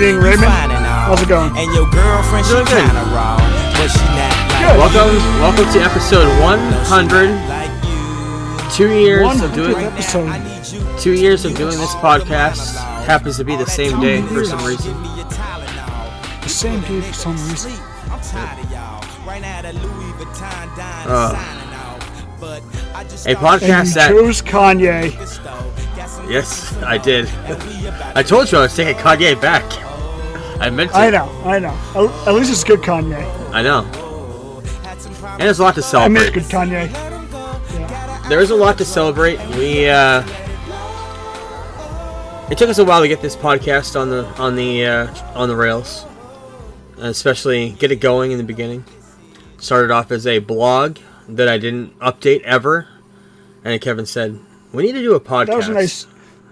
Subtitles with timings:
[0.00, 0.44] evening, Raymond.
[0.72, 0.84] and.
[0.84, 1.56] How's it going?
[1.56, 2.86] And your girlfriend, she Doing good.
[2.86, 3.36] kinda raw,
[3.76, 4.78] but she not like Good.
[4.78, 7.30] Welcome, welcome to episode 100.
[8.72, 10.30] Two years of doing episode.
[10.98, 14.94] two years of doing this podcast happens to be the same day for some reason.
[16.42, 17.72] The same day for some reason.
[21.06, 21.36] Uh,
[22.42, 25.12] a And podcast you that chose Kanye.
[26.30, 27.28] yes, I did.
[28.14, 29.64] I told you I was taking Kanye back.
[30.60, 30.96] I meant to.
[30.98, 31.74] I know, I know.
[31.94, 33.24] At at least it's good Kanye.
[33.52, 33.84] I know.
[35.22, 36.20] And there's a lot to celebrate.
[36.20, 38.28] I mean, good Kanye.
[38.28, 39.38] There's a lot to celebrate.
[39.56, 40.22] We uh,
[42.50, 45.48] it took us a while to get this podcast on the on the uh, on
[45.48, 46.04] the rails,
[46.98, 48.84] especially get it going in the beginning.
[49.58, 52.86] Started off as a blog that I didn't update ever,
[53.64, 54.38] and Kevin said
[54.72, 55.46] we need to do a podcast.
[55.46, 56.06] That was a nice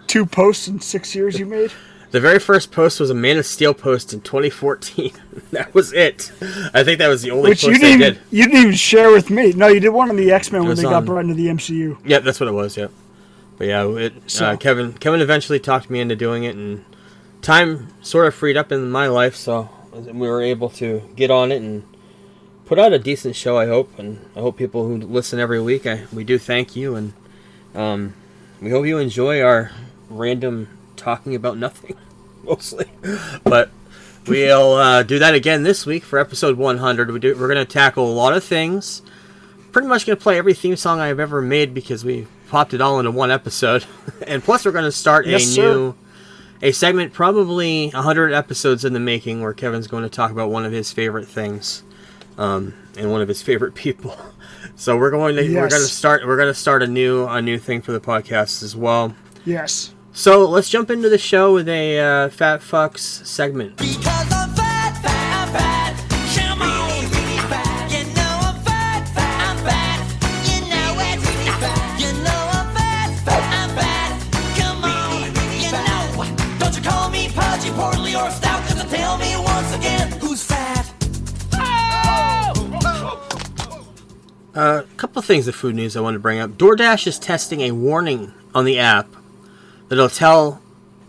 [0.07, 1.73] two posts in six years you made.
[2.11, 5.13] The very first post was a Man of Steel post in 2014.
[5.53, 6.33] that was it.
[6.73, 8.13] I think that was the only Which post you didn't, did.
[8.15, 9.53] even, you didn't even share with me.
[9.53, 11.49] No, you did one on the X Men when they on- got brought into the
[11.49, 11.99] MCU.
[12.07, 12.77] Yeah, that's what it was.
[12.79, 12.89] Yeah,
[13.59, 16.85] but yeah, it, So- uh, Kevin Kevin eventually talked me into doing it, and
[17.43, 21.53] time sort of freed up in my life, so we were able to get on
[21.53, 21.83] it and
[22.65, 23.59] put out a decent show.
[23.59, 26.95] I hope, and I hope people who listen every week, I, we do thank you,
[26.95, 27.13] and
[27.75, 28.15] um,
[28.63, 29.73] we hope you enjoy our
[30.09, 30.69] random
[30.99, 31.97] talking about nothing,
[32.45, 32.87] mostly,
[33.45, 33.71] but.
[34.27, 37.11] We'll uh, do that again this week for episode 100.
[37.11, 39.01] We do, we're going to tackle a lot of things
[39.73, 42.99] pretty much gonna play every theme song I've ever made because we popped it all
[42.99, 43.85] into one episode,
[44.27, 45.63] and plus we're gonna start Yes, a sir.
[45.63, 45.95] new
[46.61, 50.65] a segment probably hundred episodes in the making where Kevin's going to talk about one
[50.65, 51.85] of his favorite things,
[52.37, 54.17] um, and one of his favorite people.
[54.75, 57.83] So we're going to we're gonna start we're gonna start a new a new thing
[57.83, 59.13] for the podcast as well.
[59.45, 59.93] Yes.
[60.19, 63.77] So let's jump into the show with a uh, fat fucks segment.
[63.77, 65.95] Because I'm fat, fat, I'm fat.
[66.35, 67.87] Come on, really fat.
[67.89, 70.03] You know I'm fat, fat, I'm fat.
[70.43, 72.01] You know it's really fat.
[72.01, 74.19] You know I'm fat, fat, I'm fat.
[74.59, 75.31] Come on,
[75.63, 76.59] you know.
[76.59, 80.43] Don't you call me pudgy, portly, or stout, 'cause you tell me once again who's
[80.43, 80.93] fat.
[84.57, 86.59] A couple of things of food news I want to bring up.
[86.59, 89.07] DoorDash is testing a warning on the app
[89.89, 90.61] that'll tell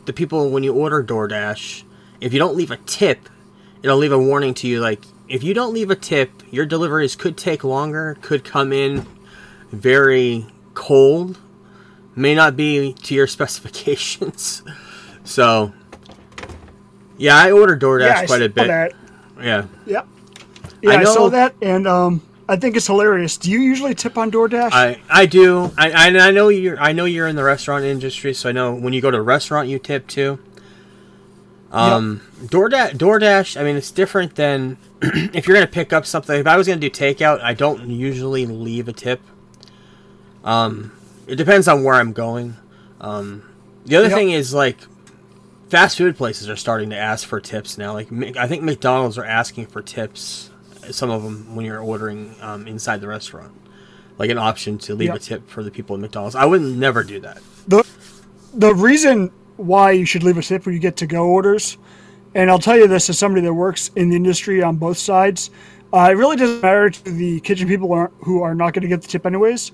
[0.06, 1.84] the people when you order DoorDash
[2.22, 3.30] if you don't leave a tip,
[3.82, 7.16] it'll leave a warning to you like if you don't leave a tip, your deliveries
[7.16, 9.06] could take longer, could come in
[9.72, 11.38] very cold,
[12.16, 14.64] may not be to your specifications.
[15.24, 15.72] so,
[17.18, 18.68] yeah, I order DoorDash Yeah, I quite a bit.
[18.68, 18.94] that.
[19.40, 19.66] Yeah.
[19.86, 20.08] Yep.
[20.82, 23.38] Yeah, I I, know- saw that, and um, I think it's hilarious.
[23.38, 24.72] Do you usually tip on DoorDash?
[24.72, 25.72] I, I do.
[25.78, 28.74] I, I I know you're I know you're in the restaurant industry, so I know
[28.74, 30.40] when you go to a restaurant you tip too.
[31.72, 33.60] Um, DoorDash, DoorDash.
[33.60, 36.40] I mean, it's different than if you're gonna pick up something.
[36.40, 39.22] If I was gonna do takeout, I don't usually leave a tip.
[40.44, 40.92] Um,
[41.28, 42.56] it depends on where I'm going.
[43.00, 43.44] Um,
[43.86, 44.18] the other Yep.
[44.18, 44.78] thing is like
[45.70, 47.94] fast food places are starting to ask for tips now.
[47.94, 48.08] Like
[48.38, 50.49] I think McDonald's are asking for tips.
[50.90, 53.52] Some of them when you're ordering um, inside the restaurant,
[54.18, 55.16] like an option to leave Yep.
[55.16, 56.36] a tip for the people at McDonald's.
[56.36, 57.40] I would never do that.
[57.68, 57.84] the
[58.54, 61.78] the reason why you should leave a tip when you get to go orders,
[62.34, 65.52] and I'll tell you this as somebody that works in the industry on both sides,
[65.94, 68.82] uh, it really doesn't matter to the kitchen people who are, who are not going
[68.84, 69.72] to get the tip anyways.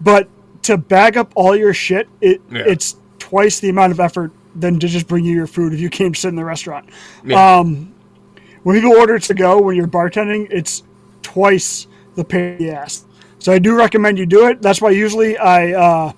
[0.00, 0.28] But
[0.62, 2.62] to bag up all your shit, it Yeah.
[2.66, 5.90] it's twice the amount of effort than to just bring you your food if you
[5.90, 6.88] came sit in the restaurant.
[7.24, 7.58] Yeah.
[7.58, 7.92] Um,
[8.64, 10.82] when people order to go when you're bartending, it's
[11.22, 13.04] twice the pay the ass.
[13.38, 14.60] So I do recommend you do it.
[14.60, 16.12] That's why usually I uh,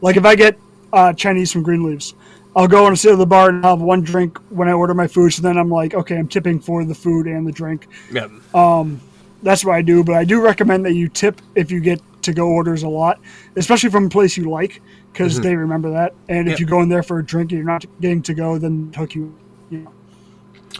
[0.00, 0.58] like if I get
[0.92, 2.14] uh, Chinese from Green Leaves,
[2.56, 5.06] I'll go and sit at the bar and have one drink when I order my
[5.06, 5.30] food.
[5.32, 7.86] So then I'm like, okay, I'm tipping for the food and the drink.
[8.10, 8.28] yeah.
[8.54, 9.00] Um,
[9.42, 10.02] That's what I do.
[10.04, 13.18] But I do recommend that you tip if you get to go orders a lot,
[13.56, 14.82] especially from a place you like,
[15.12, 16.12] because they remember that.
[16.28, 18.58] And if you go in there for a drink and you're not getting to go,
[18.58, 19.34] then hook you.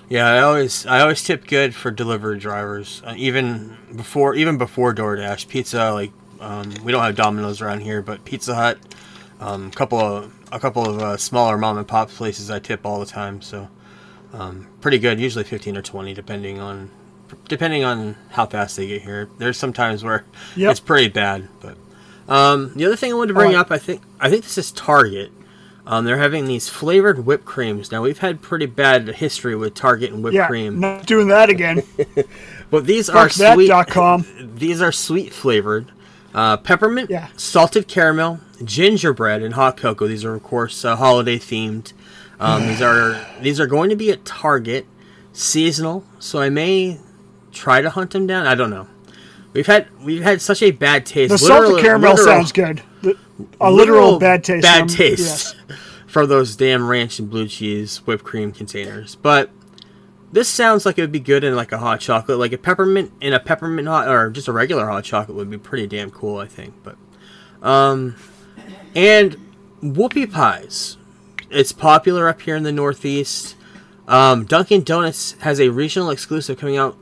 [0.09, 3.03] Yeah, I always I always tip good for delivery drivers.
[3.05, 8.01] Uh, even before even before DoorDash, pizza like um, we don't have Domino's around here,
[8.03, 8.79] but Pizza Hut,
[9.41, 12.85] um, a couple of a couple of uh, smaller mom and pop places I tip
[12.87, 13.43] all the time.
[13.43, 13.69] So
[14.33, 15.21] um, pretty good.
[15.21, 16.91] Usually fifteen or twenty, depending on
[17.49, 19.29] depending on how fast they get here.
[19.39, 20.25] There's some times where
[20.57, 20.71] Yep.
[20.73, 21.77] it's pretty bad, but
[22.29, 23.61] Um, the other thing I wanted to bring Oh.
[23.61, 25.31] up, I think, I think this is Target.
[25.87, 27.91] Um, they're having these flavored whipped creams.
[27.91, 31.49] Now we've had pretty bad history with Target and whipped Yeah, cream, not doing that
[31.49, 31.83] again.
[32.71, 34.57] but these are Fuck that sweet.
[34.59, 35.91] These are sweet flavored.
[36.35, 37.29] Uh, peppermint, Yeah.
[37.37, 40.07] salted caramel, gingerbread, and hot cocoa.
[40.07, 41.93] These are of course uh, holiday themed.
[42.39, 44.87] Um, these are these are going to be at Target,
[45.33, 46.05] seasonal.
[46.19, 47.01] So I may
[47.53, 48.47] try to hunt them down.
[48.47, 48.87] I don't know.
[49.53, 51.31] We've had we've had such a bad taste.
[51.31, 52.83] The salted caramel literal- sounds good.
[53.03, 53.17] The-
[53.61, 54.63] a literal, bad taste.
[54.63, 55.79] Bad from- taste yes.
[56.07, 59.17] from those damn ranch and blue cheese whipped cream containers.
[59.17, 59.51] But
[60.33, 63.13] this sounds like it would be good in like a hot chocolate, like a peppermint
[63.21, 66.39] in a peppermint hot or just a regular hot chocolate would be pretty damn cool,
[66.39, 66.75] I think.
[66.85, 66.97] But
[67.63, 68.17] um,
[68.95, 69.37] and
[69.83, 70.97] whoopie pies.
[71.51, 73.57] It's popular up here in the Northeast.
[74.07, 76.97] Um, Dunkin' Donuts has a regional exclusive coming out.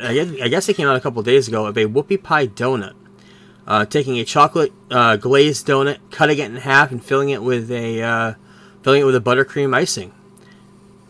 [0.00, 2.46] I guess, I guess it came out a couple days ago of a whoopie pie
[2.46, 2.94] donut.
[3.66, 7.70] Uh, taking a chocolate uh, glazed donut, cutting it in half, and filling it with
[7.70, 8.34] a uh,
[8.82, 10.12] filling it with a buttercream icing,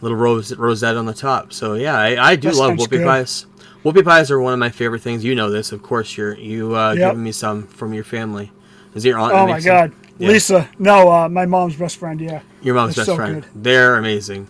[0.01, 1.53] little rose rosette on the top.
[1.53, 3.05] So yeah, I, I do That love whoopie good.
[3.07, 3.47] pies.
[3.85, 5.23] Whoopie pies are one of my favorite things.
[5.25, 6.17] You know this, of course.
[6.17, 7.11] You're you uh, Yep.
[7.13, 8.51] giving me some from your family.
[8.95, 9.33] Is your aunt?
[9.35, 10.29] Oh my god, Yeah.
[10.29, 10.69] Lisa.
[10.81, 12.21] No, uh, my mom's best friend.
[12.21, 12.41] Yeah.
[12.63, 13.43] Your mom's They're best so friend.
[13.43, 13.51] good.
[13.55, 14.49] They're amazing.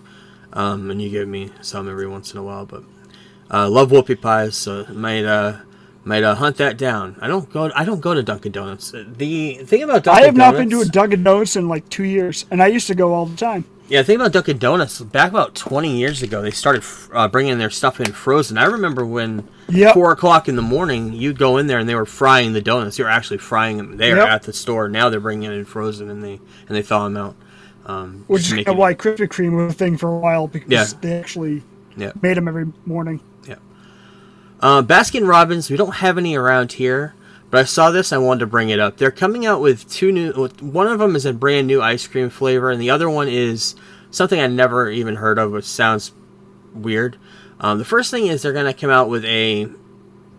[0.55, 2.85] Um, and you give me some every once in a while, but
[3.53, 5.57] uh, love whoopie pies, so might uh,
[6.05, 7.17] might uh, hunt that down.
[7.21, 7.71] I don't go.
[7.75, 8.93] I don't go to Dunkin' Donuts.
[8.93, 12.05] The thing about Dunkin' I have not been to a Dunkin' Donuts in like two
[12.05, 13.65] years, and I used to go all the time.
[13.89, 14.01] yeah.
[14.03, 17.71] The thing about Dunkin' Donuts, back about twenty years ago, they started uh, bringing their
[17.71, 18.59] stuff in frozen.
[18.59, 19.93] I remember when Yep.
[19.95, 22.97] four o'clock in the morning, you'd go in there and they were frying the donuts.
[22.97, 24.29] They were actually frying them there Yep.
[24.29, 24.89] at the store.
[24.89, 27.37] Now they're bringing it in frozen and they and they thaw them out.
[27.85, 30.47] Um, Which is to kind of why Krispy Kreme was a thing for a while
[30.49, 30.87] because Yeah.
[31.03, 31.63] they actually
[31.99, 32.13] yeah.
[32.23, 33.21] made them every morning.
[34.61, 37.15] Uh, Baskin Robbins, we don't have any around here,
[37.51, 38.13] but I saw this.
[38.13, 38.97] I wanted to bring it up.
[38.97, 40.33] They're coming out with two new.
[40.61, 43.75] One of them is a brand new ice cream flavor, and the other one is
[44.11, 46.13] something I never even heard of, which sounds
[46.75, 47.17] weird.
[47.61, 49.69] Um, the first thing is they're going to come out with a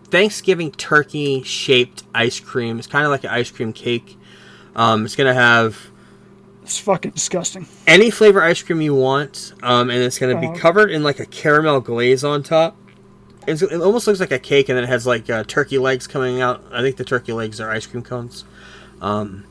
[0.04, 2.78] Thanksgiving turkey shaped ice cream.
[2.78, 4.18] It's kind of like an ice cream cake.
[4.74, 5.90] Um, it's going to have
[6.62, 7.66] It's fucking disgusting.
[7.86, 10.52] any flavor ice cream you want, um, and it's going to Uh-huh.
[10.54, 12.76] be covered in like a caramel glaze on top.
[13.50, 16.06] It's, it almost looks like a cake, and then it has like uh, turkey legs
[16.06, 16.64] coming out.
[16.72, 18.44] I think the turkey legs are ice cream cones.
[19.00, 19.44] Um,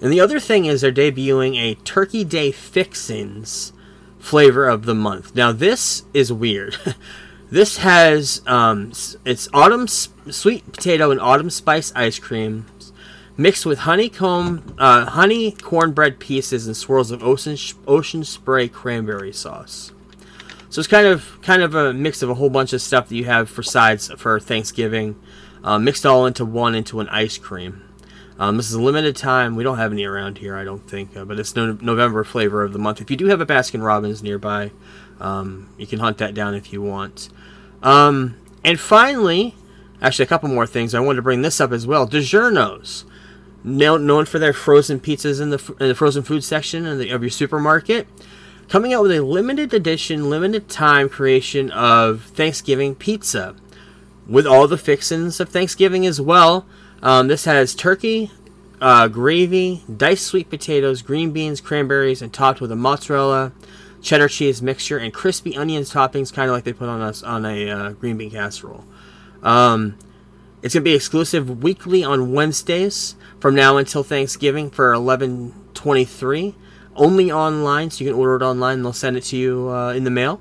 [0.00, 3.72] and the other thing is they're debuting a Turkey Day Fixins
[4.18, 5.34] flavor of the month.
[5.34, 6.76] Now this is weird.
[7.50, 8.92] this has um,
[9.24, 12.66] it's autumn sweet potato and autumn spice ice cream
[13.36, 17.56] mixed with honeycomb, uh, honey cornbread pieces and swirls of ocean
[17.86, 19.92] ocean spray cranberry sauce.
[20.74, 23.14] So it's kind of kind of a mix of a whole bunch of stuff that
[23.14, 25.14] you have for sides for Thanksgiving,
[25.62, 27.84] uh, mixed all into one into an ice cream.
[28.40, 29.54] Um, this is a limited time.
[29.54, 32.64] We don't have any around here, I don't think, uh, but it's no- November flavor
[32.64, 33.00] of the month.
[33.00, 34.72] If you do have a Baskin Robbins nearby,
[35.20, 37.28] um, you can hunt that down if you want.
[37.80, 38.34] Um,
[38.64, 39.54] and finally,
[40.02, 40.92] actually, a couple more things.
[40.92, 42.04] I wanted to bring this up as well.
[42.08, 43.04] DiGiorno's,
[43.62, 47.30] known for their frozen pizzas in the in the frozen food section the, of your
[47.30, 48.08] supermarket,
[48.68, 53.54] coming out with a limited edition, limited time creation of Thanksgiving pizza
[54.26, 56.66] with all the fixins of Thanksgiving as well.
[57.02, 58.30] Um, this has turkey,
[58.80, 63.52] uh, gravy, diced sweet potatoes, green beans, cranberries, and topped with a mozzarella,
[64.00, 67.44] cheddar cheese mixture, and crispy onions toppings, kind of like they put on us on
[67.44, 68.84] a uh, green bean casserole.
[69.42, 69.98] Um,
[70.62, 76.54] it's gonna be exclusive weekly on Wednesdays from now until Thanksgiving for eleven twenty three.
[76.96, 78.74] Only online, so you can order it online.
[78.78, 80.40] and They'll send it to you uh, in the mail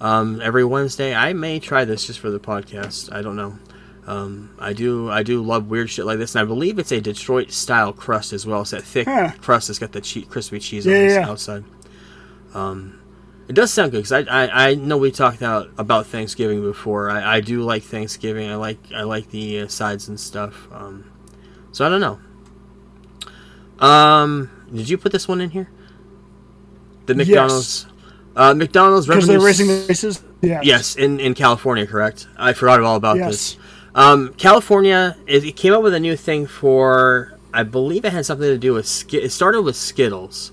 [0.00, 1.14] um, every Wednesday.
[1.14, 3.12] I may try this just for the podcast.
[3.12, 3.58] I don't know.
[4.06, 5.10] Um, I do.
[5.10, 8.32] I do love weird shit like this, and I believe it's a Detroit style crust
[8.32, 8.62] as well.
[8.62, 9.06] It's that thick
[9.40, 11.28] crust that's got the che- crispy cheese Yeah, on the yeah.
[11.30, 11.64] outside.
[12.54, 13.00] Um,
[13.48, 17.10] it does sound good because I, I I know we talked out about Thanksgiving before.
[17.10, 18.50] I, I do like Thanksgiving.
[18.50, 20.68] I like I like the uh, sides and stuff.
[20.72, 21.10] Um,
[21.72, 22.18] so I don't know.
[23.86, 25.68] Um, did you put this one in here?
[27.06, 27.26] The Yes.
[27.28, 27.86] McDonald's.
[28.34, 30.22] Uh, McDonald's Because they're raising the prices.
[30.40, 30.60] Yeah.
[30.62, 32.26] Yes, in, in California, correct?
[32.36, 33.30] I forgot all about Yes.
[33.30, 33.56] this.
[33.94, 38.24] Um, California, it, it came up with a new thing for, I believe it had
[38.24, 40.50] something to do with, Sk- it started with Skittles.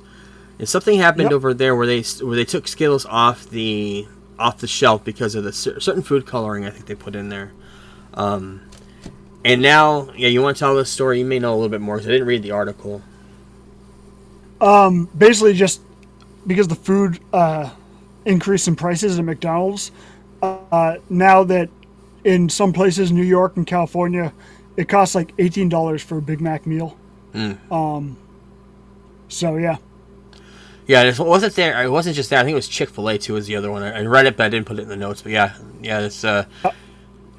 [0.60, 1.32] And something happened Yep.
[1.32, 4.06] over there where they where they took Skittles off the
[4.38, 7.30] off the shelf because of the cer- certain food coloring I think they put in
[7.30, 7.54] there.
[8.14, 8.62] Um,
[9.46, 11.20] and now, yeah, you want to tell this story?
[11.20, 13.02] You may know a little bit more because I didn't read the article.
[14.62, 15.82] Um, basically, just
[16.46, 17.70] because the food uh,
[18.26, 19.92] increase in prices at McDonald's,
[20.42, 21.70] uh, now that
[22.24, 24.34] in some places, New York and California,
[24.78, 26.98] it costs like eighteen dollars for a Big Mac meal.
[27.34, 27.72] Mm.
[27.72, 28.18] Um.
[29.30, 29.78] So yeah,
[30.88, 31.84] Yeah, it wasn't there.
[31.84, 32.40] It wasn't just that.
[32.40, 33.34] I think it was Chick Fil A too.
[33.34, 33.84] Was the other one.
[33.84, 35.22] I I read it, but I didn't put it in the notes.
[35.22, 36.46] But yeah, yeah, it's uh,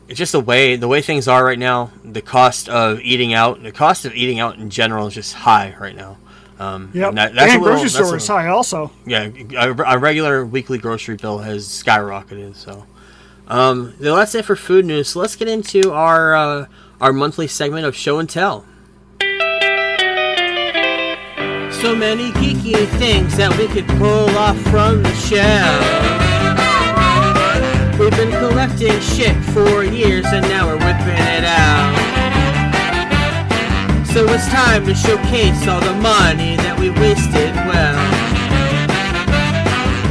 [0.07, 1.91] it's just the way the way things are right now.
[2.05, 5.75] The cost of eating out, the cost of eating out in general is just high
[5.81, 6.17] right now.
[6.61, 7.09] Um, yep.
[7.09, 8.91] and that- And, that's a little- grocery store is high also.
[9.07, 12.55] yeah, a, a regular weekly grocery bill has skyrocketed.
[12.55, 12.85] So,
[13.49, 15.09] um, then that's it for food news.
[15.09, 16.67] So let's get into our uh,
[17.01, 18.67] our monthly segment of show and tell.
[21.81, 25.81] So many geeky things that we could pull off from the shelf.
[27.99, 31.70] We've been collecting shit for years and now we're whipping it out.
[34.13, 37.97] So it's time to showcase all the money that we wasted well.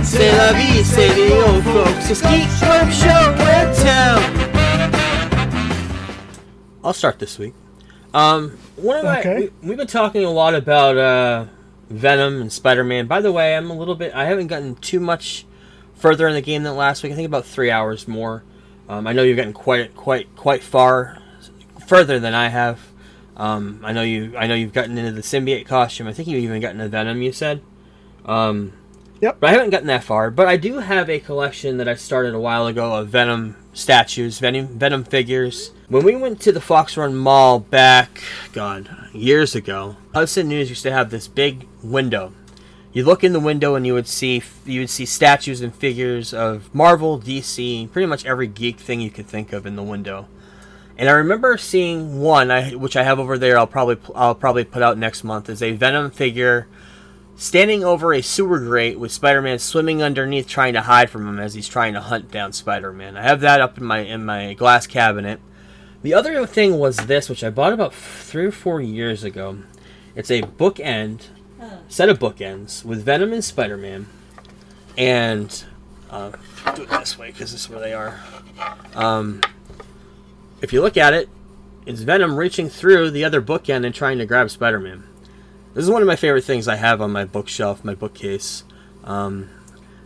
[0.03, 2.09] C'est la vie, say the old folks.
[2.09, 4.19] It's Geek Club Show and Tell.
[6.83, 7.53] I'll start this week.
[8.13, 9.49] Um, one of my Okay.
[9.61, 11.45] we, we've been talking a lot about uh,
[11.89, 13.05] Venom and Spider-Man.
[13.07, 14.13] By the way, I'm a little bit.
[14.15, 15.45] I haven't gotten too much
[15.95, 17.11] further in the game than last week.
[17.11, 18.43] I think about three hours more.
[18.87, 21.17] Um, I know you've gotten quite quite quite far
[21.85, 22.79] further than I have.
[23.39, 24.37] Um, I know you.
[24.37, 26.07] I know you've gotten into the symbiote costume.
[26.07, 27.21] I think you've even gotten a Venom.
[27.23, 27.61] You said.
[28.25, 28.73] Um,
[29.21, 29.37] Yep.
[29.39, 30.31] But I haven't gotten that far.
[30.31, 34.39] But I do have a collection that I started a while ago of Venom statues,
[34.39, 35.71] Venom Venom figures.
[35.89, 38.21] When we went to the Fox Run Mall back,
[38.53, 42.33] God, years ago, Hudson News used to have this big window.
[42.93, 46.33] You look in the window and you would see you would see statues and figures
[46.33, 50.27] of Marvel, DC, pretty much every geek thing you could think of in the window.
[50.99, 53.57] And I remember seeing one, I, which I have over there.
[53.57, 55.49] I'll probably I'll probably put out next month.
[55.49, 56.67] Is a Venom figure
[57.37, 61.53] standing over a sewer grate with Spider-Man swimming underneath, trying to hide from him as
[61.53, 63.15] he's trying to hunt down Spider-Man.
[63.15, 65.39] I have that up in my in my glass cabinet.
[66.01, 69.59] The other thing was this, which I bought about three or four years ago.
[70.15, 71.27] It's a bookend
[71.87, 74.07] set of bookends with Venom and Spider-Man,
[74.97, 75.63] and
[76.09, 76.31] uh,
[76.75, 78.19] do it this way because this is where they are.
[78.95, 79.39] Um,
[80.61, 81.29] if you look at it,
[81.85, 85.03] it's Venom reaching through the other bookend and trying to grab Spider-Man.
[85.73, 88.63] This is one of my favorite things I have on my bookshelf, my bookcase.
[89.03, 89.49] Um,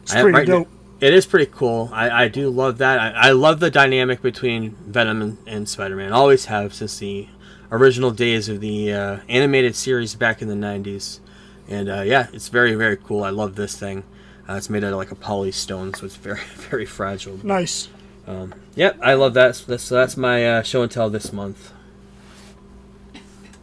[0.03, 0.67] It's I- pretty right- dope.
[1.01, 1.89] It is pretty cool.
[1.91, 2.97] I, I do love that.
[2.97, 6.13] I, I love the dynamic between Venom and, and Spider-Man.
[6.13, 7.27] Always have since the
[7.73, 11.19] original days of the uh, animated series back in the '90s.
[11.67, 13.25] And uh, yeah, it's very very cool.
[13.25, 14.03] I love this thing.
[14.47, 17.37] Uh, it's made out of like a poly stone, so it's very very fragile.
[17.45, 17.89] Nice.
[18.25, 19.55] Um, yep, I love that.
[19.55, 21.73] So that's, so that's my uh, show and tell this month.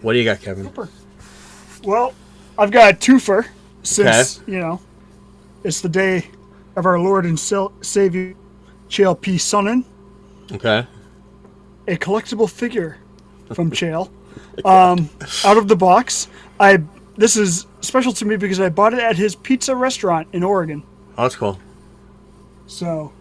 [0.03, 0.65] What do you got, Kevin?
[0.65, 0.89] Super.
[1.85, 2.15] Well,
[2.59, 3.47] I've got a twofer
[3.83, 4.81] since you know
[5.65, 6.29] it's the day
[6.77, 8.35] of our Lord and Savior
[8.89, 9.37] Chael P.
[9.37, 9.85] Sonnen,
[10.53, 10.87] Okay.
[11.89, 12.99] a collectible figure
[13.55, 14.11] from Chael,
[14.65, 15.09] um,
[15.45, 16.29] out of the box.
[16.59, 16.83] I
[17.17, 20.83] this is special to me because I bought it at his pizza restaurant in Oregon,
[21.19, 21.59] Oh, that's cool.
[22.67, 23.13] so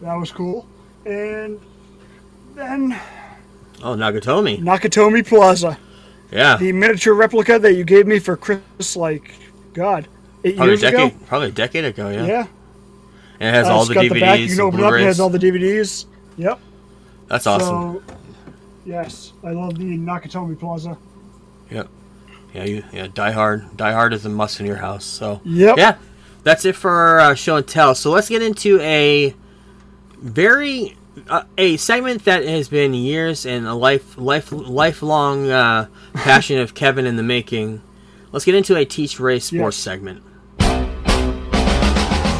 [0.00, 0.66] that was cool.
[1.06, 1.60] And
[2.54, 2.98] then
[3.82, 5.76] Oh, Nakatomi, Nakatomi Plaza,
[6.30, 6.56] Yeah.
[6.56, 9.34] the miniature replica that you gave me for Christmas, like
[9.74, 10.08] God,
[10.44, 10.96] eight Probably a years ago.
[11.08, 11.26] decade.
[11.26, 12.08] Probably a decade ago.
[12.08, 12.26] Yeah.
[12.26, 12.46] Yeah.
[13.40, 14.14] And it has Uh, all it's the got DVDs.
[14.14, 14.38] the back.
[14.40, 14.92] You can and open it up.
[14.94, 16.06] It has all the DVDs.
[16.38, 16.58] Yep.
[17.28, 17.68] That's awesome.
[17.68, 18.02] So,
[18.86, 20.96] yes, I love the Nakatomi Plaza.
[21.70, 21.88] Yep.
[22.54, 23.08] Yeah, you, yeah.
[23.12, 23.76] Die Hard.
[23.76, 25.04] Die Hard is a must in your house.
[25.04, 25.40] So.
[25.44, 25.76] Yep.
[25.76, 25.94] Yeah.
[26.44, 27.94] That's it for our uh, show and tell.
[27.94, 29.34] So let's get into a
[30.24, 30.96] very
[31.28, 36.74] uh, a segment that has been years and a life life lifelong uh, passion of
[36.74, 37.82] Kevin in the making.
[38.32, 39.84] Let's get into a Teach Ray Sports Yes.
[39.84, 40.22] segment.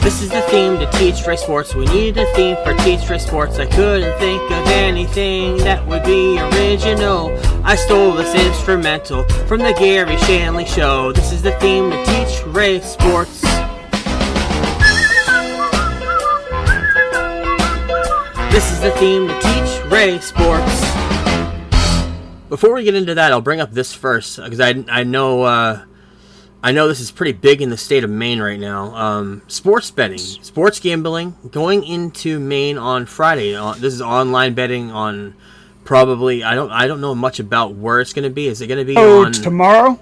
[0.02, 1.74] This is the theme to Teach Ray Sports.
[1.74, 3.58] We needed a theme for Teach Ray Sports.
[3.58, 7.30] I couldn't think of anything that would be original.
[7.64, 11.12] I stole this instrumental from the Garry Shandling Show.
[11.12, 13.42] This is the theme to Teach Ray Sports.
[18.54, 20.80] This is the theme to Teach Ray Sports.
[22.48, 25.84] Before we get into that, I'll bring up this first because I, I know uh,
[26.62, 28.94] I know this is pretty big in the state of Maine right now.
[28.94, 33.56] Um, sports betting, sports gambling, going into Maine on Friday.
[33.56, 35.34] Uh, this is online betting on
[35.82, 38.46] probably I don't I don't know much about where it's going to be.
[38.46, 39.98] Is it going to be Oh, on tomorrow.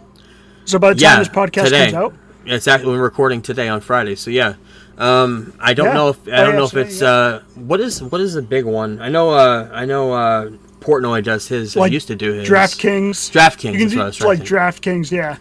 [0.66, 1.90] So by the time yeah this podcast today?
[1.90, 4.14] comes out, It's actually we're recording today on Friday.
[4.14, 4.56] So yeah,
[5.02, 5.92] um, I don't Yeah.
[5.94, 7.09] know if I Oh, don't yeah, know if it's yeah.
[7.09, 9.00] uh, what is what is the big one.
[9.00, 11.76] I know uh, I know uh, Portnoy does his.
[11.76, 13.30] Like, used to do his DraftKings.
[13.30, 15.11] DraftKings You can is do what I was it's like DraftKings.
[15.11, 15.37] Yeah.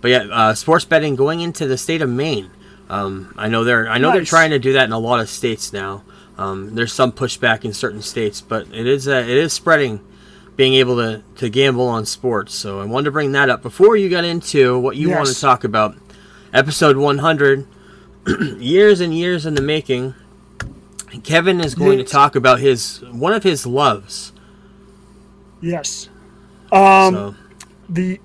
[0.00, 2.50] But yeah, uh, sports betting going into the state of Maine.
[2.88, 5.28] Um, I know they're I know they're trying to do that in a lot of
[5.28, 6.02] states now.
[6.38, 10.00] Um, there's some pushback in certain states, but it is uh, it is spreading
[10.54, 12.54] being able to, to gamble on sports.
[12.54, 15.38] So I wanted to bring that up before you got into what you want to
[15.38, 15.96] talk about.
[16.54, 17.66] Episode 100,
[18.58, 20.14] years and years in the making.
[21.22, 24.32] Kevin is going to talk about his one of his loves.
[25.60, 26.08] Yes.
[26.72, 27.34] Um, so
[27.88, 28.20] the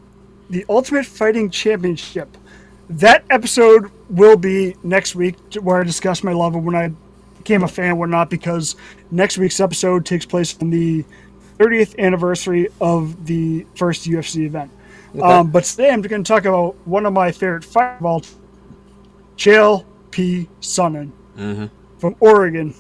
[0.50, 2.38] the Ultimate Fighting Championship.
[2.90, 6.92] That episode will be next week, where I discuss my love of when I
[7.38, 8.30] became a fan whatnot.
[8.30, 8.76] Because
[9.12, 11.06] next week's episode takes place on the
[11.58, 14.72] 30th anniversary of the first UFC event.
[15.22, 18.22] Um, but today I'm going to talk about one of my favorite fighters of all,
[19.38, 20.48] Chael P.
[20.62, 21.12] Sonnen
[21.98, 22.74] from Oregon.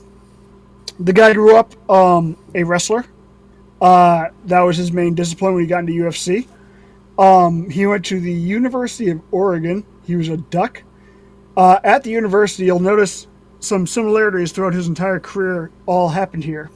[0.99, 3.05] The guy grew up um, a wrestler.
[3.81, 6.47] Uh, that was his main discipline when he got into UFC.
[7.17, 9.83] Um, he went to the University of Oregon.
[10.05, 10.83] He was a duck.
[11.57, 13.27] Uh, at the university, you'll notice
[13.59, 16.69] some similarities throughout his entire career all happened here.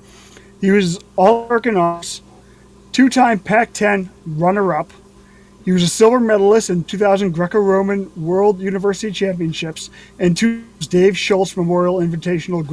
[0.62, 2.22] He was All American Honors,
[2.92, 4.92] two time Pac 10 runner up.
[5.66, 11.18] He was a silver medalist in 2000 Greco Roman World University Championships and two Dave
[11.18, 12.64] Schultz Memorial Invitational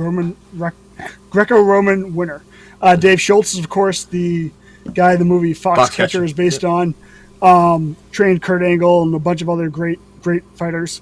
[1.31, 2.43] Greco Roman winner.
[2.83, 4.51] Uh, Dave Schultz is, of course, the
[4.93, 6.95] guy the movie Foxcatcher Foxcatcher, is based on.
[7.41, 11.01] Um, trained Kurt Angle and a bunch of other great, great fighters.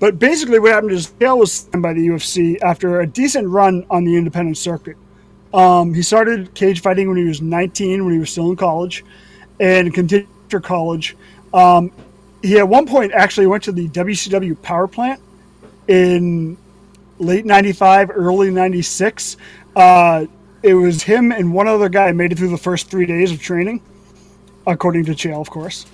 [0.00, 3.86] But basically, what happened is Chael was signed by the UFC after a decent run
[3.88, 4.96] on the independent circuit.
[5.54, 9.04] Um, he started cage fighting when he was 19, when he was still in college,
[9.60, 10.28] and continued
[10.60, 11.16] college.
[11.52, 11.92] Um,
[12.42, 15.20] he at one point actually went to the WCW power plant
[15.88, 16.56] in
[17.18, 19.36] late 95, early 96.
[19.76, 20.26] Uh,
[20.62, 23.40] it was him and one other guy made it through the first three days of
[23.40, 23.82] training,
[24.66, 25.86] according to Chael, of course.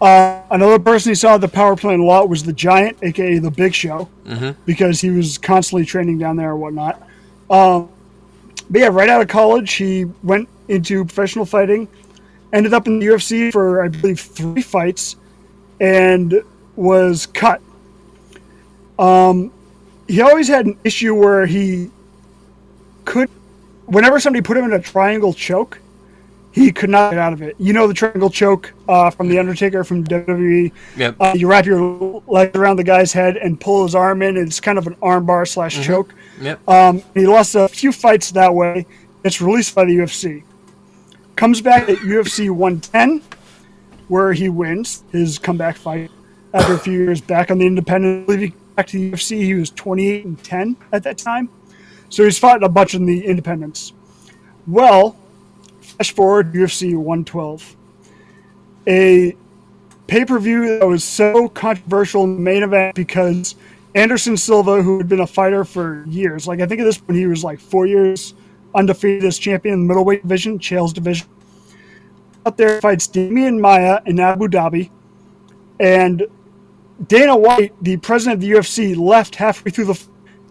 [0.00, 3.38] Uh, another person he saw at the power plant a lot was the Giant, aka
[3.38, 4.08] the Big Show,
[4.64, 7.02] because he was constantly training down there and whatnot.
[7.50, 7.90] Um,
[8.70, 11.88] but yeah, right out of college, he went into professional fighting,
[12.52, 15.16] ended up in the UFC for I believe three fights,
[15.80, 16.42] and
[16.76, 17.60] was cut.
[18.98, 19.52] Um,
[20.08, 21.90] he always had an issue where he
[23.04, 23.30] could,
[23.86, 25.78] whenever somebody put him in a triangle choke,
[26.52, 27.54] he could not get out of it.
[27.58, 30.72] You know the triangle choke uh, from the Undertaker from WWE.
[30.96, 31.16] Yep.
[31.20, 34.36] Uh, you wrap your leg around the guy's head and pull his arm in.
[34.36, 36.12] And it's kind of an armbar slash choke.
[36.40, 36.68] Yep.
[36.68, 38.84] Um, he lost a few fights that way.
[39.22, 40.42] It's released by the UFC.
[41.40, 43.22] Comes back at UFC 110,
[44.08, 46.10] where he wins his comeback fight
[46.52, 48.28] after a few years back on the independent.
[48.28, 49.38] Came back to the UFC.
[49.38, 51.48] He was 28 and 10 at that time.
[52.10, 53.94] So he's fought a bunch in the independents.
[54.66, 55.16] Well,
[55.80, 57.74] flash forward UFC 112.
[58.86, 59.34] A
[60.08, 63.54] pay per view that was so controversial in the main event because
[63.94, 67.18] Anderson Silva, who had been a fighter for years, like I think at this point
[67.18, 68.34] he was like four years
[68.74, 71.28] undefeated as champion in the middleweight division, Chael's division.
[72.46, 74.90] Out there fights Demian Maia in Abu Dhabi,
[75.78, 76.26] and
[77.06, 80.00] Dana White, the president of the UFC, left halfway through the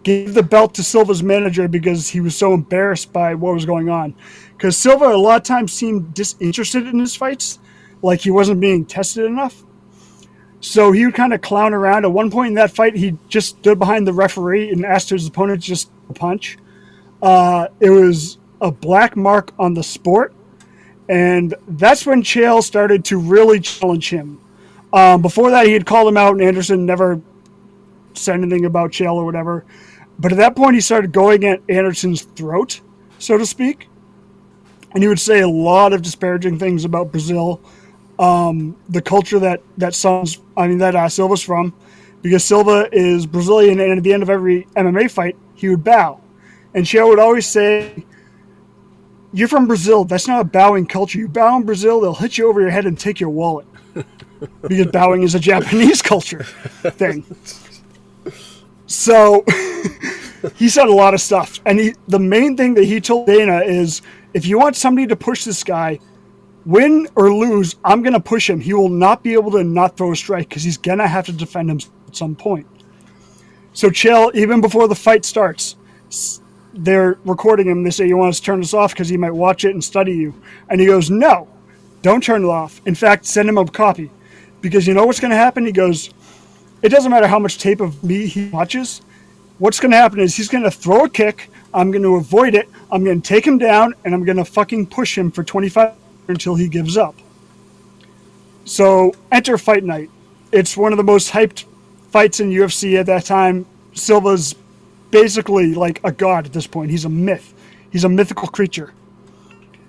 [0.02, 3.88] gave the belt to Silva's manager because he was so embarrassed by what was going
[3.88, 4.14] on.
[4.56, 7.58] Because Silva a lot of times seemed disinterested in his fights,
[8.02, 9.62] like he wasn't being tested enough.
[10.60, 12.04] So he would kind of clown around.
[12.04, 15.26] At one point in that fight, he just stood behind the referee and asked his
[15.26, 16.58] opponent just to punch.
[17.22, 20.34] Uh, it was a black mark on the sport,
[21.08, 24.40] and that's when Chael started to really challenge him.
[24.92, 27.20] Um, before that, he had called him out, and Anderson never
[28.14, 29.64] said anything about Chael or whatever.
[30.18, 32.80] But at that point, he started going at Anderson's throat,
[33.18, 33.88] so to speak,
[34.92, 37.60] and he would say a lot of disparaging things about Brazil,
[38.18, 41.72] um, the culture that that Sons, I mean that uh, Silva's from,
[42.22, 46.20] because Silva is Brazilian, and at the end of every MMA fight, he would bow,
[46.74, 48.04] and Chael would always say.
[49.32, 50.02] You're from Brazil.
[50.02, 51.16] That's not a bowing culture.
[51.16, 53.64] You bow in Brazil, they'll hit you over your head and take your wallet
[54.62, 57.24] because bowing is a Japanese culture thing.
[58.86, 59.44] So
[60.56, 63.60] he said a lot of stuff, and he the main thing that he told Dana
[63.60, 64.02] is,
[64.34, 66.00] if you want somebody to push this guy,
[66.66, 68.60] win or lose, I'm gonna push him.
[68.60, 71.32] He will not be able to not throw a strike because he's gonna have to
[71.32, 71.78] defend him
[72.08, 72.66] at some point.
[73.72, 75.76] So Chael, even before the fight starts,
[76.74, 77.82] they're recording him.
[77.82, 79.82] They say, "You want us to turn this off because he might watch it and
[79.82, 80.34] study you,"
[80.68, 81.48] and he goes, "No,
[82.02, 82.80] don't turn it off.
[82.86, 84.10] In fact, send him a copy
[84.60, 86.10] because you know what's going to happen." He goes,
[86.82, 89.02] "It doesn't matter how much tape of me he watches.
[89.58, 91.50] What's going to happen is he's going to throw a kick.
[91.74, 92.68] I'm going to avoid it.
[92.90, 95.92] I'm going to take him down, and I'm going to fucking push him for 25
[96.28, 97.14] until he gives up."
[98.64, 100.10] So enter Fight Night.
[100.52, 101.64] It's one of the most hyped
[102.10, 103.66] fights in UFC at that time.
[103.92, 104.54] Silva's
[105.10, 106.90] basically like a god at this point.
[106.90, 107.54] He's a myth.
[107.90, 108.92] He's a mythical creature.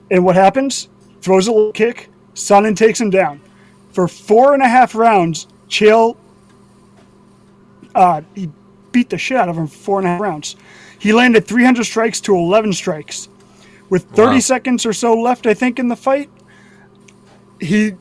[0.09, 0.89] And what happens?
[1.21, 2.09] throws a little kick.
[2.33, 3.39] Sonnen takes him down.
[3.91, 6.17] For four and a half rounds, Chael
[7.93, 8.49] uh, he
[8.91, 10.55] beat the shit out of him for four and a half rounds.
[10.99, 13.27] He landed 300 strikes to 11 strikes.
[13.89, 14.39] With 30 Wow.
[14.39, 16.29] seconds or so left, I think, in the fight,
[17.59, 17.93] he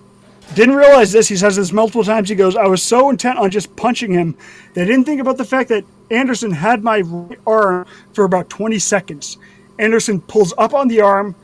[0.55, 1.29] didn't realize this.
[1.29, 2.29] He says this multiple times.
[2.29, 4.37] He goes, I was so intent on just punching him
[4.75, 8.51] that I didn't think about the fact that Anderson had my right arm for about
[8.51, 9.39] 20 seconds.
[9.79, 11.35] Anderson pulls up on the arm,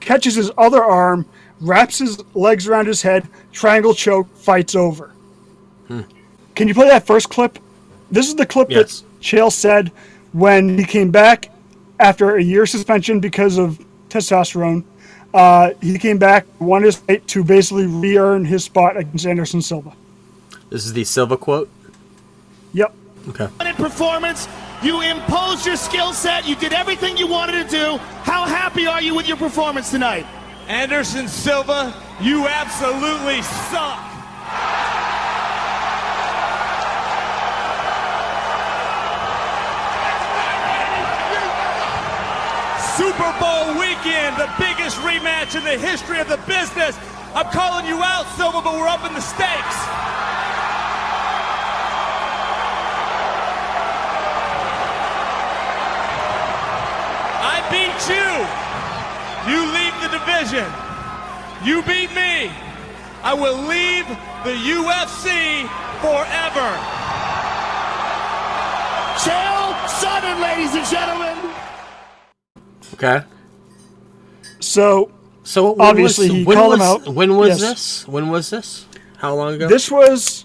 [0.00, 1.24] catches his other arm,
[1.60, 5.12] wraps his legs around his head, triangle choke, fights over.
[6.54, 7.58] Can you play that first clip?
[8.10, 9.00] This is the clip Yes.
[9.00, 9.92] that Chael said
[10.32, 11.50] when he came back
[12.00, 14.84] after a year suspension because of testosterone.
[15.32, 19.92] Uh, he came back, won his fight to basically re-earn his spot against Anderson Silva.
[20.70, 21.68] This is the Silva quote.
[22.72, 22.94] Yep.
[23.28, 23.48] Okay.
[23.58, 24.48] dominant performance.
[24.82, 26.46] You imposed your skill set.
[26.46, 27.96] You did everything you wanted to do.
[28.22, 30.26] How happy are you with your performance tonight?
[30.68, 34.02] Anderson Silva, you absolutely suck.
[42.96, 46.98] Super Bowl weekend, the biggest rematch in the history of the business.
[47.34, 49.76] I'm calling you out, Silva, but we're up in the stakes.
[57.70, 58.28] Beat you.
[59.50, 60.66] You leave the division.
[61.64, 62.50] You beat me.
[63.22, 64.06] I will leave
[64.44, 65.66] the UFC
[66.00, 66.68] forever.
[69.22, 71.36] Chael Sonnen, ladies and gentlemen.
[72.94, 73.22] Okay.
[74.60, 75.10] So
[75.42, 77.14] So Obviously, was, he when called him was, out.
[77.14, 77.60] When was Yes.
[77.60, 78.08] this?
[78.08, 78.86] When was this?
[79.18, 79.68] How long ago?
[79.68, 80.44] this was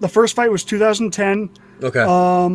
[0.00, 1.50] the first fight was 2010.
[1.82, 2.00] Okay.
[2.06, 2.48] uh,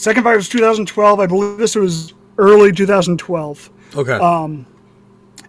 [0.00, 1.20] Second fight was 2012.
[1.20, 3.70] I believe this was early 2012.
[3.96, 4.12] okay.
[4.12, 4.64] um,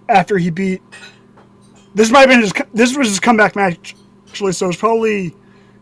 [0.10, 0.82] After he beat,
[1.96, 2.52] this might have been his.
[2.74, 3.96] This was his comeback match,
[4.28, 4.52] actually.
[4.52, 5.34] So it's probably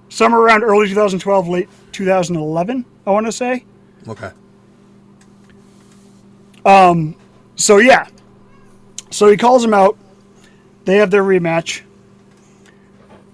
[0.09, 2.85] somewhere around early 2012, late 2011.
[3.07, 3.65] I want to say.
[4.07, 4.29] okay.
[6.63, 7.15] Um.
[7.55, 8.07] So yeah.
[9.09, 9.97] So he calls him out.
[10.85, 11.81] They have their rematch.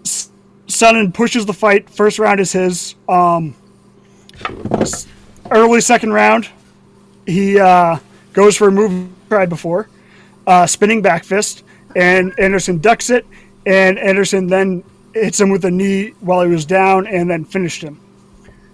[0.05, 1.89] Sonnen pushes the fight.
[1.89, 2.95] First round is his.
[3.09, 3.53] Um,
[5.55, 6.47] early second round,
[7.25, 7.97] he uh,
[8.33, 9.89] goes for a move tried before,
[10.45, 11.63] uh, spinning back fist,
[11.95, 13.25] and Anderson ducks it,
[13.65, 17.81] and Anderson then hits him with a knee while he was down, and then finished
[17.81, 17.99] him.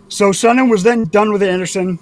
[0.10, 2.00] So Sonnen was then done with Anderson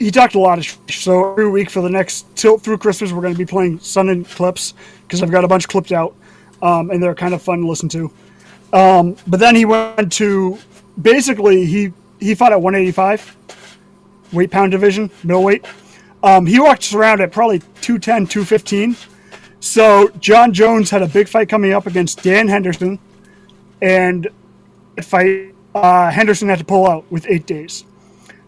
[0.00, 3.12] he talked a lot of sh- so every week for the next till through Christmas
[3.12, 6.16] we're going to be playing Sunday clips because I've got a bunch clipped out
[6.62, 8.10] um, and they're kind of fun to listen to.
[8.72, 10.58] Um, but then he went to
[11.00, 13.36] basically he he fought at 185
[14.32, 15.64] weight pound division middleweight.
[16.22, 18.96] Um, he walked around at probably 210 215.
[19.60, 22.98] So Jon Jones had a big fight coming up against Dan Henderson,
[23.82, 24.28] and
[25.02, 27.84] fight uh, Henderson had to pull out with eight days.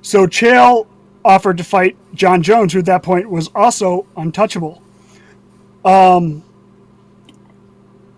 [0.01, 0.87] So Chael
[1.25, 4.83] offered to fight Jon Jones, who at that point was also untouchable.
[5.85, 6.43] Um,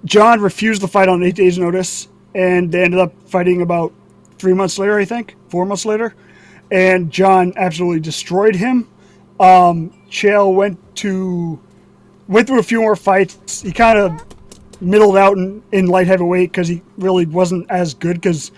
[0.05, 3.93] Jon refused the fight on eight days' notice, and they ended up fighting about
[4.39, 6.15] three months later, I think, four months later.
[6.71, 8.89] And Jon absolutely destroyed him.
[9.41, 11.61] Um, Chael went to
[12.29, 13.63] went through a few more fights.
[13.63, 14.25] He kind of
[14.81, 18.51] middled out in, in light heavyweight because he really wasn't as good because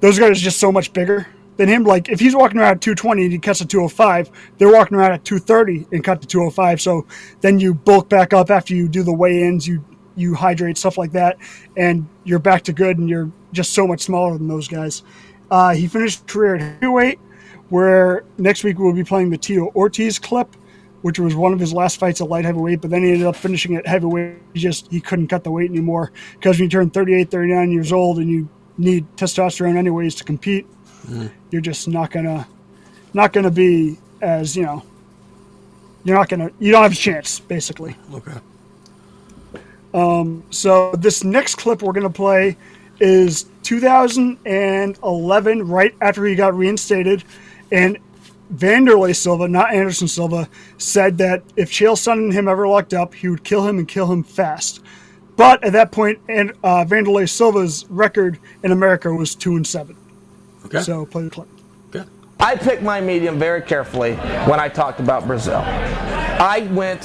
[0.00, 1.84] those guys are just so much bigger than him.
[1.84, 5.12] Like if he's walking around at 220 and he cuts to 205, they're walking around
[5.12, 6.80] at 230 and cut to 205.
[6.80, 7.06] So
[7.40, 11.12] then you bulk back up after you do the weigh-ins, you you hydrate stuff like
[11.12, 11.38] that,
[11.76, 15.02] and you're back to good, and you're just so much smaller than those guys.
[15.50, 17.18] Uh, he finished career at heavyweight,
[17.68, 20.56] where next week we'll be playing the Tito Ortiz clip,
[21.02, 23.36] which was one of his last fights at light heavyweight, but then he ended up
[23.36, 24.36] finishing at heavyweight.
[24.54, 27.92] He just he couldn't cut the weight anymore because when you turn 38, 39 years
[27.92, 30.66] old and you need testosterone anyways to compete,
[31.50, 32.46] you're just not gonna
[33.12, 34.82] not gonna be as you know.
[36.04, 37.96] You're not gonna you don't have a chance basically.
[38.14, 38.38] okay.
[40.50, 42.56] So this next clip we're gonna play
[43.02, 47.24] is 2011, right after he got reinstated,
[47.70, 47.98] and
[48.54, 53.14] Wanderlei Silva, not Anderson Silva, said that if Chael Sonnen and him ever locked up,
[53.14, 54.80] he would kill him and kill him fast.
[55.36, 59.96] But at that point, and uh, Wanderlei Silva's record in America was two and seven.
[60.66, 60.82] Okay.
[60.82, 61.48] So play the clip.
[61.94, 62.08] okay.
[62.38, 64.14] I picked my medium very carefully
[64.46, 65.62] when I talked about Brazil.
[65.64, 67.02] I went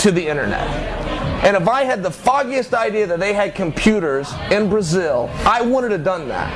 [0.00, 0.97] to the internet.
[1.42, 5.92] And if I had the foggiest idea that they had computers in Brazil, I wouldn't
[5.92, 6.52] have done that.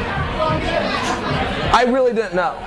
[1.72, 2.58] I really didn't know.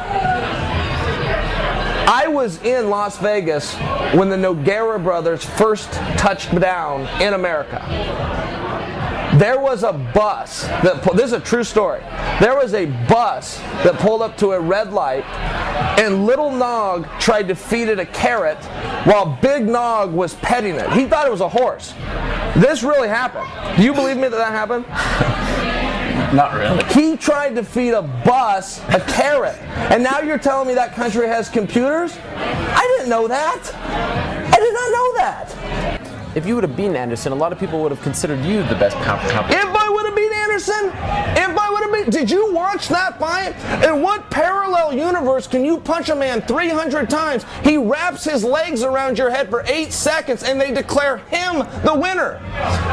[2.07, 3.75] I was in Las Vegas
[4.13, 7.81] when the Nogueira brothers first touched down in America.
[9.37, 11.99] There was a bus that this is a true story.
[12.39, 15.25] There was a bus that pulled up to a red light,
[15.99, 18.63] and Little Nog tried to feed it a carrot
[19.05, 20.89] while Big Nog was petting it.
[20.93, 21.93] He thought it was a horse.
[22.55, 23.47] This really happened.
[23.75, 24.85] Do you believe me that that happened?
[26.33, 26.83] Not really.
[26.93, 29.55] He tried to feed a bus a carrot.
[29.91, 32.17] And now you're telling me that country has computers?
[32.35, 33.71] I didn't know that.
[33.73, 35.64] I did not know that.
[36.35, 38.75] If you would have beaten Anderson, a lot of people would have considered you the
[38.75, 39.53] best pound for pound.
[39.53, 43.17] If I would have beat Anderson, if I would have beat, did you watch that
[43.17, 43.55] fight?
[43.85, 47.45] In what parallel universe can you punch a man 300 times?
[47.63, 51.97] He wraps his legs around your head for eight seconds and they declare him the
[51.97, 52.41] winner.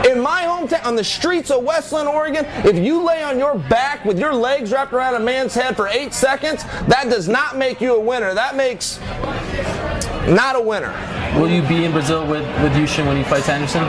[0.09, 3.59] In my hometown, on the streets of West Linn, Oregon, if you lay on your
[3.59, 7.57] back with your legs wrapped around a man's head for eight seconds, that does not
[7.57, 8.35] make you a winner.
[8.35, 9.01] That makes
[10.29, 10.93] not a winner.
[11.39, 13.83] Will you be in Brazil with, with Yushin when he fights Anderson?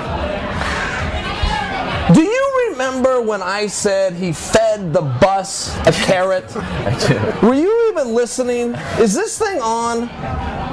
[2.14, 6.46] Do you remember when I said he fed the bus a carrot?
[6.58, 7.08] I
[7.42, 7.48] do.
[7.48, 8.74] Were you even listening?
[9.00, 10.10] Is this thing on?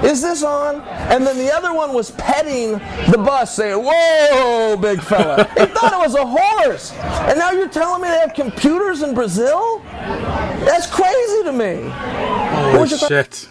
[0.05, 0.81] Is this on?
[0.81, 2.73] And then the other one was petting
[3.13, 5.45] the bus, saying, Whoa, big fella.
[5.59, 6.93] he thought it was a horse.
[6.93, 9.81] And now you're telling me they have computers in Brazil?
[9.91, 11.91] That's crazy to me.
[11.91, 13.47] Holy was your- shit!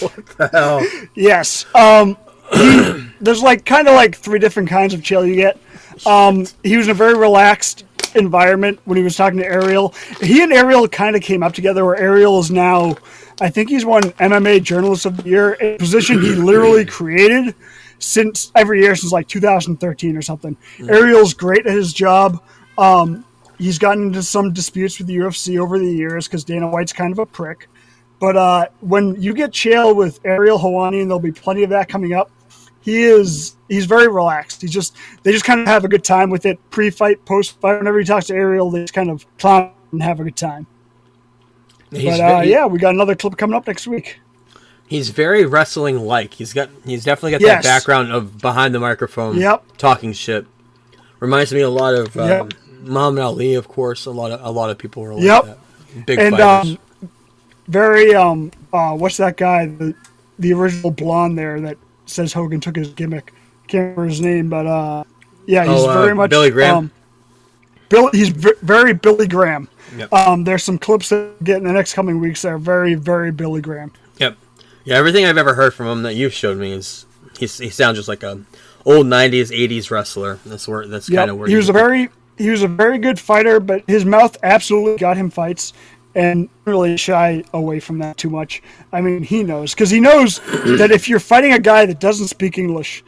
[0.00, 0.86] What the hell?
[1.14, 1.66] Yes.
[1.74, 2.16] Um,
[2.52, 5.58] he, there's like kind of like three different kinds of chill you get.
[6.06, 9.94] Um, he was in a very relaxed environment when he was talking to Ariel.
[10.20, 11.84] He and Ariel kind of came up together.
[11.84, 12.96] Where Ariel is now,
[13.40, 17.54] I think he's won MMA Journalist of the Year, a position he literally created
[17.98, 20.56] since every year since like 2013 or something.
[20.88, 22.42] Ariel's great at his job.
[22.78, 23.24] Um,
[23.58, 27.12] he's gotten into some disputes with the UFC over the years because Dana White's kind
[27.12, 27.68] of a prick.
[28.22, 31.88] But uh, when you get Chael with Ariel Helwani, and there'll be plenty of that
[31.88, 32.30] coming up,
[32.80, 34.62] he is he's very relaxed.
[34.62, 37.78] He just they just kind of have a good time with it pre-fight, post-fight.
[37.78, 40.68] Whenever he talks to Ariel, they just kind of clown and have a good time.
[41.90, 44.20] He's but uh, ve- yeah, we got another clip coming up next week.
[44.86, 46.34] he's very wrestling like.
[46.34, 47.64] He's got he's definitely got Yes.
[47.64, 49.64] that background of behind the microphone, Yep.
[49.78, 50.46] talking shit.
[51.18, 52.52] Reminds me a lot of um, Yep.
[52.82, 54.06] Muhammad Ali, of course.
[54.06, 55.44] A lot of a lot of people were like Yep.
[55.44, 55.58] that.
[56.06, 56.70] Big and fighters.
[56.72, 56.78] um,
[57.72, 59.66] very um, uh, what's that guy?
[59.66, 59.94] The
[60.38, 63.32] the original blonde there that says Hogan took his gimmick.
[63.68, 65.04] Can't remember his name, but uh,
[65.46, 66.76] yeah, he's Oh, uh, very much Billy Graham?
[66.76, 66.90] Um,
[67.88, 69.68] Bill, he's v- very Billy Graham.
[69.96, 70.12] Yep.
[70.12, 73.30] Um, there's some clips that get in the next coming weeks that are very, very
[73.30, 73.92] Billy Graham.
[74.18, 74.36] Yep.
[74.84, 77.04] Yeah, everything I've ever heard from him that you've showed me is
[77.38, 78.40] he's, he sounds just like a
[78.84, 80.38] old '90s, '80s wrestler.
[80.46, 81.18] That's where that's Yep.
[81.18, 82.08] kind of where he was a very
[82.38, 85.72] he was a very good fighter, but his mouth absolutely got him fights,
[86.14, 88.62] and really shy away from that too much.
[88.92, 90.38] I mean, he knows because he knows
[90.78, 93.04] that if you're fighting a guy that doesn't speak English,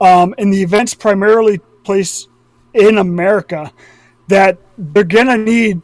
[0.00, 2.28] um, and the events primarily place
[2.74, 3.72] in America,
[4.28, 5.80] that they're gonna need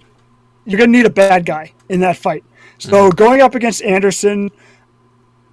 [0.65, 2.45] you're gonna need a bad guy in that fight.
[2.79, 4.51] So going up against Anderson,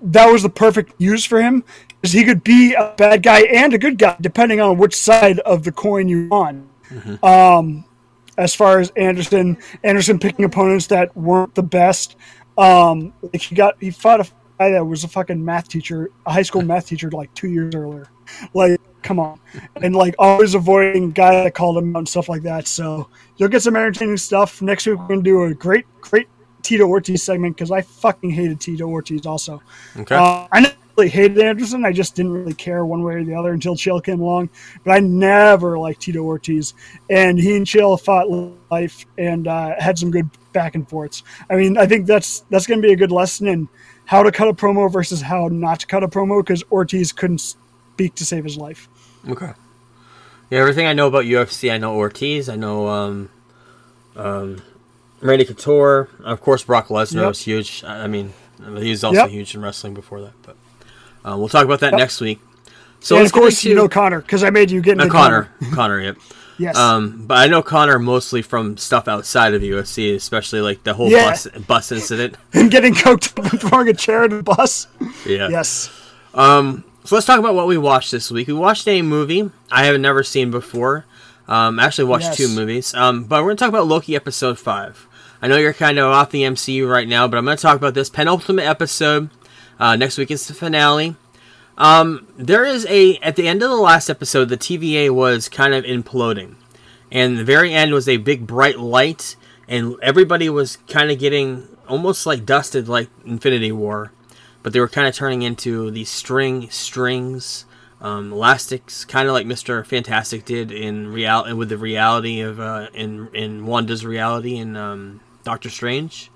[0.01, 1.63] that was the perfect use for him
[2.01, 5.39] because he could be a bad guy and a good guy depending on which side
[5.39, 6.69] of the coin you're on.
[7.23, 7.85] Um,
[8.37, 12.15] as far as Anderson, Anderson picking opponents that weren't the best.
[12.57, 14.27] Um, like he got he fought a
[14.59, 17.75] guy that was a fucking math teacher, a high school math teacher, like two years
[17.75, 18.07] earlier.
[18.53, 19.39] Like, come on,
[19.81, 22.67] and like always avoiding guy that called him out and stuff like that.
[22.67, 24.97] So you'll get some entertaining stuff next week.
[24.97, 26.27] We're gonna do a great, great
[26.61, 29.61] Tito Ortiz segment because I fucking hated Tito Ortiz also.
[29.97, 30.15] Okay.
[30.15, 31.85] Uh, I never really hated Anderson.
[31.85, 34.49] I just didn't really care one way or the other until Chael came along.
[34.83, 36.73] But I never liked Tito Ortiz,
[37.09, 38.29] and he and Chael fought
[38.71, 41.23] life and uh, had some good back and forths.
[41.49, 43.67] I mean, I think that's that's going to be a good lesson in
[44.05, 47.39] how to cut a promo versus how not to cut a promo because Ortiz couldn't
[47.39, 48.87] speak to save his life.
[49.27, 49.51] Okay.
[50.51, 52.49] Yeah, everything I know about UFC, I know Ortiz.
[52.49, 53.29] I know um,
[54.15, 54.61] um,
[55.21, 56.07] Randy Couture.
[56.23, 57.27] Of course, Brock Lesnar Yep.
[57.29, 57.83] was huge.
[57.83, 58.33] I I mean,
[58.77, 59.29] he was also Yep.
[59.29, 60.33] huge in wrestling before that.
[60.43, 60.55] But
[61.27, 61.99] uh, we'll talk about that Yep.
[61.99, 62.39] next week.
[62.99, 65.49] So and of course, you know Conor because I made you get into Conor.
[65.73, 66.17] Conor, yep.
[66.57, 66.77] Yes.
[66.77, 71.09] Um, but I know Conor mostly from stuff outside of UFC, especially like the whole
[71.11, 71.31] Yeah.
[71.31, 72.37] bus bus incident.
[72.53, 74.87] and getting coked up and throwing a chair at the bus.
[75.25, 75.49] Yeah.
[75.49, 75.89] Yes.
[76.33, 76.83] So
[77.15, 78.47] let's talk about what we watched this week.
[78.47, 81.05] We watched a movie I have never seen before.
[81.47, 82.37] Um, actually watched Yes.
[82.37, 82.93] two movies.
[82.95, 85.07] Um, but we're gonna talk about Loki episode five.
[85.41, 87.93] I know you're kind of off the MCU right now, but I'm gonna talk about
[87.93, 89.29] this penultimate episode.
[89.79, 91.15] Uh, next week is the finale.
[91.77, 95.73] Um, there is a at the end of the last episode, the TVA was kind
[95.73, 96.55] of imploding,
[97.11, 99.35] and the very end was a big bright light,
[99.67, 104.11] and everybody was kind of getting almost like dusted, like Infinity War
[104.65, 107.65] but they were kind of turning into these string strings,
[108.01, 112.87] um, elastics, kind of like Mister Fantastic did in real with the reality of uh,
[112.91, 116.31] in in Wanda's reality in um, Doctor Strange.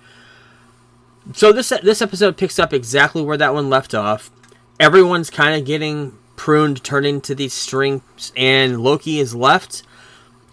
[1.34, 4.32] So this this episode picks up exactly where that one left off.
[4.80, 9.84] Everyone's kind of getting pruned, turned into these strings, and Loki is left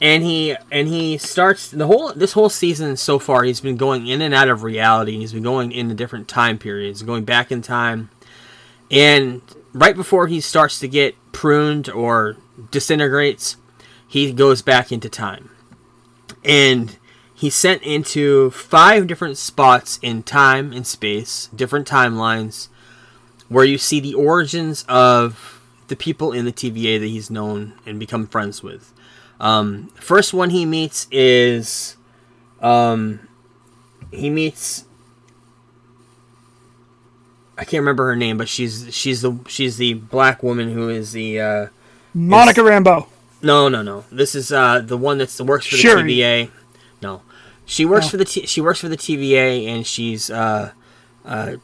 [0.00, 4.06] and he and he starts the whole this whole season so far he's been going
[4.06, 7.62] in and out of reality he's been going into different time periods going back in
[7.62, 8.10] time
[8.90, 9.40] and
[9.72, 12.36] right before he starts to get pruned or
[12.70, 13.56] disintegrates
[14.06, 15.50] he goes back into time
[16.44, 16.98] and
[17.36, 22.68] he's sent into five different spots in time and space different timelines
[23.48, 28.00] where you see the origins of the people in the TVA that he's known and
[28.00, 28.92] become friends with
[29.40, 31.96] um, first one he meets is,
[32.60, 33.28] um,
[34.10, 34.84] he meets.
[37.58, 41.12] I can't remember her name, but she's she's the she's the black woman who is
[41.12, 41.66] the uh,
[42.14, 43.06] Monica Rambeau.
[43.42, 44.04] no no no.
[44.10, 46.02] This is uh, the one that's works for the Shuri.
[46.02, 46.50] TVA.
[47.66, 48.10] She works Oh.
[48.10, 50.70] for the T- she works for the TVA, and she's uh,
[51.24, 51.56] uh,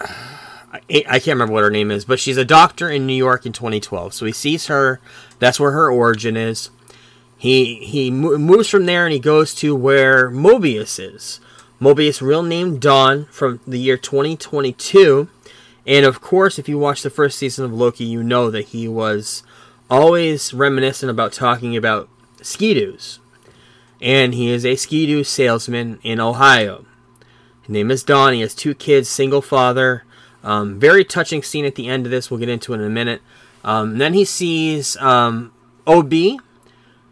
[0.00, 3.44] I, I can't remember what her name is, but she's a doctor in New York
[3.44, 4.14] in 2012.
[4.14, 5.00] So he sees her.
[5.38, 6.70] That's where her origin is.
[7.36, 11.40] He he mo- moves from there and he goes to where Mobius is.
[11.80, 15.28] Mobius, real name Don, from the year 2022.
[15.84, 18.86] And of course, if you watch the first season of Loki, you know that he
[18.86, 19.42] was
[19.90, 22.08] always reminiscent about talking about
[22.40, 23.18] skidoos.
[24.02, 26.84] And he is a skidoo salesman in Ohio.
[27.62, 28.34] His name is Don.
[28.34, 30.04] He has two kids, single father.
[30.42, 32.30] Um, very touching scene at the end of this.
[32.30, 33.22] We'll get into it in a minute.
[33.64, 35.52] Um, then he sees um,
[35.86, 36.12] OB,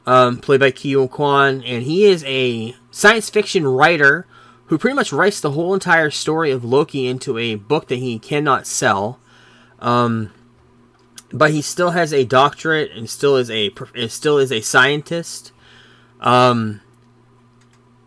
[0.05, 4.27] um, played by Ke Quan, and he is a science fiction writer
[4.67, 8.19] who pretty much writes the whole entire story of Loki into a book that he
[8.19, 9.19] cannot sell.
[9.79, 10.33] Um,
[11.33, 13.73] but he still has a doctorate and still is a
[14.09, 15.53] still is a scientist.
[16.21, 16.81] Um,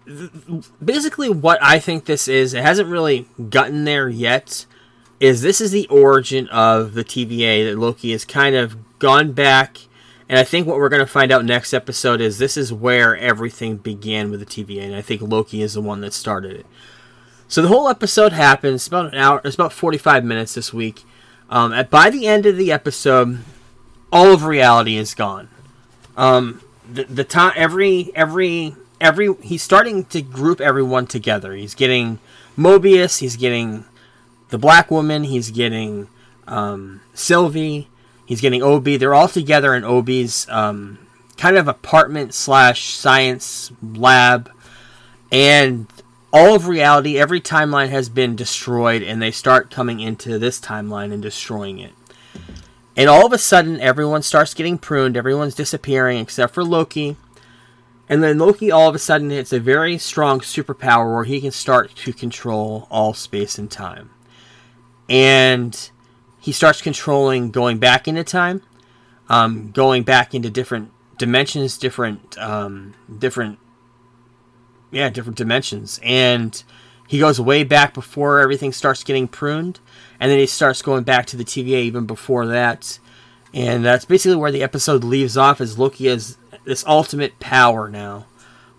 [0.06, 0.30] th-
[0.84, 4.66] basically, what I think this is, it hasn't really gotten there yet.
[5.20, 9.80] Is this is the origin of the TVA that Loki has kind of gone back
[10.30, 13.16] and I think what we're going to find out next episode is this is where
[13.18, 16.66] everything began with the TVA, and I think Loki is the one that started it.
[17.48, 19.42] So the whole episode happens about an hour.
[19.44, 21.04] It's about forty-five minutes this week.
[21.52, 23.40] Um, at, by the end of the episode,
[24.12, 25.50] all of reality is gone.
[26.18, 31.54] Um, the the time every every every he's starting to group everyone together.
[31.54, 32.20] He's getting
[32.58, 33.20] Mobius.
[33.20, 33.86] He's getting
[34.50, 35.24] the black woman.
[35.24, 36.08] He's getting
[36.48, 37.88] um, Sylvie.
[38.26, 38.86] He's getting OB.
[38.86, 41.00] They're all together in OB's um,
[41.38, 44.50] kind of apartment slash science lab,
[45.32, 45.88] and
[46.32, 51.14] all of reality, every timeline has been destroyed, and they start coming into this timeline
[51.14, 51.94] and destroying it.
[52.96, 55.18] And all of a sudden, everyone starts getting pruned.
[55.18, 57.18] Everyone's disappearing except for Loki.
[58.08, 61.52] And then Loki, all of a sudden, hits a very strong superpower where he can
[61.52, 64.12] start to control all space and time.
[65.10, 65.90] And
[66.40, 68.62] he starts controlling going back into time,
[69.30, 73.58] um, going back into different dimensions, different, um, different,
[74.92, 76.64] yeah, different dimensions, and
[77.14, 79.80] he goes way back before everything starts getting pruned,
[80.20, 82.98] and then he starts going back to the TVA even before that,
[83.54, 85.62] and that's basically where the episode leaves off.
[85.62, 88.26] As Loki has this ultimate power now,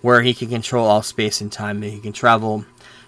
[0.00, 2.64] where he can control all space and time, and he can travel,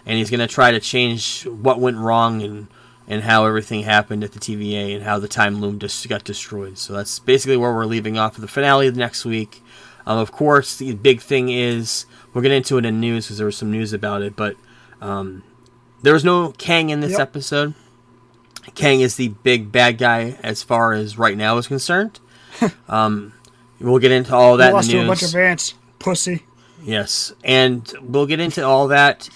[0.07, 2.69] and he's gonna try to change what went wrong and
[3.09, 6.79] and how everything happened at the TVA and how the time loom just got destroyed.
[6.79, 9.61] So that's basically where we're leaving off for the finale of next week.
[10.07, 13.47] Um, of course, the big thing is we'll get into it in news because there
[13.47, 14.55] was some news about it, but
[15.01, 15.43] um,
[16.03, 17.21] there was no Kang in this Yep.
[17.21, 17.75] episode.
[18.75, 22.19] Kang is the big bad guy as far as right now is concerned.
[22.88, 23.33] um,
[23.81, 25.75] we'll get into all that Lost in the to a bunch of ants.
[25.99, 26.44] Pussy.
[26.83, 29.29] Yes, and we'll get into all that.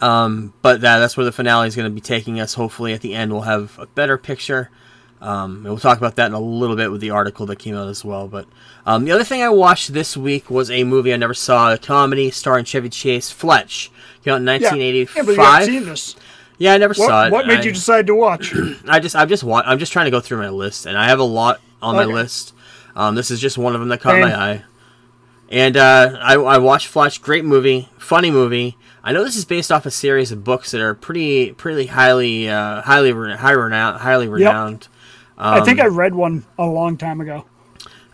[0.00, 2.54] Um, but that, that's where the finale is going to be taking us.
[2.54, 4.70] Hopefully, at the end, we'll have a better picture.
[5.20, 7.74] Um, and we'll talk about that in a little bit with the article that came
[7.76, 8.28] out as well.
[8.28, 8.46] But
[8.86, 11.78] um, the other thing I watched this week was a movie I never saw, a
[11.78, 13.90] comedy starring Chevy Chase, Fletch.
[14.22, 14.52] Came out in Yeah.
[14.70, 15.16] 1985.
[15.16, 16.16] Yeah, but you haven't seen this.
[16.58, 17.32] Yeah, I never saw it.
[17.32, 18.54] what made I- you decide to watch?
[18.88, 21.08] I just, I'm just, wa- I'm just trying to go through my list, and I
[21.08, 22.54] have a lot on my list.
[22.96, 24.22] Um, this is just one of them that caught Same.
[24.22, 24.64] my eye.
[25.50, 27.22] And uh, I, I watched Fletch.
[27.22, 28.76] Great movie, funny movie.
[29.04, 32.48] I know this is based off a series of books that are pretty, pretty highly,
[32.48, 34.88] uh, highly, re- high renowned, highly renowned.
[35.38, 37.44] I think Um, I read one a long time ago.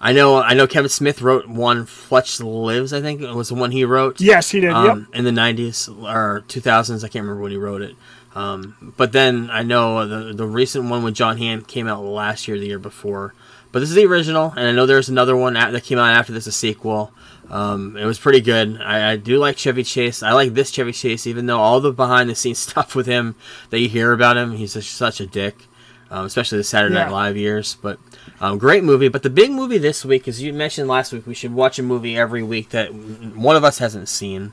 [0.01, 0.67] I know, I know.
[0.67, 1.87] Kevin Smith wrote one.
[1.87, 4.21] Fletch Lives, I think it was the one he wrote.
[4.21, 4.71] Yes, he did.
[4.73, 5.19] um, yep.
[5.19, 6.99] in the 90s or 2000s.
[7.03, 7.97] I can't remember when he wrote it.
[8.35, 12.47] Um, but then I know the the recent one with Jon Hamm came out last
[12.49, 13.33] year, the year before.
[13.73, 16.33] But this is the original, and I know there's another one that came out after
[16.33, 17.13] this, a sequel.
[17.51, 18.81] Um, it was pretty good.
[18.81, 20.23] I, I do like Chevy Chase.
[20.23, 23.35] I like this Chevy Chase, even though all the behind the scenes stuff with him
[23.71, 25.67] that you hear about him, he's just such a dick,
[26.11, 27.77] um, especially the Saturday Night Live years.
[27.81, 27.99] But
[28.41, 29.09] um, great movie.
[29.09, 31.83] But the big movie this week, as you mentioned last week, we should watch a
[31.83, 34.53] movie every week that one of us hasn't seen.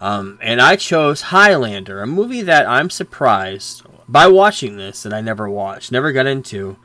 [0.00, 5.20] Um, and I chose Highlander, a movie that I'm surprised by watching this that I
[5.20, 6.76] never watched, never got into.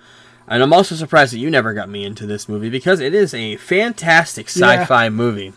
[0.47, 3.34] And I'm also surprised that you never got me into this movie because it is
[3.34, 5.54] a fantastic sci-fi movie.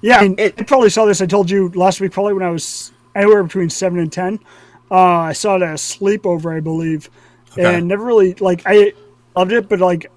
[0.00, 1.20] Yeah, I, mean, It- I probably saw this.
[1.20, 4.40] I told you last week, probably when I was anywhere between seven and ten.
[4.92, 7.08] Uh, I saw it at a sleepover, I believe,
[7.52, 7.76] Okay.
[7.76, 8.92] and never really like I
[9.34, 10.10] loved it, but like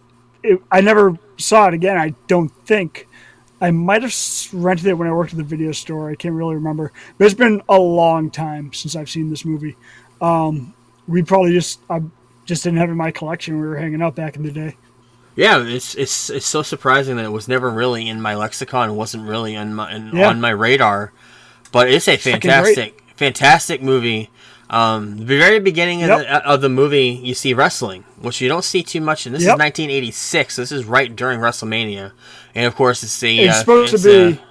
[0.44, 1.98] it, I never saw it again.
[1.98, 3.08] I don't think.
[3.62, 4.14] I might have
[4.54, 6.10] rented it when I worked at the video store.
[6.12, 9.78] I can't really remember, but it's been a long time since I've seen this movie.
[10.20, 10.74] Um,
[11.08, 12.02] we probably just I
[12.46, 13.60] just didn't have it in my collection.
[13.62, 14.76] We were hanging out back in the day.
[15.38, 19.28] Yeah, it's it's it's so surprising that it was never really in my lexicon, wasn't
[19.28, 20.30] really on my in, Yeah.
[20.30, 21.14] on my radar.
[21.72, 24.30] But it's a fantastic fantastic movie.
[24.76, 28.64] Um, the very beginning of, the, of the movie, you see wrestling, which you don't
[28.64, 29.26] see too much.
[29.26, 29.56] And this Yep.
[29.56, 30.56] is 1986.
[30.58, 32.12] This is right during WrestleMania,
[32.54, 34.44] and of course, it's the It's uh, supposed it's, to be uh,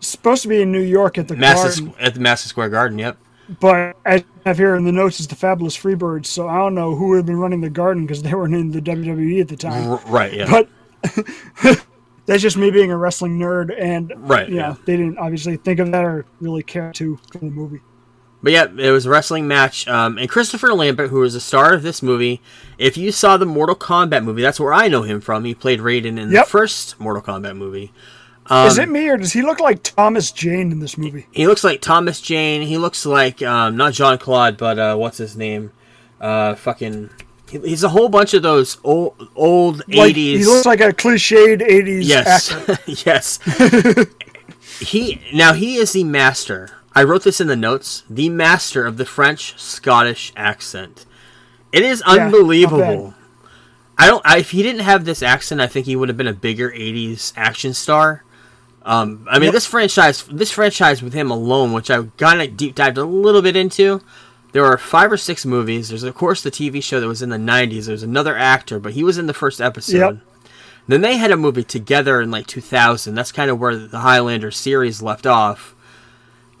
[0.00, 2.98] supposed to be in New York at the Madison at the Madison Square Garden.
[2.98, 3.16] Yep.
[3.60, 6.74] But as I have here in the notes is the Fabulous Freebirds, so I don't
[6.74, 9.48] know who would have been running the garden because they weren't in the WWE at
[9.48, 9.88] the time.
[9.90, 10.32] R- right.
[10.32, 10.50] Yeah.
[10.50, 10.68] But
[12.26, 14.74] that's just me being a wrestling nerd, and Right, know, yeah.
[14.86, 17.80] they didn't obviously think of that or really care to for the movie.
[18.44, 19.88] But yeah, it was a wrestling match.
[19.88, 22.42] Um, and Christopher Lambert, who was the star of this movie,
[22.76, 25.44] if you saw the Mortal Kombat movie, that's where I know him from.
[25.46, 27.90] He played Raiden in the first Mortal Kombat movie.
[28.50, 31.26] Is it me or does he look like Thomas Jane in this movie?
[31.32, 32.60] He looks like Thomas Jane.
[32.60, 35.72] He looks like um, not Jean-Claude, but uh, what's his name?
[36.20, 37.08] Uh, fucking.
[37.50, 40.40] he- He's a whole bunch of those old old Like, eighties.
[40.40, 42.78] he looks like a cliched '80s yes, actor.
[42.86, 43.38] yes.
[44.80, 46.68] he now he is the master.
[46.94, 48.04] I wrote this in the notes.
[48.08, 51.06] The master of the French Scottish accent.
[51.72, 53.14] It is Yeah, unbelievable.
[53.98, 54.22] I don't.
[54.24, 56.70] I, if he didn't have this accent, I think he would have been a bigger
[56.70, 58.24] '80s action star.
[58.82, 59.52] Um, I mean, Yep.
[59.54, 63.40] this franchise, this franchise with him alone, which I kind of deep dived a little
[63.42, 64.00] bit into.
[64.52, 65.88] There are five or six movies.
[65.88, 67.86] There's of course the TV show that was in the '90s.
[67.86, 69.98] There's another actor, but he was in the first episode.
[70.16, 70.18] Yep.
[70.86, 73.14] Then they had a movie together in like 2000.
[73.14, 75.73] That's kind of where the Highlander series left off.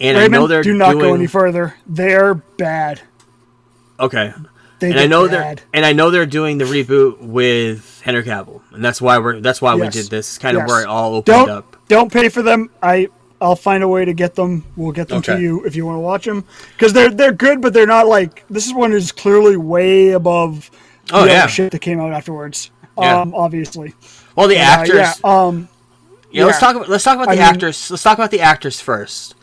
[0.08, 1.74] And I know they're do not doing go any further.
[1.86, 3.00] They're bad.
[3.98, 4.32] okay.
[4.80, 5.58] They and I know bad.
[5.58, 9.40] they're and I know they're doing the reboot with Henry Cavill, and that's why we're
[9.40, 10.28] that's why we did this.
[10.30, 10.68] It's kind of Yes.
[10.68, 11.76] where it all opened don't up.
[11.88, 12.70] don't pay for them.
[12.82, 13.08] I
[13.40, 14.64] I'll find a way to get them.
[14.76, 16.44] We'll get them to you if you want to watch them
[16.76, 20.70] because they're they're good, but they're not like this is one is clearly way above.
[21.06, 21.46] the Oh, yeah.
[21.46, 22.70] shit that came out afterwards.
[22.98, 23.20] Yeah.
[23.20, 23.94] Um, obviously.
[24.36, 24.94] Well, the Uh, actors.
[24.96, 25.12] yeah.
[25.22, 25.68] Um.
[26.32, 27.90] Yeah, let's talk about let's talk about I the mean- actors.
[27.90, 29.34] Let's talk about the actors first.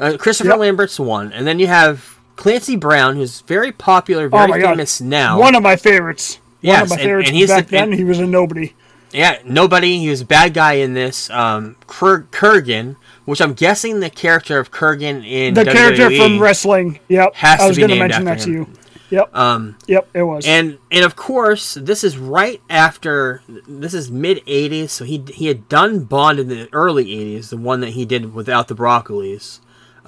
[0.00, 0.58] Uh, Christopher Yep.
[0.58, 4.70] Lambert's one, and then you have Clancy Brown, who's very popular, Oh very god.
[4.70, 5.38] famous now.
[5.38, 6.38] One of my favorites.
[6.62, 7.82] Yes, one of my and- favorites and he's back the- then.
[7.90, 8.72] and- he was a nobody.
[9.12, 9.98] yeah, nobody.
[9.98, 11.28] He was a bad guy in this.
[11.30, 12.96] Um, Kur- Kurgan,
[13.26, 16.98] which I'm guessing the character of Kurgan in The character from wrestling.
[17.08, 17.34] Yep.
[17.42, 18.66] I to was gonna named mention that after to you.
[19.10, 19.36] Yep.
[19.36, 20.08] Um, yep.
[20.14, 20.46] It was.
[20.46, 25.46] and and of course, this is right after this is mid '80s, so he he
[25.48, 29.58] had done Bond in the early '80s, the one that he did without the broccolis.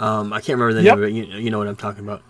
[0.02, 0.98] Um, I can't remember the Yep.
[0.98, 1.12] name but.
[1.12, 2.22] You, you know what I'm talking about.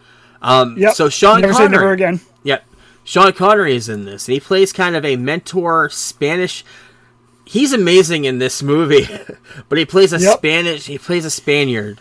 [0.42, 0.94] Um, yep.
[0.94, 1.78] So Sean never say Connery.
[1.78, 2.20] never again.
[2.42, 2.64] Yep.
[3.04, 6.64] Sean Connery is in this, and he plays kind of a mentor Spanish.
[7.44, 9.08] He's amazing in this movie,
[9.68, 10.38] but he plays a Yep.
[10.38, 10.86] Spanish.
[10.86, 12.00] He plays a Spaniard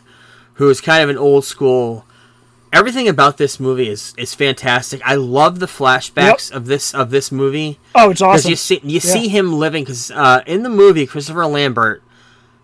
[0.55, 2.05] who is kind of an old school.
[2.74, 5.01] Everything about this movie is is fantastic.
[5.05, 8.49] I love the flashbacks of this of this movie Oh, it's awesome.
[8.49, 8.99] you see you Yeah.
[8.99, 12.01] see him living because uh, in the movie Christopher Lambert.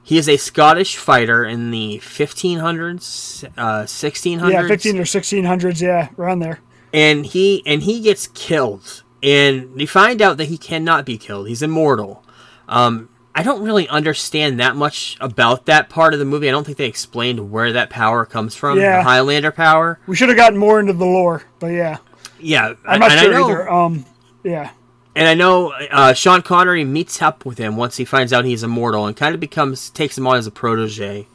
[0.07, 5.81] He is a Scottish fighter in the 1500s, uh, 1600s yeah, fifteen or sixteen hundreds.
[5.81, 6.59] Yeah, around there.
[6.93, 11.47] and he and he gets killed and you find out that he cannot be killed
[11.47, 12.23] he's immortal
[12.69, 16.63] um i don't really understand that much about that part of the movie i don't
[16.65, 18.97] think they explained where that power comes from Yeah.
[18.97, 21.97] the highlander power We should have gotten more into the lore, but yeah,
[22.39, 23.69] yeah I'm not sure I know, either.
[23.71, 24.05] Um,
[24.43, 24.69] yeah.
[25.17, 28.63] And i know uh, sean connery meets up with him once he finds out he's
[28.63, 31.27] immortal and kind of becomes takes him on as a protege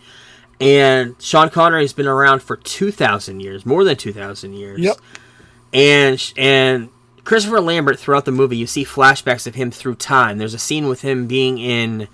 [0.61, 4.97] and sean connery's been around for 2000 years more than 2000 years Yep.
[5.75, 6.89] and and
[7.25, 10.39] Christopher Lambert throughout the movie, you see flashbacks of him through time.
[10.39, 12.09] There's a scene with him being in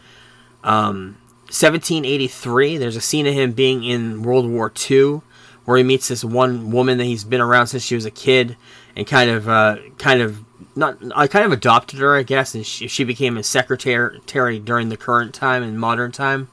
[0.63, 2.77] um, 1783.
[2.77, 5.23] There's a scene of him being in World War II,
[5.65, 8.59] where he meets this one woman that he's been around since she was a kid,
[8.95, 10.45] and kind of uh, kind of
[10.77, 14.89] not I kind of adopted her, I guess, and she, she became his secretary during
[14.89, 16.49] the current time and modern time.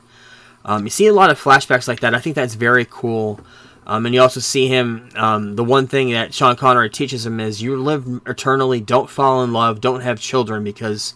[0.64, 2.16] Um, you see a lot of flashbacks like that.
[2.16, 3.40] I think that's very cool.
[3.88, 5.10] Um, and you also see him.
[5.16, 8.82] Um, the one thing that Sean Connery teaches him is you live eternally.
[8.82, 9.80] Don't fall in love.
[9.80, 11.14] Don't have children because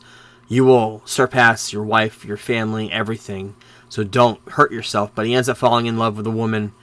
[0.47, 3.55] you will surpass your wife, your family, everything.
[3.89, 5.11] So don't hurt yourself.
[5.15, 6.73] But he ends up falling in love with a woman,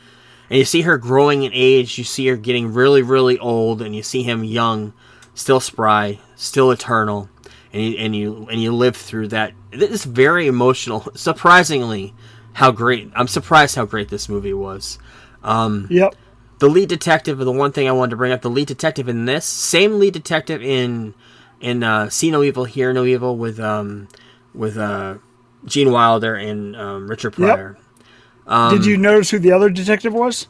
[0.50, 1.98] and you see her growing in age.
[1.98, 4.92] You see her getting really, really old, and you see him young,
[5.36, 7.28] still spry, still eternal,
[7.72, 9.52] and you and you and you live through that.
[9.70, 11.06] It's very emotional.
[11.14, 12.12] Surprisingly,
[12.54, 13.12] how great!
[13.14, 14.98] I'm surprised how great this movie was.
[15.44, 16.16] Um, Yep.
[16.58, 19.26] the lead detective, the one thing I wanted to bring up, the lead detective in
[19.26, 21.14] this, same lead detective in
[21.60, 24.08] in uh, See No Evil, Hear No Evil with um
[24.54, 25.16] with uh,
[25.66, 27.54] Gene Wilder and um, Richard Yep.
[27.54, 27.78] Pryor.
[28.48, 30.46] Um, Did you notice who the other detective was?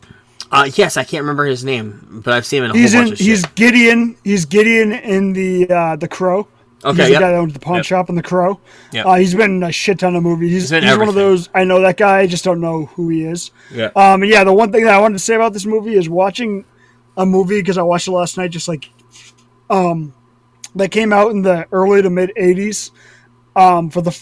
[0.50, 3.02] Uh, yes, I can't remember his name, but I've seen him in a He's whole
[3.02, 3.08] in.
[3.08, 3.54] bunch of He's shit.
[3.56, 4.16] Gideon.
[4.24, 6.46] He's Gideon in the uh, the Crow.
[6.84, 7.84] Okay, he's the guy that owns the pawn Yep.
[7.84, 8.60] shop in the Crow.
[8.92, 9.06] Yep.
[9.06, 10.52] Uh, he's been in a shit ton of movies.
[10.52, 11.48] He's, He's he's one of those.
[11.54, 12.18] I know that guy.
[12.20, 13.50] I just don't know who he is.
[13.72, 13.90] Yeah.
[13.96, 14.22] Um.
[14.24, 14.44] yeah.
[14.44, 16.64] The one thing that I wanted to say about this movie is watching
[17.16, 18.50] a movie because I watched it last night.
[18.52, 18.88] Just like,
[19.70, 20.14] um,
[20.76, 22.90] that came out in the early to mid '80s.
[23.56, 24.16] Um, for the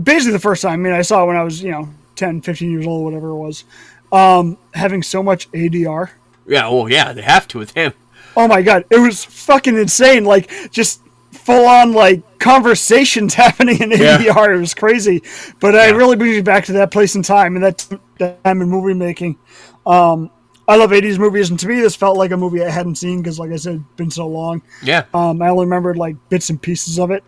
[0.00, 0.72] basically the first time.
[0.74, 3.30] I mean, I saw it when I was you know 10, 15 years old, whatever
[3.30, 3.64] it was.
[4.12, 6.10] Um, having so much ADR.
[6.46, 7.92] Yeah, well, yeah, they have to with him.
[8.36, 10.24] Oh my god, it was fucking insane.
[10.24, 11.00] Like just
[11.32, 14.18] full on like conversations happening in Yeah.
[14.18, 14.54] ADR.
[14.56, 15.22] It was crazy,
[15.60, 17.86] but I really brings me back to that place and time and that,
[18.18, 19.38] that time in movie making.
[19.86, 20.30] Um,
[20.66, 23.20] I love '80s movies, and to me, this felt like a movie I hadn't seen
[23.20, 24.62] because, like I said, it's been so long.
[24.82, 25.04] Yeah.
[25.12, 27.22] Um, I only remembered like bits and pieces of it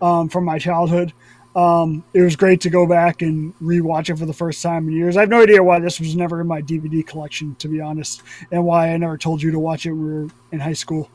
[0.00, 1.12] um, from my childhood.
[1.58, 4.94] Um, it was great to go back and rewatch it for the first time in
[4.94, 5.16] years.
[5.16, 8.22] I have no idea why this was never in my DVD collection, to be honest,
[8.52, 11.10] and why I never told you to watch it when we were in high school.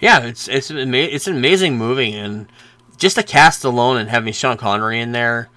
[0.00, 2.46] Yeah, it's it's an ama- it's an amazing movie, and
[2.98, 5.48] just the cast alone and having Sean Connery in there,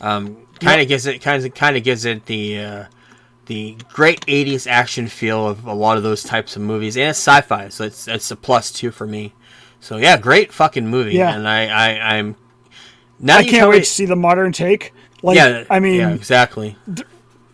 [0.00, 0.88] um, kind of Yep.
[0.88, 2.84] gives it kind of kind of gives it the uh,
[3.46, 7.18] the great '80s action feel of a lot of those types of movies, and it's
[7.18, 9.32] sci-fi, so it's it's a plus two for me.
[9.80, 11.34] So yeah, great fucking movie, Yeah.
[11.34, 12.36] and I, I I'm
[13.18, 14.92] now I can't wait to see the modern take.
[15.22, 16.76] Like, yeah, I mean, yeah, exactly.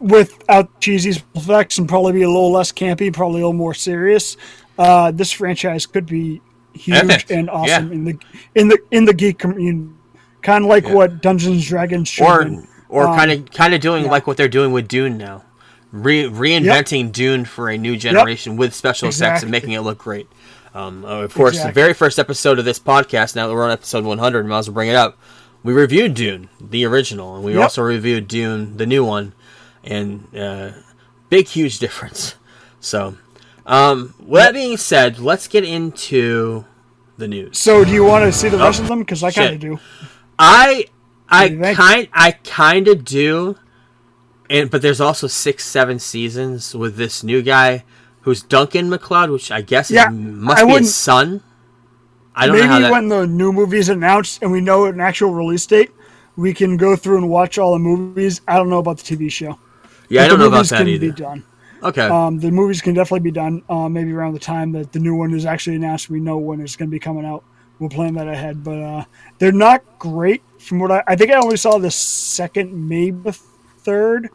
[0.00, 4.36] without cheesy effects and probably be a little less campy, probably a little more serious.
[4.78, 6.40] Uh, this franchise could be
[6.74, 7.94] huge Epic, and awesome yeah.
[7.94, 8.18] in the
[8.54, 9.88] in the in the geek community,
[10.42, 12.24] kind of like what Dungeons and Dragons should.
[12.24, 12.58] or be.
[12.88, 14.10] or kind of kind of doing yeah.
[14.10, 15.44] like what they're doing with Dune now,
[15.92, 20.28] Re- reinventing Dune for a new generation with special effects and making it look great.
[20.72, 23.36] Um, of course, the very first episode of this podcast.
[23.36, 25.18] Now that we're on episode 100, might as well bring it up.
[25.62, 27.62] We reviewed Dune, the original, and we Yep.
[27.62, 29.32] also reviewed Dune, the new one,
[29.84, 30.70] and uh,
[31.28, 32.34] big, huge difference.
[32.82, 33.14] So,
[33.66, 36.64] um, with that being said, let's get into
[37.18, 37.58] the news.
[37.58, 39.00] So, do you want to see the rest Oh, of them?
[39.00, 39.78] Because I kind of do.
[40.38, 40.86] I
[41.28, 41.76] I do you think?
[41.76, 43.58] kind I kind of do,
[44.48, 47.84] and but there's also six seven seasons with this new guy
[48.22, 51.42] who's Duncan MacLeod, which I guess is, Yeah, must I be his son.
[52.34, 52.90] I don't Maybe know how that.
[52.92, 55.90] when the new movie's announced and we know an actual release date,
[56.36, 58.40] we can go through and watch all the movies.
[58.46, 59.58] I don't know about the TV show.
[60.08, 61.06] yeah, I don't know about movies that can either.
[61.06, 61.44] Be done.
[61.82, 63.62] Okay, Um, the movies can definitely be done.
[63.68, 66.60] Uh, maybe around the time that the new one is actually announced, we know when
[66.60, 67.42] it's going to be coming out.
[67.78, 68.62] We'll plan that ahead.
[68.62, 69.04] But uh,
[69.38, 71.02] they're not great from what I.
[71.06, 74.28] I think I only saw the second, maybe the third,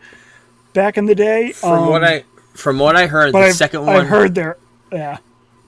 [0.74, 1.52] back in the day.
[1.52, 2.24] from what Um, I
[2.56, 4.58] from what I heard, the I've, 2nd I've heard there.
[4.92, 5.18] Yeah,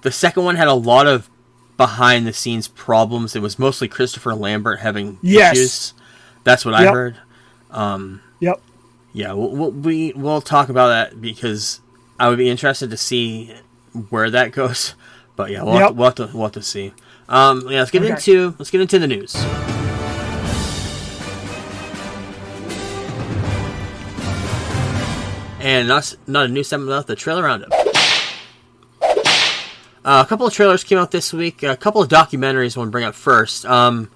[0.02, 1.30] the second one had a lot of
[1.78, 3.36] behind the scenes problems.
[3.36, 5.54] It was mostly Christopher Lambert having Yes.
[5.58, 5.94] issues.
[6.44, 7.18] That's what I heard.
[7.72, 8.60] Um, yep.
[9.14, 11.80] Yeah, we'll, we'll, we we'll talk about that because
[12.20, 13.54] I would be interested to see
[14.10, 14.96] where that goes.
[15.36, 16.94] But yeah, we'll, have, to, we'll, have, to, we'll have to see.
[17.30, 18.14] Um, yeah, let's get Okay.
[18.14, 19.36] into let's get into the news.
[25.60, 27.72] And not not a new segment about the trailer roundup.
[30.08, 31.64] Uh, a couple of trailers came out this week.
[31.64, 33.66] A couple of documentaries I want to bring up first.
[33.66, 34.10] Um,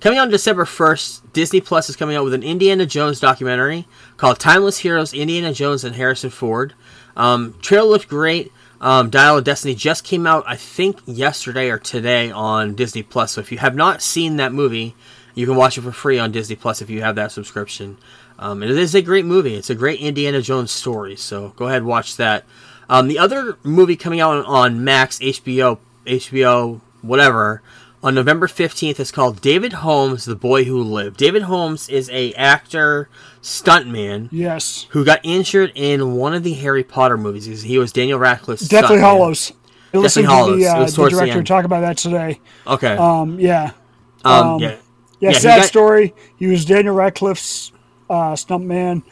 [0.00, 3.86] coming out on December 1st, Disney Plus is coming out with an Indiana Jones documentary
[4.16, 6.72] called Timeless Heroes Indiana Jones and Harrison Ford.
[7.14, 8.52] Um, trailer looked great.
[8.80, 13.32] Um, Dial of Destiny just came out, I think, yesterday or today on Disney Plus.
[13.32, 14.94] So if you have not seen that movie,
[15.34, 17.98] you can watch it for free on Disney Plus if you have that subscription.
[18.38, 19.56] Um, it is a great movie.
[19.56, 21.16] It's a great Indiana Jones story.
[21.16, 22.46] So go ahead watch that.
[22.94, 27.60] Um, the other movie coming out on, on Max, HBO, HBO, whatever,
[28.04, 31.16] on November 15th is called David Holmes, The Boy Who Lived.
[31.16, 33.08] David Holmes is a actor,
[33.42, 34.86] stuntman, Yes.
[34.90, 37.62] who got injured in one of the Harry Potter movies.
[37.62, 39.00] He was- Daniel Radcliffe's Deathly stuntman.
[39.00, 39.52] Hollows.
[39.92, 40.50] I listened Hollows.
[40.58, 42.38] to the, uh, was the towards the director talk about that today.
[42.66, 42.96] Okay.
[42.96, 43.72] Um, yeah.
[44.24, 44.76] um, um, yeah.
[45.18, 46.14] Yeah, Yeah, sad got- story.
[46.36, 47.72] He was Daniel Radcliffe's
[48.08, 49.02] uh, stuntman.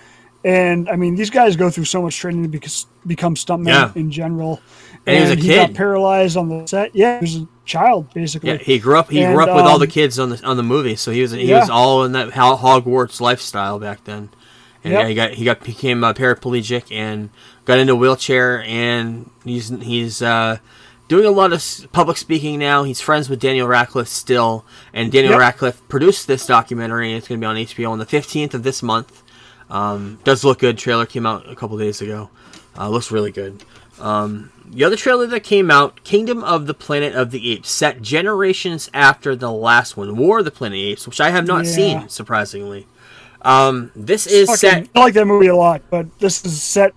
[0.44, 2.72] And, I mean, these guys go through so much training to become,
[3.06, 3.92] become stuntmen Yeah.
[3.94, 4.60] in general.
[5.06, 6.94] And he was a he got paralyzed on the set.
[6.94, 8.50] Yeah, he was a child, basically.
[8.50, 9.10] Yeah, he grew up.
[9.10, 11.10] He And, grew up with all the um, kids on the on the movie, so
[11.10, 11.60] he was he Yeah.
[11.60, 14.30] was all in that Hogwarts lifestyle back then.
[14.84, 15.02] And Yep.
[15.02, 17.30] yeah, he got he got became a paraplegic and
[17.64, 20.58] got into a wheelchair, and he's he's uh,
[21.08, 22.84] doing a lot of public speaking now.
[22.84, 24.64] He's friends with Daniel Radcliffe still,
[24.94, 25.40] and Daniel Yep.
[25.40, 27.08] Radcliffe produced this documentary.
[27.08, 29.21] and It's going to be on HBO on the fifteenth of this month.
[29.72, 30.76] Um, does look good.
[30.78, 32.28] Trailer came out a couple days ago.
[32.78, 33.64] Uh, looks really good.
[34.00, 38.02] Um, the other trailer that came out, Kingdom of the Planet of the Apes, set
[38.02, 41.46] generations after the last one, War of the Planet of the Apes, which I have
[41.46, 41.70] not Yeah.
[41.70, 42.86] seen, surprisingly.
[43.42, 44.88] Um, this is Fucking- set.
[44.94, 46.92] I like that movie a lot, but this is set.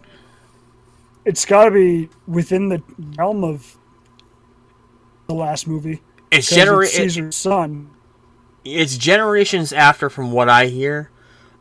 [1.24, 2.82] It's got to be within the
[3.18, 3.78] realm of
[5.28, 6.02] the last movie.
[6.32, 7.90] It's genera- it's Caesar's son.
[8.64, 11.10] It's generations after, from what I hear.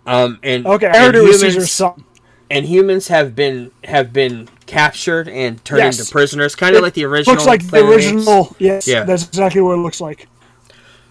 [0.07, 2.05] Um, and Okay, I and heard it was humans- Caesar's son.
[2.51, 5.99] And humans have been have been captured and turned Yes.
[5.99, 7.35] into prisoners, kind of like the original.
[7.35, 8.05] Looks like the Planet the Apes.
[8.07, 8.57] original.
[8.59, 9.05] Yes, Yeah.
[9.05, 10.29] that's exactly what it looks like.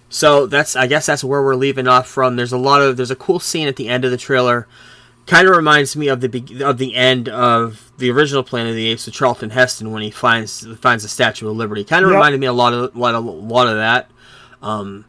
[0.10, 2.36] So that's I guess that's where we're leaving off from.
[2.36, 4.68] There's a lot of there's a cool scene at the end of the trailer.
[5.26, 8.88] Kind of reminds me of the of the end of the original Planet of the
[8.90, 11.84] Apes with Charlton Heston when he finds finds the Statue of Liberty.
[11.84, 12.16] Kind of Yep.
[12.18, 14.12] reminded me a lot of lot of lot of that.
[14.62, 15.06] Um,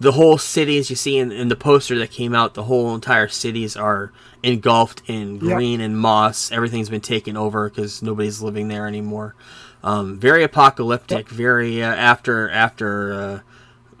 [0.00, 3.28] the whole cities you see in, in the poster that came out, the whole entire
[3.28, 5.40] cities are engulfed in Yep.
[5.42, 6.50] green and moss.
[6.50, 9.34] Everything's been taken over because nobody's living there anymore.
[9.84, 11.28] Um, very apocalyptic.
[11.28, 13.40] Very uh, after after uh,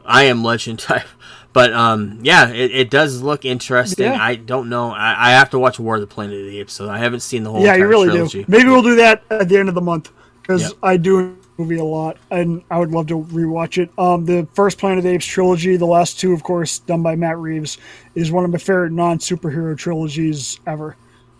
[0.04, 1.06] I am Legend type.
[1.52, 4.06] But um, yeah, it, it does look interesting.
[4.06, 4.22] Yeah.
[4.22, 4.92] I don't know.
[4.92, 7.20] I, I have to watch War of the Planet of the Apes, so I haven't
[7.20, 8.44] seen the whole yeah, you really trilogy.
[8.44, 8.46] do.
[8.48, 10.72] Maybe we'll do that at the end of the month because Yep.
[10.82, 13.90] I do movie a lot, and I would love to rewatch it.
[13.98, 17.16] Um, the first Planet of the Apes trilogy, the last two, of course, done by
[17.16, 17.78] Matt Reeves,
[18.14, 20.96] is one of my favorite non-superhero trilogies ever.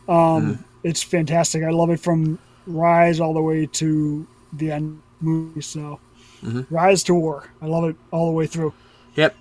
[0.09, 0.63] Um, Mm-hmm.
[0.83, 1.63] It's fantastic.
[1.63, 5.61] I love it from Rise all the way to the end movie.
[5.61, 6.01] So,
[6.43, 6.75] Mm-hmm.
[6.75, 8.73] Rise to War, I love it all the way through.
[9.15, 9.37] Yep.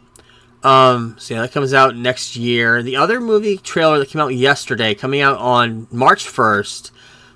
[0.64, 2.84] Um, so yeah, that comes out next year.
[2.84, 6.92] The other movie trailer that came out yesterday, coming out on March 1st,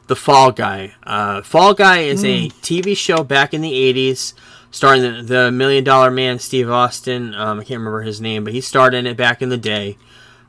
[0.07, 0.93] The Fall Guy.
[1.03, 4.33] Uh, Fall Guy is a TV show back in the 80s,
[4.69, 7.33] starring the, the Million Dollar Man, Steve Austin.
[7.33, 9.97] Um, I can't remember his name, but he starred in it back in the day.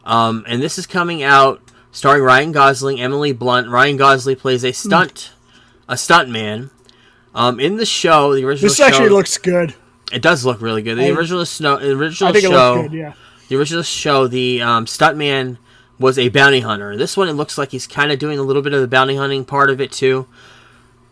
[0.05, 3.69] Um, and this is coming out starring Ryan Gosling, Emily Blunt.
[3.69, 5.33] Ryan Gosling plays a stunt,
[5.89, 6.71] a stunt man.
[7.35, 9.75] Um, in the show, the original This actually looks good.
[10.13, 10.97] it does look really good.
[10.99, 12.99] The I- original snow, the original I think it show, looks good.
[12.99, 13.13] Yeah.
[13.49, 15.59] the original show, the um, stuntman
[15.99, 16.97] was a bounty hunter.
[16.97, 19.16] This one, it looks like he's kind of doing a little bit of the bounty
[19.16, 20.26] hunting part of it too.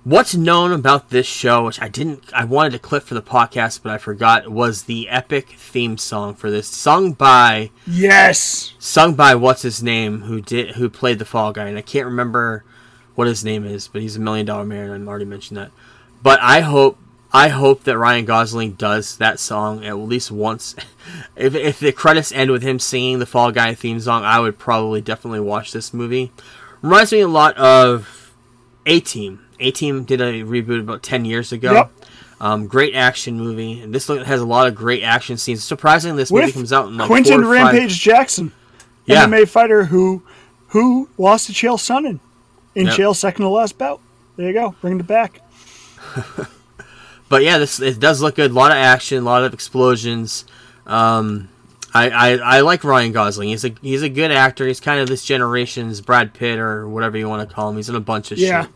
[0.04, 3.82] What's known about this show, which I didn't, I wanted to clip for the podcast,
[3.84, 8.74] but I forgot, was the epic theme song for this, sung by, Yes.
[8.80, 12.06] sung by what's his name, who did, who played the Fall Guy, and I can't
[12.06, 12.64] remember
[13.14, 14.90] what his name is, but he's a Million Dollar Man.
[14.90, 15.70] I've already mentioned that.
[16.20, 16.98] But I hope
[17.34, 20.74] I hope that Ryan Gosling does that song at least once.
[21.36, 24.58] if, if the credits end with him singing the Fall Guy theme song, I would
[24.58, 26.30] probably definitely watch this movie.
[26.82, 28.32] Reminds me a lot of
[28.84, 29.40] A Team.
[29.60, 31.72] A Team did a reboot about ten years ago.
[31.72, 31.92] Yep.
[32.40, 33.80] Um, great action movie.
[33.80, 35.62] And this has a lot of great action scenes.
[35.62, 38.52] Surprisingly, this movie comes out in like Quinton or five- Rampage Jackson,
[39.06, 39.24] Yeah.
[39.26, 40.22] MMA fighter who
[40.68, 42.18] who lost to Chael Sonnen
[42.74, 42.96] in Yep.
[42.96, 44.00] Chael's second to last bout.
[44.36, 45.40] There you go, bringing it back.
[47.32, 48.50] but yeah, this it does look good.
[48.50, 50.44] A lot of action, a lot of explosions.
[50.86, 51.48] Um,
[51.94, 53.48] I, I I like Ryan Gosling.
[53.48, 54.66] He's a he's a good actor.
[54.66, 57.76] He's kind of this generation's Brad Pitt or whatever you want to call him.
[57.76, 58.64] He's in a bunch of Yeah.
[58.64, 58.70] shit.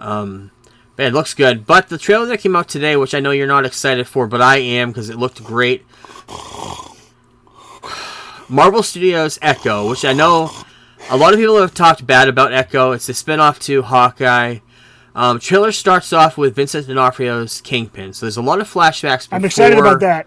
[0.00, 0.50] Um,
[0.96, 1.66] but it looks good.
[1.66, 4.42] But the trailer that came out today, which I know you're not excited for, but
[4.42, 5.84] I am because it looked great.
[8.48, 10.50] Marvel Studios Echo, which I know
[11.10, 12.90] a lot of people have talked bad about Echo.
[12.92, 14.58] It's a spin-off to Hawkeye.
[15.14, 19.28] Um, trailer starts off with Vincent D'Onofrio's Kingpin, so there's a lot of flashbacks.
[19.30, 20.26] I'm excited about that.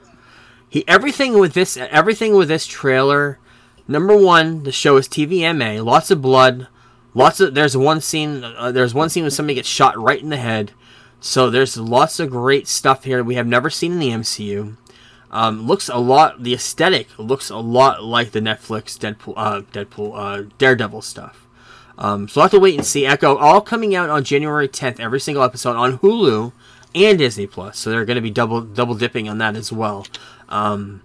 [0.69, 3.39] He everything with this everything with this trailer.
[3.87, 5.83] Number one, the show is TVMA.
[5.83, 6.67] Lots of blood.
[7.13, 8.43] Lots of there's one scene.
[8.43, 10.71] Uh, there's one scene where somebody gets shot right in the head.
[11.19, 14.77] So there's lots of great stuff here we have never seen in the MCU.
[15.31, 16.43] Um, looks a lot.
[16.43, 21.46] The aesthetic looks a lot like the Netflix Deadpool, uh, Deadpool, uh, Daredevil stuff.
[21.97, 23.05] Um, so we'll have to wait and see.
[23.05, 24.99] Echo all coming out on January 10th.
[24.99, 26.51] Every single episode on Hulu
[26.93, 30.05] and Disney Plus, so they're going to be double double dipping on that as well.
[30.49, 31.01] Um,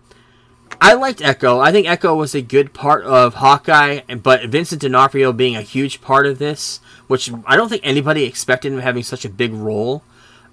[0.80, 1.60] I liked Echo.
[1.60, 6.00] I think Echo was a good part of Hawkeye, but Vincent D'Onofrio being a huge
[6.00, 10.02] part of this, which I don't think anybody expected him having such a big role,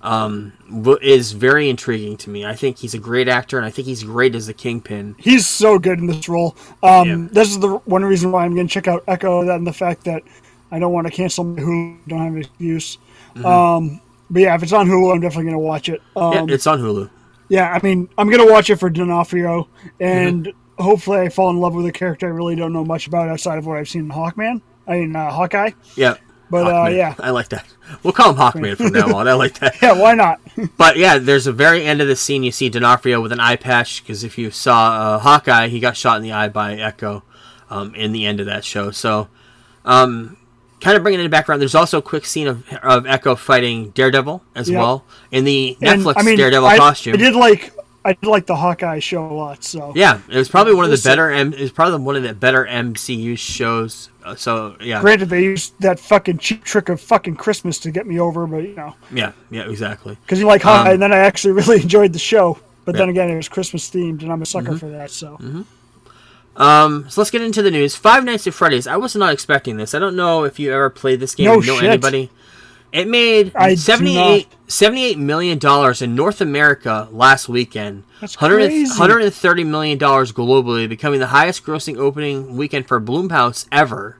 [0.01, 0.53] um,
[1.01, 2.45] is very intriguing to me.
[2.45, 5.15] I think he's a great actor, and I think he's great as the Kingpin.
[5.19, 6.55] He's so good in this role.
[6.83, 7.27] Um, Yeah.
[7.31, 10.03] This is the one reason why I'm going to check out Echo and the fact
[10.05, 10.23] that
[10.71, 11.97] I don't want to cancel my Hulu.
[12.07, 12.97] Don't have an excuse.
[13.43, 16.01] Um, but yeah, if it's on Hulu, I'm definitely going to watch it.
[16.15, 16.49] Um, Mm-hmm.
[16.49, 17.09] yeah, it's on Hulu.
[17.49, 19.67] Yeah, I mean, I'm gonna watch it for D'Onofrio,
[19.99, 20.83] and Mm-hmm.
[20.83, 23.57] hopefully, I fall in love with a character I really don't know much about outside
[23.57, 24.61] of what I've seen in Hawkman.
[24.87, 25.71] I mean, uh, Hawkeye.
[25.95, 26.15] Yeah.
[26.49, 27.15] But, uh, yeah.
[27.19, 27.65] I like that.
[28.03, 29.27] We'll call him Hawkman from now on.
[29.27, 29.75] I like that.
[29.81, 30.39] Yeah, why not?
[30.77, 32.43] But yeah, there's a very end of the scene.
[32.43, 35.95] You see D'Onofrio with an eye patch because if you saw uh, Hawkeye, he got
[35.95, 37.23] shot in the eye by Echo
[37.69, 38.91] um, in the end of that show.
[38.91, 39.27] So,
[39.85, 40.37] um,
[40.81, 41.61] kind of bringing it in the background.
[41.61, 46.01] There's also a quick scene of, of Echo fighting Daredevil as well in the And,
[46.01, 47.13] Netflix I mean, Daredevil I, costume.
[47.13, 47.73] I did like
[48.09, 49.63] I did like the Hawkeye show a lot.
[49.63, 51.29] So yeah, it was probably one of the better.
[51.31, 54.09] M- it was probably one of the better MCU shows.
[54.25, 58.07] Uh, So yeah, Granted, they used that fucking cheap trick of fucking Christmas to get
[58.07, 60.17] me over, but you know, yeah, yeah, exactly.
[60.23, 62.57] because you like Hawkeye, Um, and then I actually really enjoyed the show.
[62.85, 64.77] But then again, it was Christmas themed, and I'm a sucker Mm-hmm.
[64.77, 65.11] for that.
[65.11, 65.37] So
[66.55, 67.95] Um, so let's get into the news.
[67.95, 68.87] Five Nights at Freddy's.
[68.87, 69.93] I was not expecting this.
[69.93, 71.45] I don't know if you ever played this game.
[71.45, 71.83] No know shit.
[71.83, 72.29] anybody.
[72.91, 78.03] It made I 78, 78 million dollars in North America last weekend.
[78.19, 78.89] That's 100 crazy.
[78.89, 84.17] 130 million dollars globally, becoming the highest grossing opening weekend for Blumhouse ever.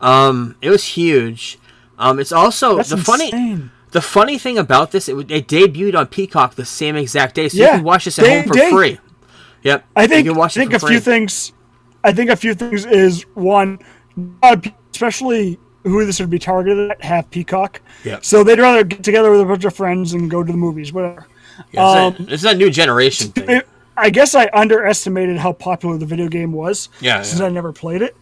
[0.00, 1.58] Um, it was huge.
[1.98, 3.68] Um, it's also that's the funny.
[3.90, 7.56] The funny thing about this, it, it debuted on Peacock the same exact day, so
[7.56, 8.70] Yeah, you can watch this at day- home for day.
[8.70, 8.98] free.
[9.62, 11.52] Yep, I think you can watch I think for a few things.
[12.04, 13.78] I think a few things is one,
[14.92, 15.58] especially
[15.88, 17.80] who this would be targeted at, have Peacock.
[18.04, 18.18] Yeah.
[18.22, 20.92] So they'd rather get together with a bunch of friends and go to the movies,
[20.92, 21.26] whatever.
[21.72, 23.62] Yeah, it's, a, it's a new generation thing.
[23.96, 26.88] I guess I underestimated how popular the video game was.
[27.00, 27.46] Yeah, Since yeah.
[27.46, 28.16] I never played it,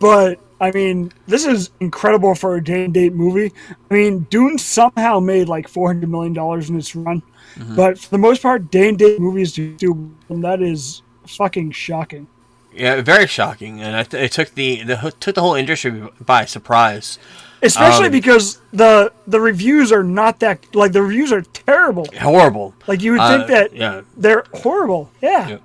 [0.00, 3.52] but I mean, this is incredible for a day and date movie.
[3.90, 7.22] I mean, Dune somehow made like four hundred million dollars in its run,
[7.56, 7.76] Mm-hmm.
[7.76, 11.70] but for the most part, day and date movies do, do and that is fucking
[11.72, 12.26] shocking.
[12.74, 17.18] Yeah, very shocking, and I it took the, the took the whole industry by surprise.
[17.62, 22.06] especially Um, because the the reviews are not that like the reviews are terrible.
[22.20, 22.74] Horrible.
[22.86, 24.00] Like you would Uh, think that yeah.
[24.16, 25.10] they're horrible.
[25.20, 25.48] Yeah.
[25.48, 25.58] Yeah.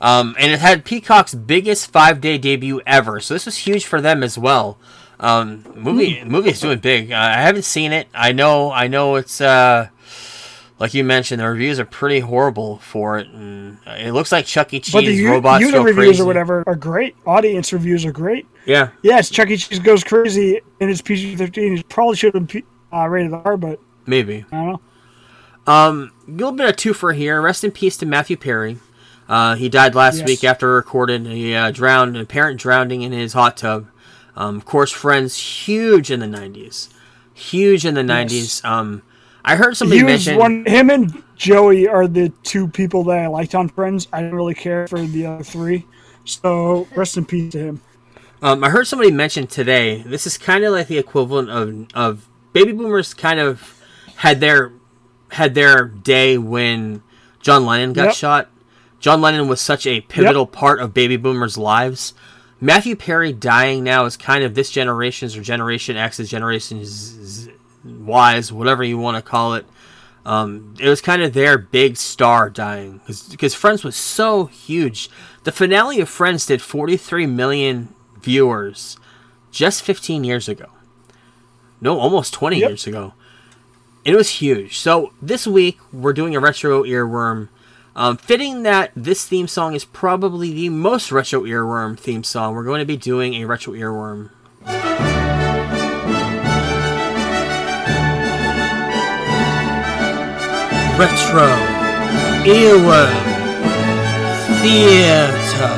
[0.00, 4.00] Um, and it had Peacock's biggest five day debut ever, so this was huge for
[4.00, 4.76] them as well.
[5.20, 6.28] Um, movie Hmm.
[6.30, 7.12] movie is doing big.
[7.12, 8.08] Uh, I haven't seen it.
[8.14, 9.88] I know I know it's uh,
[10.84, 14.74] like you mentioned, the reviews are pretty horrible for it, and it looks like Chuck
[14.74, 14.80] E.
[14.80, 16.22] Cheese But the u- robots go reviews crazy.
[16.22, 17.16] or whatever are great.
[17.26, 18.46] Audience reviews are great.
[18.66, 19.56] Yeah, Yes, Chuck E.
[19.56, 21.78] Cheese goes crazy and it's PG thirteen.
[21.78, 22.62] It probably should have been
[22.92, 24.44] uh, rated R, but maybe.
[24.52, 24.80] I don't know.
[25.72, 27.40] Um, a little bit of two for here.
[27.40, 28.76] Rest in peace to Matthew Perry.
[29.26, 30.26] Uh, he died last Yes.
[30.28, 31.24] week after recording.
[31.24, 33.86] He uh, drowned, an apparent drowning in his hot tub.
[34.36, 36.88] Um, of course, Friends huge in the '90s,
[37.32, 38.62] huge in the '90s.
[38.66, 39.00] Um,
[39.44, 40.38] I heard somebody He was mention.
[40.38, 40.64] one.
[40.66, 44.08] Him and Joey are the two people that I liked on Friends.
[44.12, 45.86] I didn't really care for the other three.
[46.24, 47.80] So rest in peace to him.
[48.40, 50.02] Um, I heard somebody mention today.
[50.06, 53.12] This is kind of like the equivalent of of baby boomers.
[53.14, 53.80] Kind of
[54.16, 54.72] had their
[55.30, 57.02] had their day when
[57.40, 58.14] John Lennon got Yep.
[58.14, 58.50] shot.
[59.00, 62.14] John Lennon was such a pivotal part of baby boomers' lives.
[62.60, 67.50] Matthew Perry dying now is kind of this generation's or Generation X's, Generation Z-
[67.84, 69.66] Y's, whatever you want to call it.
[70.26, 75.10] Um, it was kind of their big star dying because Friends was so huge.
[75.44, 78.96] The finale of Friends did 43 million viewers
[79.50, 80.66] just 15 years ago.
[81.80, 82.68] No, almost 20 Yep.
[82.70, 83.12] years ago.
[84.04, 84.78] It was huge.
[84.78, 87.48] So this week we're doing a retro earworm.
[87.96, 92.64] Um, fitting that this theme song is probably the most retro earworm theme song, we're
[92.64, 94.30] going to be doing a retro earworm.
[100.96, 101.48] Retro
[102.44, 103.10] earworm
[104.62, 105.74] theater.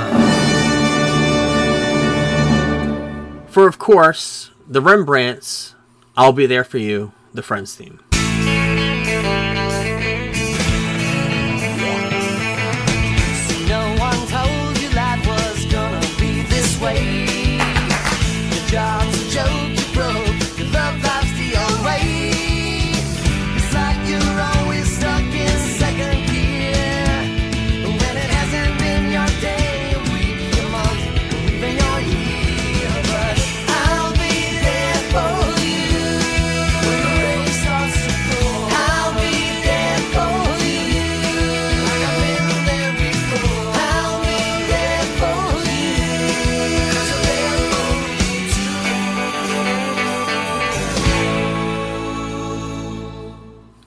[3.49, 5.75] For of course the Rembrandts,
[6.17, 8.01] I'll be there for you, the Friends theme.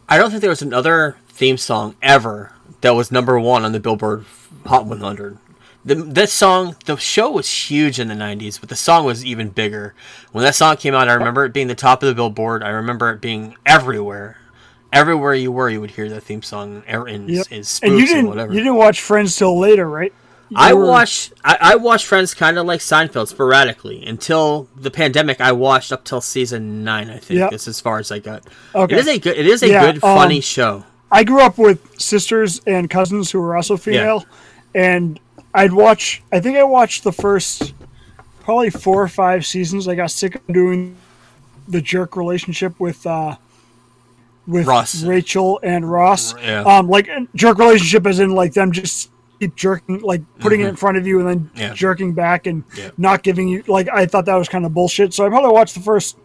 [0.09, 2.51] I don't think there was another theme song ever
[2.81, 4.25] that was number one on the Billboard
[4.65, 5.37] Hot 100.
[5.85, 9.49] The, that song, the show was huge in the 90s, but the song was even
[9.49, 9.93] bigger.
[10.31, 12.63] When that song came out, I remember it being the top of the Billboard.
[12.63, 14.37] I remember it being everywhere.
[14.91, 17.47] Everywhere you were, you would hear that theme song in, in, Yep.
[17.51, 18.51] in And you didn't whatever.
[18.51, 20.13] you didn't watch Friends till later, right?
[20.55, 25.39] I watch I, I watched Friends kind of like Seinfeld sporadically until the pandemic.
[25.41, 27.09] I watched up till season nine.
[27.09, 27.51] I think Yep.
[27.51, 28.43] that's as far as I got.
[28.73, 28.95] Okay.
[28.95, 29.37] It is a good.
[29.37, 30.83] It is a Yeah, good, funny um, show.
[31.11, 34.25] I grew up with sisters and cousins who were also female,
[34.75, 35.19] and
[35.53, 36.21] I'd watch.
[36.31, 37.73] I think I watched the first
[38.41, 39.87] probably four or five seasons.
[39.87, 40.95] I got sick of doing
[41.67, 43.35] the jerk relationship with uh,
[44.47, 45.03] with Ross.
[45.03, 46.33] Rachel and Ross.
[46.41, 46.61] Yeah.
[46.61, 49.09] Um, like jerk relationship, as in like them just
[49.39, 51.57] keep jerking, like putting it in front of you and then Mm-hmm.
[51.57, 51.73] Yeah.
[51.73, 52.91] jerking back and Yeah.
[52.97, 53.63] not giving you.
[53.67, 55.13] Like I thought that was kind of bullshit.
[55.13, 56.17] So I probably watched the first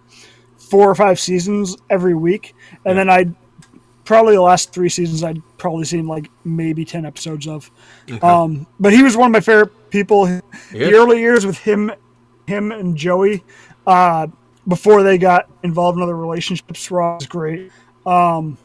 [0.58, 2.54] four or five seasons every week,
[2.84, 3.26] and then I
[4.04, 7.70] probably the last three seasons I'd probably seen like maybe ten episodes of.
[8.22, 10.28] Um, but he was one of my favorite people.
[10.28, 10.40] Yeah.
[10.72, 11.90] The early years with him,
[12.46, 13.44] him and Joey,
[13.86, 14.26] uh,
[14.66, 17.70] before they got involved in other relationships, Ross was great.
[18.06, 18.58] Um,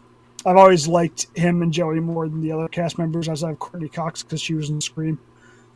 [0.46, 3.60] I've always liked him and Joey more than the other cast members, as I have
[3.60, 5.20] Courteney Cox because she was in Scream.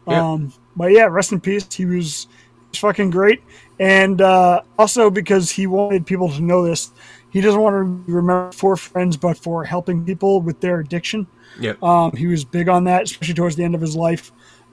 [0.07, 0.31] Yeah.
[0.31, 1.71] Um, but yeah, rest in peace.
[1.73, 3.41] He was, he was fucking great,
[3.79, 6.91] and uh, also because he wanted people to know this,
[7.29, 11.27] he doesn't want to be remembered for friends, but for helping people with their addiction.
[11.59, 14.31] Yeah, Um, he was big on that, especially towards the end of his life.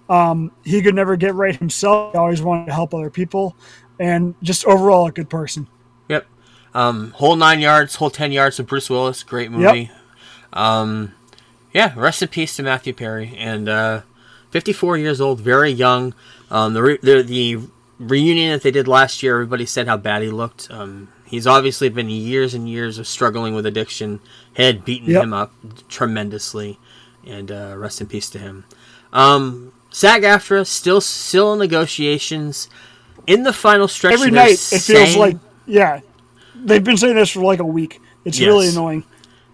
[0.08, 2.12] Um, he could never get right himself.
[2.12, 3.56] He always wanted to help other people,
[3.98, 5.68] and just overall a good person.
[6.74, 6.76] Yep.
[6.82, 9.22] Um, whole nine yards, whole ten yards of Bruce Willis.
[9.22, 9.90] Great movie.
[10.52, 11.12] Um,
[11.72, 11.92] yeah.
[11.96, 14.02] Rest in peace to Matthew Perry and uh,
[14.50, 16.14] 54 years old, very young.
[16.50, 17.58] Um, the, re- the the
[17.98, 20.68] reunion that they did last year, everybody said how bad he looked.
[20.70, 24.20] Um, he's obviously been years and years of struggling with addiction.
[24.54, 25.22] Had beaten Yep.
[25.22, 25.52] him up
[25.88, 26.78] tremendously,
[27.24, 28.64] and uh, rest in peace to him.
[29.12, 32.68] Um, SAG-AFTRA still still in negotiations.
[33.26, 36.00] In the final stretch, Every night it feels saying- like yeah,
[36.64, 38.00] they've been saying this for like a week.
[38.24, 38.46] It's Yes.
[38.48, 39.04] really annoying.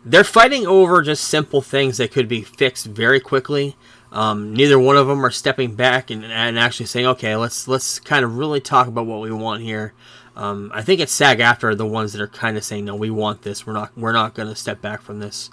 [0.04, 3.76] they're fighting over just simple things that could be fixed very quickly.
[4.12, 7.98] Um, neither one of them are stepping back and, and actually saying, "Okay, let's let's
[7.98, 9.94] kind of really talk about what we want here."
[10.36, 13.42] Um, I think it's SAG-AFTRA the ones that are kind of saying, "No, we want
[13.42, 13.66] this.
[13.66, 15.50] We're not we're not going to step back from this."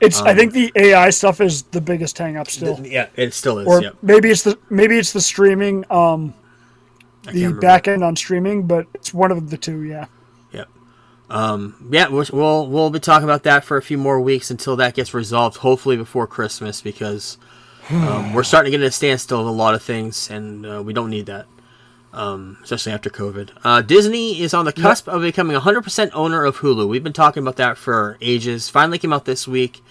[0.00, 2.78] It's I think the AI stuff is the biggest hang up still.
[2.84, 3.66] Yeah, it still is.
[3.66, 3.96] or yep.
[4.02, 6.34] maybe it's the maybe it's the streaming um
[7.32, 10.06] the back end on streaming, but it's one of the two, yeah.
[11.34, 11.42] Yep.
[11.42, 14.94] Um, yeah, we'll, we'll be talking about that for a few more weeks until that
[14.94, 15.58] gets resolved.
[15.58, 17.38] Hopefully before Christmas, because
[17.90, 20.82] um, we're starting to get at a standstill of a lot of things, and uh,
[20.82, 21.46] we don't need that,
[22.12, 23.50] um, especially after COVID.
[23.64, 26.88] Uh, Disney is on the cusp of becoming 100% owner of Hulu.
[26.88, 28.68] We've been talking about that for ages.
[28.68, 29.82] Finally came out this week.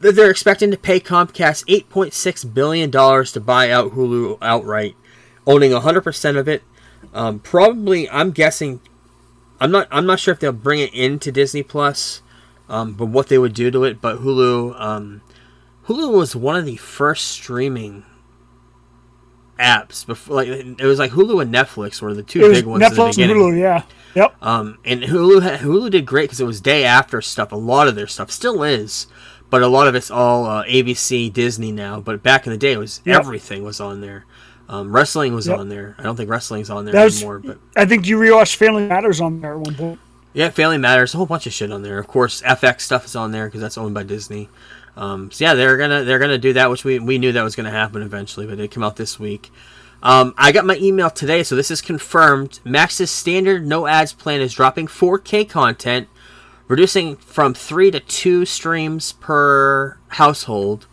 [0.00, 4.96] That they're expecting to pay Comcast 8.6 billion dollars to buy out Hulu outright,
[5.46, 6.62] owning 100% of it.
[7.14, 8.80] Um, probably, I'm guessing
[9.60, 9.88] I'm not.
[9.90, 12.22] I'm not sure if they'll bring it into Disney Plus,
[12.68, 14.00] um, but what they would do to it.
[14.00, 15.22] But Hulu, um,
[15.86, 18.04] Hulu was one of the first streaming
[19.58, 20.36] apps before.
[20.36, 22.94] Like it was like Hulu and Netflix were the two It big ones in the
[23.02, 23.32] Netflix and.
[23.32, 23.82] Hulu, yeah.
[24.14, 24.36] Yep.
[24.42, 27.52] Um, and Hulu Hulu did great because it was day after stuff.
[27.52, 29.06] A lot of their stuff still is,
[29.50, 32.00] but a lot of it's all uh, ABC, Disney now.
[32.00, 33.20] But back in the day, it was Yep.
[33.20, 34.24] everything was on there.
[34.68, 35.58] Um, wrestling was Yep.
[35.58, 35.94] on there.
[35.98, 37.58] I don't think wrestling's on there was anymore, but.
[37.76, 39.98] I think you rewatched Family Matters on there at one point.
[40.32, 41.98] Yeah, Family Matters, a whole bunch of shit on there.
[41.98, 44.48] Of course, FX stuff is on there because that's owned by Disney.
[44.96, 47.54] Um, so yeah, they're gonna they're gonna do that, which we we knew that was
[47.56, 49.52] gonna happen eventually, but it came out this week.
[50.02, 52.60] Um, I got my email today, so this is confirmed.
[52.64, 56.08] Max's standard no ads plan is dropping 4K content,
[56.68, 60.86] reducing from three to two streams per household.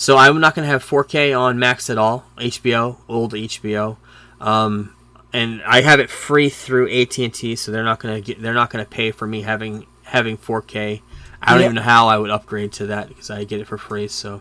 [0.00, 2.24] So I'm not going to have 4K on Max at all.
[2.38, 3.98] HBO, old HBO,
[4.40, 4.94] um,
[5.30, 7.54] and I have it free through AT&T.
[7.56, 8.40] So they're not going to get.
[8.40, 11.02] They're not going to pay for me having having 4K.
[11.42, 11.64] I don't Yeah.
[11.66, 14.08] even know how I would upgrade to that because I get it for free.
[14.08, 14.40] So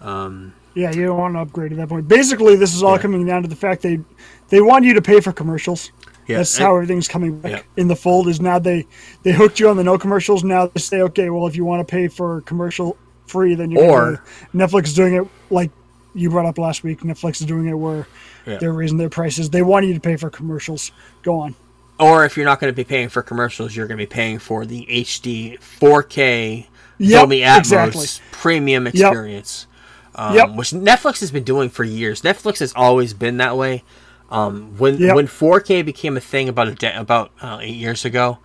[0.00, 2.08] um, Yeah, you don't want to upgrade at that point.
[2.08, 3.02] Basically, this is all Yeah.
[3.02, 4.00] coming down to the fact they
[4.48, 5.92] they want you to pay for commercials.
[6.26, 7.62] Yeah, That's and- how everything's coming back Yeah.
[7.76, 8.26] in the fold.
[8.26, 8.86] Is now they
[9.22, 10.42] they hooked you on the no commercials.
[10.42, 12.96] Now they say, okay, well, if you want to pay for commercial
[13.26, 14.22] free, than you're Or-
[14.54, 15.70] Netflix is doing it like
[16.14, 17.00] you brought up last week.
[17.00, 18.06] Netflix is doing it where
[18.46, 18.58] Yeah.
[18.58, 19.50] they're raising their prices.
[19.50, 20.92] They want you to pay for commercials.
[21.22, 21.54] Go on.
[21.98, 24.38] or if you're not going to be paying for commercials, you're going to be paying
[24.38, 26.66] for the HD 4K
[26.98, 28.06] Yep, Dolby Atmos exactly.
[28.32, 29.66] premium experience.
[30.14, 30.54] Um, Yep.
[30.56, 32.20] which Netflix has been doing for years.
[32.22, 33.82] Netflix has always been that way.
[34.30, 35.14] Um, when Yep.
[35.14, 38.38] when 4K became a thing about a de- about uh, eight years ago,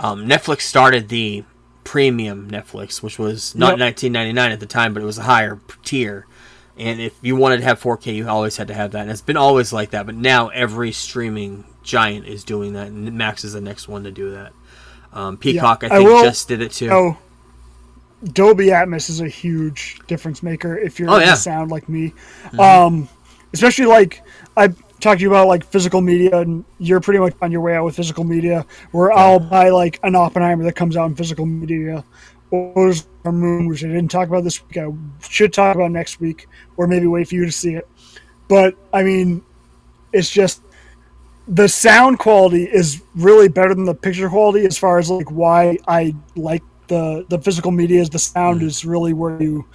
[0.00, 1.44] um, Netflix started the
[1.86, 3.96] premium Netflix, which was not Yep.
[3.96, 6.26] 19.99 at the time, but it was a higher tier.
[6.78, 9.00] And if you wanted to have 4K, you always had to have that.
[9.02, 10.04] And it's been always like that.
[10.04, 14.10] But now every streaming giant is doing that, and Max is the next one to
[14.10, 14.52] do that.
[15.12, 16.90] Um, Peacock, I I think, will- just did it too.
[16.90, 17.16] Oh,
[18.32, 21.34] Dolby Atmos is a huge difference maker if you're Oh, yeah.
[21.34, 22.12] sound like me.
[22.58, 23.08] Um,
[23.52, 24.22] especially like
[24.56, 24.68] I
[25.00, 27.84] talked to you about like physical media, and you're pretty much on your way out
[27.84, 28.66] with physical media.
[28.92, 32.04] Where I'll buy like an Oppenheimer that comes out in physical media,
[32.50, 32.92] or
[33.24, 34.76] Moon, which I didn't talk about this week.
[34.78, 34.88] I
[35.28, 37.88] should talk about next week, or maybe wait for you to see it.
[38.48, 39.42] But I mean,
[40.12, 40.62] it's just
[41.48, 45.78] the sound quality is really better than the picture quality as far as like why
[45.86, 49.66] I like the the physical media is the sound is really where you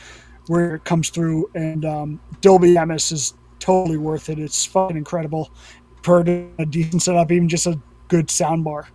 [0.48, 4.40] where it comes through and um, Dolby Atmos is totally worth it.
[4.40, 5.52] It's fucking incredible.
[6.04, 6.22] Per
[6.58, 8.90] a decent setup, even just a good sound bar.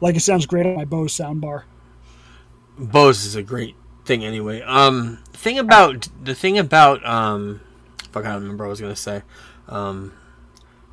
[0.00, 1.66] Like it sounds great on my Bose sound bar.
[2.78, 4.62] Bose is a great thing anyway.
[4.62, 7.60] Um, thing about the thing about um,
[8.12, 9.22] fuck, I don't remember what I was gonna say.
[9.68, 10.12] Um,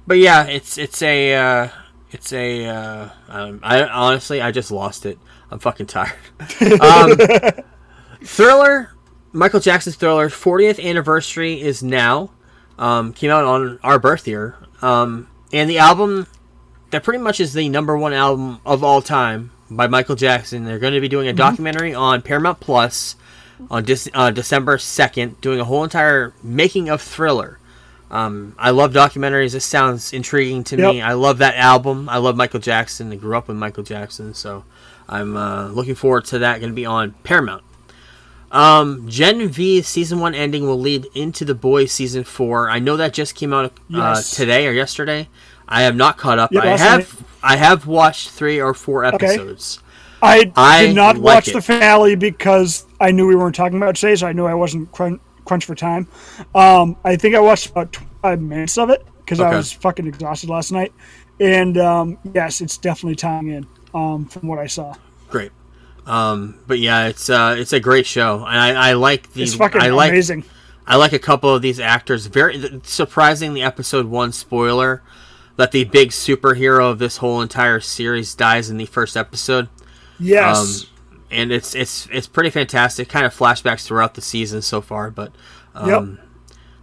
[0.07, 1.69] but yeah, it's it's a uh,
[2.11, 5.19] it's a uh, um, I honestly I just lost it.
[5.51, 6.13] I'm fucking tired.
[6.81, 7.15] um,
[8.23, 8.91] Thriller,
[9.31, 12.31] Michael Jackson's Thriller 40th anniversary is now.
[12.79, 14.55] Um, came out on our birth year.
[14.81, 16.25] Um, and the album
[16.91, 20.63] that pretty much is the number one album of all time by Michael Jackson.
[20.65, 23.15] They're going to be doing a documentary on Paramount Plus
[23.69, 27.59] on Dis- uh, December 2nd, doing a whole entire making of Thriller.
[28.09, 29.51] Um, I love documentaries.
[29.51, 31.01] This sounds intriguing to me.
[31.01, 32.09] I love that album.
[32.09, 33.11] I love Michael Jackson.
[33.11, 34.63] I grew up with Michael Jackson, so
[35.07, 36.59] I'm uh, looking forward to that.
[36.59, 37.63] Going to be on Paramount.
[38.51, 42.69] Um, Gen V season one ending will lead into the Boys season four.
[42.69, 44.31] I know that just came out uh, Yes.
[44.31, 45.27] today or yesterday.
[45.67, 46.51] I have not caught up.
[46.51, 49.27] Yep, I have I have watched three or four Okay.
[49.27, 49.79] episodes.
[50.21, 51.53] I, I did not like watch it.
[51.53, 54.53] the finale because I knew we weren't talking about it today, so I knew I
[54.55, 56.07] wasn't crun- crunch for time.
[56.55, 60.49] Um, I think I watched about five minutes of it because I was fucking exhausted
[60.49, 60.91] last night.
[61.39, 64.93] And um, yes, it's definitely tying in um, from what I saw.
[65.29, 65.51] Great.
[66.09, 69.53] Um, but yeah, it's uh, it's a great show, and I, I like the It's
[69.53, 70.43] fucking I like amazing.
[70.87, 72.25] I like a couple of these actors.
[72.25, 73.53] Very surprising.
[73.53, 75.03] The episode one spoiler
[75.57, 79.69] that the big superhero of this whole entire series dies in the first episode.
[80.19, 80.57] Yes.
[80.81, 80.89] Um,
[81.29, 83.07] and it's it's it's pretty fantastic.
[83.07, 85.31] Kind of flashbacks throughout the season so far, but
[85.75, 86.17] um,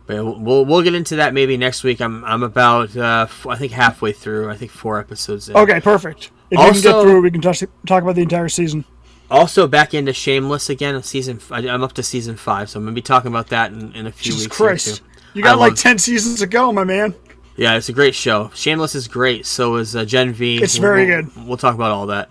[0.07, 2.01] but we'll we'll get into that maybe next week.
[2.01, 4.51] I'm I'm about uh, I think halfway through.
[4.51, 5.49] I think four episodes.
[5.49, 5.57] In.
[5.57, 6.31] okay, perfect.
[6.51, 8.85] If we can get through, we can touch, talk about the entire season.
[9.31, 11.03] Also back into Shameless again.
[11.03, 13.93] Season I- I'm up to season five, so I'm gonna be talking about that in,
[13.95, 14.57] in a few Jesus weeks.
[14.57, 15.03] Christ.
[15.35, 17.15] You got I like love- 10 seasons to go, my man.
[17.57, 18.51] Yeah, it's a great show.
[18.55, 19.47] Shameless is great.
[19.47, 20.63] So is uh, Gen V.
[20.63, 21.47] It's We'll- very we'll- good.
[21.47, 22.31] We'll talk about all that.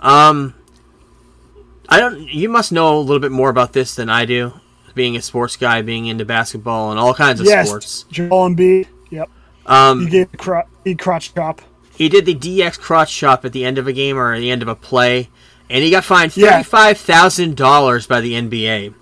[0.00, 0.54] Um,
[1.88, 2.28] I don't.
[2.28, 4.52] You must know a little bit more about this than I do.
[4.94, 7.68] Being a sports guy, being into basketball and all kinds of yes.
[7.68, 8.04] sports.
[8.10, 8.86] Joel Embiid.
[9.10, 9.28] Yep.
[9.66, 11.60] Um, He gave cro- he crotch chop.
[11.96, 14.50] he did the DX crotch chop at the end of a game or at the
[14.50, 15.28] end of a play,
[15.70, 16.52] and he got fined Yeah.
[16.52, 18.94] thirty-five thousand dollars by the NBA.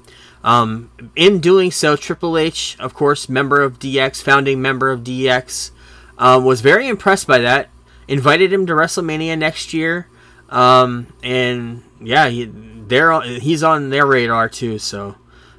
[0.43, 5.71] Um, in doing so, Triple H, of course, member of DX, founding member of DX,
[6.19, 7.71] um, was very impressed by that.
[8.09, 10.09] Invited him to WrestleMania next year,
[10.51, 14.79] um, and yeah, he, they're he's on their radar too.
[14.79, 15.17] So.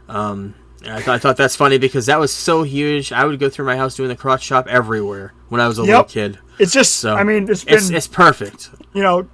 [0.08, 0.54] Um,
[0.88, 3.12] I, th- I thought that's funny because that was so huge.
[3.12, 5.82] I would go through my house doing the crotch chop everywhere when I was a
[5.84, 6.38] little kid.
[6.60, 8.70] It's just, So I mean, it's been, it's, it's perfect.
[8.94, 9.28] you know,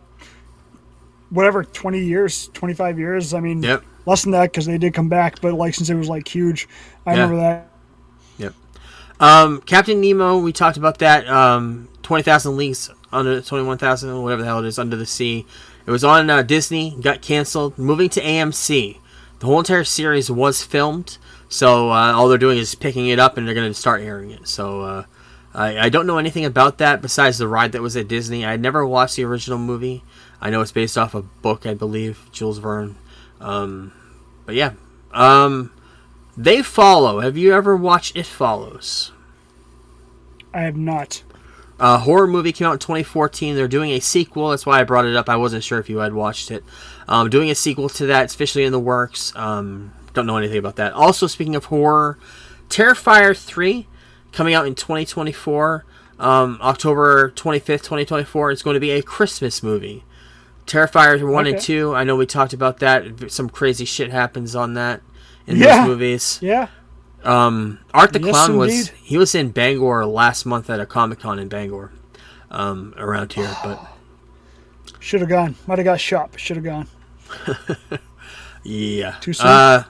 [1.31, 3.33] whatever, 20 years, 25 years.
[3.33, 3.83] I mean, Yep.
[4.05, 6.67] less than that because they did come back, but like since it was like huge,
[7.05, 7.21] I Yeah.
[7.23, 7.67] remember that.
[8.37, 8.53] Yep.
[9.19, 11.27] Um, Captain Nemo, we talked about that.
[11.27, 15.05] Um, Twenty Thousand Leagues under Twenty One Thousand, whatever the hell it is, under the
[15.05, 15.45] sea.
[15.85, 18.97] It was on uh, Disney, got canceled, moving to AMC.
[19.39, 21.17] The whole entire series was filmed,
[21.49, 24.29] so uh, all they're doing is picking it up and they're going to start airing
[24.29, 24.47] it.
[24.47, 25.03] So uh,
[25.55, 28.45] I, I don't know anything about that besides the ride that was at Disney.
[28.45, 30.03] I never watched the original movie.
[30.41, 32.95] I know it's based off a book, I believe, Jules Verne.
[33.39, 33.93] Um,
[34.45, 34.73] but yeah,
[35.11, 35.71] um,
[36.35, 37.19] they follow.
[37.19, 39.11] Have you ever watched It Follows?
[40.53, 41.23] I have not.
[41.79, 43.55] A horror movie came out in 2014.
[43.55, 44.49] They're doing a sequel.
[44.49, 45.29] That's why I brought it up.
[45.29, 46.63] I wasn't sure if you had watched it.
[47.07, 48.25] Um, doing a sequel to that.
[48.25, 49.35] It's officially in the works.
[49.35, 50.93] Um, don't know anything about that.
[50.93, 52.19] Also, speaking of horror,
[52.69, 53.87] Terrifier 3
[54.31, 55.85] coming out in 2024.
[56.19, 58.51] Um, October 25th, 2024.
[58.51, 60.03] It's going to be a Christmas movie.
[60.67, 61.93] Terrifier 1 and 2.
[61.95, 63.31] I know we talked about that.
[63.31, 65.01] Some crazy shit happens on that
[65.47, 65.79] in Yeah.
[65.81, 66.39] those movies.
[66.41, 66.67] Yeah.
[67.23, 68.91] Um, Art the Yes, Clown was indeed.
[69.03, 71.91] he was in Bangor last month at a Comic Con in Bangor,
[72.49, 73.55] um, around here.
[73.63, 73.79] But
[74.99, 75.55] Should have gone.
[75.67, 76.31] Might have got shot.
[76.39, 76.87] Should have gone.
[78.63, 79.15] Yeah.
[79.21, 79.47] Too soon?
[79.47, 79.83] Uh,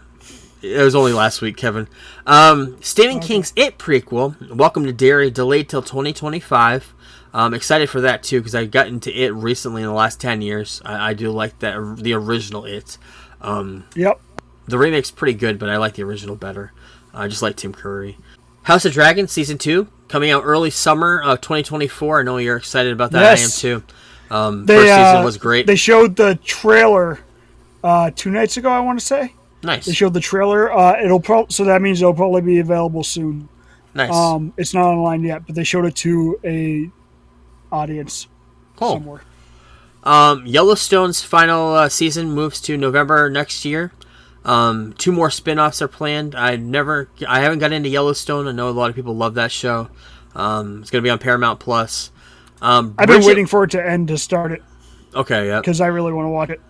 [0.62, 1.90] it was only last week, Kevin.
[2.26, 6.94] Um, Stephen King's It prequel, Welcome to Derry, delayed till 2025.
[7.34, 10.42] I'm excited for that too because I got into It recently in the last 10
[10.42, 10.82] years.
[10.84, 12.98] I, I do like that the original It.
[13.42, 14.20] Um, Yep.
[14.68, 16.72] the remake's pretty good, but I like the original better.
[17.14, 18.18] I just like Tim Curry.
[18.64, 22.20] House of Dragons season two coming out early summer of 2024.
[22.20, 23.22] I know you're excited about that.
[23.22, 23.64] Yes.
[23.66, 23.84] I am too.
[24.36, 25.68] Um, They, first season uh, was great.
[25.68, 27.20] They showed the trailer
[27.84, 28.70] uh, two nights ago.
[28.70, 30.72] I want to say nice, they showed the trailer.
[30.72, 33.50] Uh, it'll pro- so that means it'll probably be available soon.
[33.94, 34.14] nice.
[34.14, 36.90] Um, it's not online yet, but they showed it to a
[37.72, 38.28] audience
[38.76, 38.94] cool.
[38.94, 39.22] somewhere.
[40.04, 43.92] Um, Yellowstone's final uh, season moves to November next year.
[44.44, 46.34] Um, two more spin-offs are planned.
[46.34, 48.48] I never, I haven't got into Yellowstone.
[48.48, 49.90] I know a lot of people love that show.
[50.34, 52.12] Um, it's gonna be on Paramount Plus.
[52.62, 54.62] Um, I've been waiting for it to end to start it
[55.16, 55.60] Okay, yeah.
[55.60, 56.62] because I really want to watch it.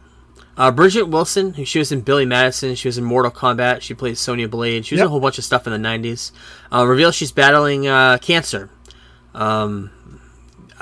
[0.58, 3.82] Uh, Bridgette Wilson, she was in Billy Madison, she was in Mortal Kombat.
[3.82, 4.86] She plays Sonya Blade.
[4.86, 6.32] She was in a whole bunch of stuff in the '90s.
[6.72, 8.70] Uh, reveals she's battling uh, cancer.
[9.34, 9.92] Um,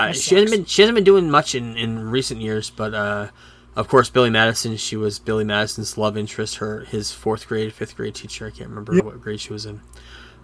[0.00, 3.28] I, she hasn't been she hasn't been doing much in, in recent years, but uh,
[3.76, 4.76] of course Billy Madison.
[4.76, 6.56] She was Billy Madison's love interest.
[6.56, 8.46] Her his fourth grade, fifth grade teacher.
[8.46, 9.04] I can't remember Yep.
[9.04, 9.80] what grade she was in.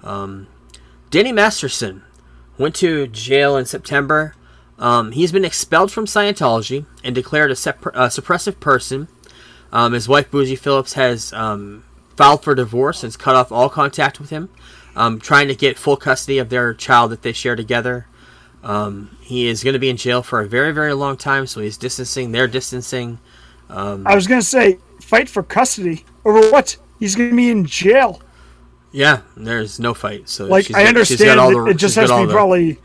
[0.03, 0.47] Um,
[1.11, 2.03] Danny Masterson
[2.59, 4.35] went to jail in September.
[4.79, 9.09] Um, he's been expelled from Scientology and declared a sep- uh, suppressive person.
[9.73, 11.83] Um, his wife, Bijou Phillips, has um,
[12.17, 14.49] filed for divorce and has cut off all contact with him,
[14.95, 18.07] um, trying to get full custody of their child that they share together.
[18.67, 21.61] Um, he is going to be in jail for a very, very long time, so
[21.61, 22.33] he's distancing.
[22.33, 23.19] They're distancing.
[23.71, 26.77] I was gonna say fight for custody over what?
[27.01, 28.21] He's gonna be in jail.
[28.93, 30.29] Yeah, there's no fight.
[30.29, 32.79] So Like she's I got- understand the- it just has to be the- probably.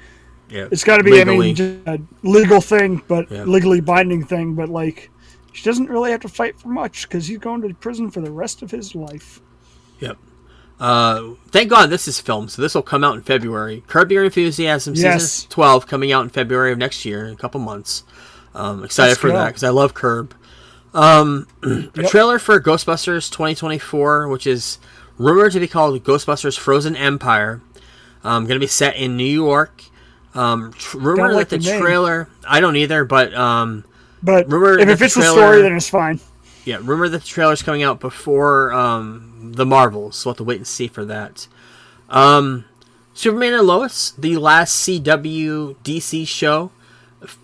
[0.50, 1.12] yeah, It's got to be.
[1.12, 1.52] legally.
[1.52, 3.44] I mean, a legal thing, but Yeah.
[3.46, 4.54] legally binding thing.
[4.56, 5.10] But like,
[5.54, 8.32] she doesn't really have to fight for much because he's going to prison for the
[8.32, 9.40] rest of his life.
[10.00, 10.18] Yep.
[10.82, 13.84] Uh, thank God this is filmed, so this will come out in February.
[13.88, 15.24] Curb Your Enthusiasm Yes.
[15.24, 18.04] season twelve coming out in February of next year, in a couple months.
[18.56, 19.34] Um, excited Let's for go.
[19.36, 20.34] that because I love Curb.
[20.94, 24.80] Um, a trailer for Ghostbusters 2024, which is
[25.20, 27.62] rumored to be called Ghostbusters Frozen Empire.
[28.24, 29.84] Um, going to be set in New York.
[30.34, 33.84] Um, tr- rumor like that the, the trailer, I don't either, but um,
[34.24, 36.20] But Rumor if it fits the the, story, then it's fine.
[36.66, 40.44] Yeah, rumor that the trailer's coming out before um, the Marvels, so we'll have to
[40.44, 41.48] wait and see for that.
[42.10, 42.66] Um,
[43.14, 46.72] Superman and Lois, the last CW DC show,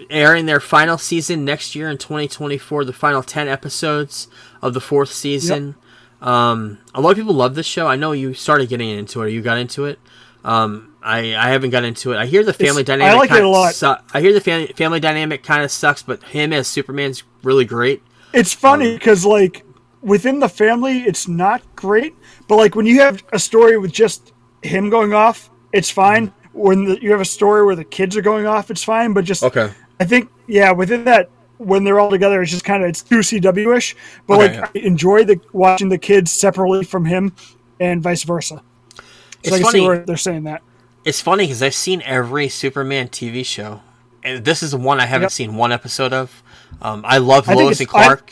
[0.10, 4.28] airing their final season next year in 2024, the final 10 episodes
[4.62, 5.76] of the fourth season.
[6.22, 7.88] Um, a lot of people love this show.
[7.88, 10.00] I know you started getting into it, or you got into it.
[10.44, 12.18] Um, I, I haven't got into it.
[12.18, 13.30] I hear the family It's- I dynamic.
[13.30, 13.76] like it a lot.
[13.76, 17.66] Su- I hear the family family dynamic kind of sucks, but him as Superman's really
[17.66, 18.02] great.
[18.38, 19.66] It's funny um, because like
[20.02, 22.16] within the family, it's not great.
[22.48, 26.28] But like when you have a story with just him going off, it's fine.
[26.28, 26.60] Mm-hmm.
[26.60, 29.14] When the, you have a story where the kids are going off, it's fine.
[29.14, 29.70] But just Okay.
[30.00, 33.20] I think yeah, within that when they're all together, it's just kind of it's too
[33.20, 33.96] CW ish.
[34.28, 37.34] But Okay, like I enjoy the watching the kids separately from him,
[37.80, 38.62] and vice versa.
[38.96, 39.02] So
[39.44, 39.80] It's I can funny.
[39.80, 40.62] see where they're saying that.
[41.06, 43.82] It's funny because I've seen every Superman TV show,
[44.24, 45.32] and this is the one I haven't Yep.
[45.32, 46.44] seen one episode of.
[46.82, 48.32] Um, I love I Lois and it's- I- Clark.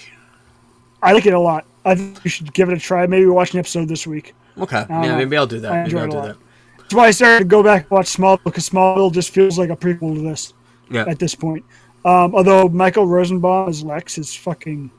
[1.01, 1.65] I like it a lot.
[1.83, 3.05] I think you should give it a try.
[3.05, 4.33] Maybe watch an episode this week.
[4.57, 5.71] okay, don't yeah, maybe I'll do that.
[5.71, 6.37] I Maybe I'll do that.
[6.79, 9.69] That's why I started to go back and watch Smallville because Smallville just feels like
[9.69, 10.53] a prequel to this
[10.89, 11.05] Yeah.
[11.07, 11.63] at this point.
[12.05, 14.89] Um, although Michael Rosenbaum as Lex is fucking.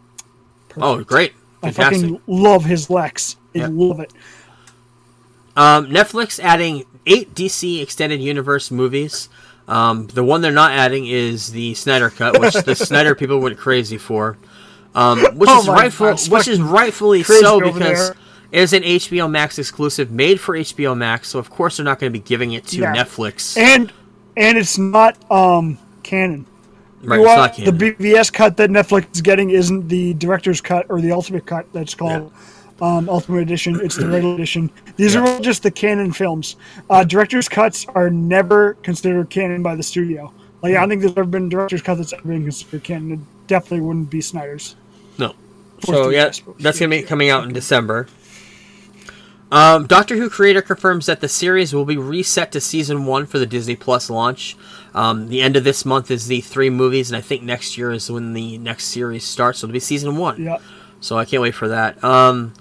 [0.81, 1.33] Oh, great,
[1.63, 3.37] I fucking love his Lex.
[3.55, 3.69] I Yeah.
[3.71, 4.13] love it.
[5.57, 9.29] Um, Netflix adding eight DC extended universe movies.
[9.69, 13.59] Um, the one they're not adding is the Snyder cut, which the Snyder people went
[13.59, 14.37] crazy for.
[14.95, 18.17] Um, which Oh is rightful, God, which is rightfully so because there.
[18.53, 21.29] it is an HBO Max exclusive made for HBO Max.
[21.29, 22.95] So of course they're not going to be giving it to Yeah.
[22.95, 23.57] Netflix.
[23.59, 23.93] And
[24.37, 26.47] and it's not um canon.
[27.03, 27.77] right, it's not canon.
[27.77, 31.67] The BVS cut that Netflix is getting isn't the director's cut or the ultimate cut
[31.75, 32.33] that's called
[32.81, 33.81] um, Ultimate Edition.
[33.83, 34.71] It's the regular edition.
[34.97, 35.21] These Yeah.
[35.23, 36.57] are all just the canon films.
[36.91, 40.33] Uh, director's cuts are never considered canon by the studio.
[40.63, 43.13] Like I don't think there's ever been director's cut that's ever been considered canon.
[43.13, 44.77] It definitely wouldn't be Snyder's.
[45.19, 45.35] No.
[45.81, 48.09] Fourth So yeah, BVS, that's gonna be coming out in December.
[49.53, 53.39] Um, Doctor Who creator confirms that the series will be reset to season one for
[53.39, 54.57] the Disney Plus launch.
[54.93, 57.93] Um, the end of this month is the three movies, and I think next year
[57.93, 59.61] is when the next series starts.
[59.61, 60.43] So it'll be season one.
[60.43, 60.59] Yeah.
[61.01, 62.03] So I can't wait for that.
[62.03, 62.55] Um,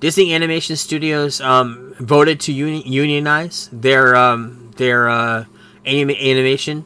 [0.00, 5.44] Disney Animation Studios um, voted to uni- unionize their um, their uh,
[5.84, 6.84] anim- animation.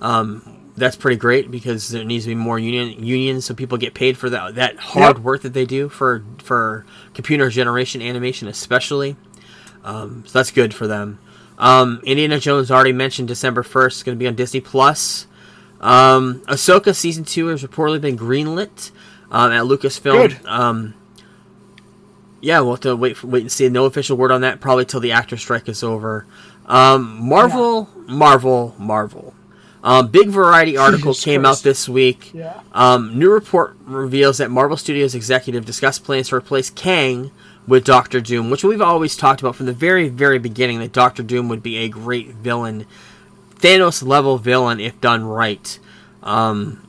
[0.00, 3.92] Um, that's pretty great because there needs to be more union unions so people get
[3.94, 5.24] paid for that that hard Yep.
[5.24, 9.16] work that they do for for computer generation animation especially.
[9.84, 11.18] Um, so that's good for them.
[11.58, 15.26] Um, Indiana Jones already mentioned December first is going to be on Disney Plus.
[15.80, 18.92] Um, Ahsoka season two has reportedly been greenlit
[19.30, 20.94] um, at Lucasfilm.
[22.42, 23.68] Yeah, we'll have to wait for, wait and see.
[23.68, 26.26] No official word on that probably till the actor strike is over.
[26.66, 29.32] Um, Marvel, Marvel, Marvel.
[29.84, 31.60] Um, big variety article Jesus came Christ.
[31.60, 32.34] out this week.
[32.34, 32.60] Yeah.
[32.72, 37.30] Um, new report reveals that Marvel Studios executive discussed plans to replace Kang
[37.66, 41.22] with Doctor Doom, which we've always talked about from the very, very beginning that Doctor
[41.22, 42.86] Doom would be a great villain,
[43.56, 45.78] Thanos level villain if done right.
[46.22, 46.86] Um,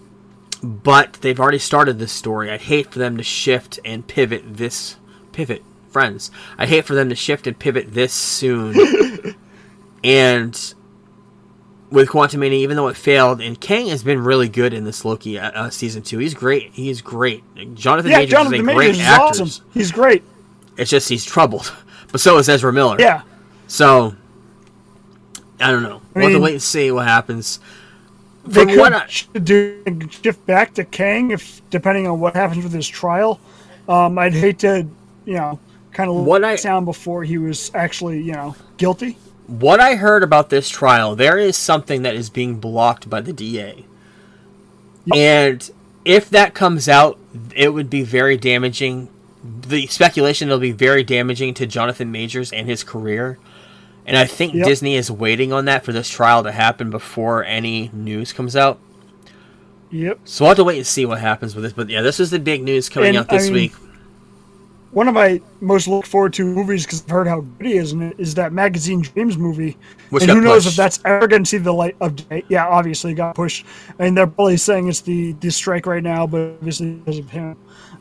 [0.63, 2.49] but they've already started this story.
[2.49, 4.95] I'd hate for them to shift and pivot this
[5.33, 6.31] pivot, friends.
[6.57, 8.75] I'd hate for them to shift and pivot this soon.
[10.03, 10.73] and
[11.91, 15.37] with Quantumania, even though it failed, and Kang has been really good in this Loki
[15.37, 16.17] uh, uh, season two.
[16.19, 16.71] He's great.
[16.73, 17.43] He's great.
[17.75, 19.23] Jonathan Yeah, Majors Jonathan is a Majors great actor.
[19.43, 19.65] awesome.
[19.73, 20.23] He's great.
[20.77, 21.71] It's just he's troubled.
[22.11, 22.97] But so is Ezra Miller.
[22.99, 23.23] Yeah.
[23.65, 24.15] So
[25.59, 25.99] I don't know.
[26.15, 27.59] I we'll have to wait and see what happens.
[28.45, 32.63] They From what could I- do shift back to Kang if depending on what happens
[32.63, 33.39] with his trial.
[33.89, 34.87] Um, I'd hate to,
[35.25, 35.59] you know,
[35.91, 39.17] kind of What I- sound before he was actually, you know, guilty.
[39.47, 43.33] What I heard about this trial, there is something that is being blocked by the
[43.33, 43.85] DA.
[45.13, 45.69] And
[46.05, 47.17] if that comes out,
[47.55, 49.09] it would be very damaging.
[49.43, 53.37] The speculation it'll be very damaging to Jonathan Majors and his career.
[54.05, 54.65] And I think Yep.
[54.65, 58.79] Disney is waiting on that for this trial to happen before any news comes out.
[59.91, 60.19] Yep.
[60.25, 61.73] So we'll have to wait and see what happens with this.
[61.73, 63.73] But yeah, this is the big news coming And, out this I mean, week.
[64.93, 67.93] One of my most look forward to movies because I've heard how good he is
[67.93, 69.75] in it is that Magazine Dreams movie.
[70.11, 72.43] Which and who knows if that's ever going to see the light of day?
[72.47, 73.65] Yeah, obviously it got pushed.
[73.99, 77.29] I mean, they're probably saying it's the the strike right now, but obviously because of
[77.31, 77.57] him.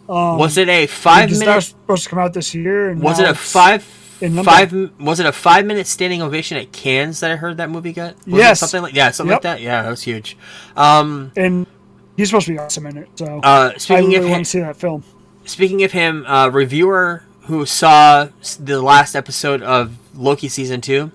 [0.07, 1.47] was it a five minute?
[1.47, 2.91] not supposed to come out this year.
[2.91, 3.87] And Was it a five?
[4.21, 4.73] In five?
[5.01, 8.17] Was it a five minute standing ovation at Cannes that I heard that movie got?
[8.27, 8.61] Was Yes.
[8.61, 9.37] something like yeah, something Yep.
[9.37, 9.61] like that.
[9.63, 10.37] Yeah, that was huge.
[10.77, 11.67] Um, And
[12.19, 13.09] he's supposed to be awesome in it.
[13.17, 15.03] So uh, I speaking really of want to see that film.
[15.45, 18.29] Speaking of him, uh, reviewer who saw
[18.61, 21.11] the last episode of Loki season two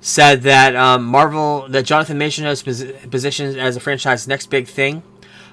[0.00, 4.66] said that um, Marvel, that Jonathan Majors has posi- positioned as a franchise's next big
[4.66, 5.02] thing,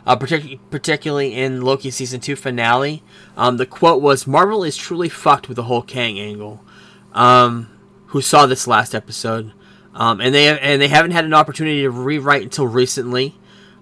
[0.07, 3.03] uh, partic- particularly in Loki season two finale.
[3.37, 6.63] Um, the quote was, "Marvel is truly fucked with the whole Kang angle."
[7.13, 7.69] Um,
[8.07, 9.51] who saw this last episode,
[9.93, 13.35] um, and they and they haven't had an opportunity to rewrite until recently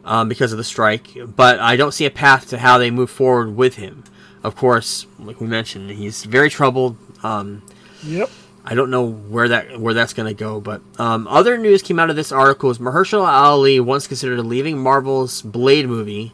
[0.04, 1.18] um, because of the strike.
[1.36, 4.04] But I don't see a path to how they move forward with him.
[4.43, 6.97] Of course, like we mentioned, he's very troubled.
[7.23, 7.64] Um,
[8.03, 8.30] Yep.
[8.64, 11.99] I don't know where that where that's going to go, but um, other news came
[11.99, 16.34] out of this article is Mahershala Ali once considered leaving Marvel's Blade movie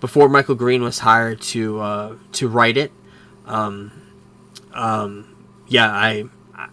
[0.00, 2.92] before Michael Green was hired to uh, to write it.
[3.46, 3.92] Um,
[4.72, 5.36] um,
[5.68, 6.24] yeah, I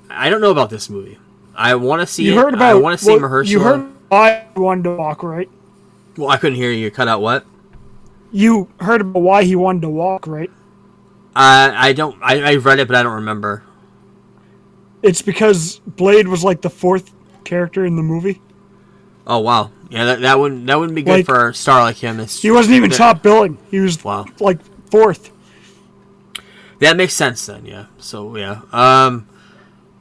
[0.10, 1.20] I- don't know about this movie.
[1.56, 2.42] I want to see You it.
[2.42, 3.48] heard about I want to see well, Mahershala.
[3.50, 5.50] You heard why he wanted to walk, right?
[6.18, 6.90] well, I couldn't hear you.
[6.90, 7.46] Cut out what?
[8.32, 10.50] You heard about why he wanted to walk, right?
[11.36, 12.18] Uh, I don't.
[12.22, 13.64] I, I read it, but I don't remember.
[15.02, 17.12] It's because Blade was like the fourth
[17.44, 18.42] character in the movie.
[19.26, 21.98] Oh wow, yeah, that, that wouldn't that wouldn't be good Like- for a star like
[21.98, 22.20] him.
[22.20, 23.58] It's, He wasn't even top billing.
[23.72, 24.26] He was Wow.
[24.40, 24.60] like
[24.92, 25.32] fourth.
[26.80, 27.86] That makes sense then, yeah.
[27.98, 28.62] So yeah.
[28.72, 29.28] Um,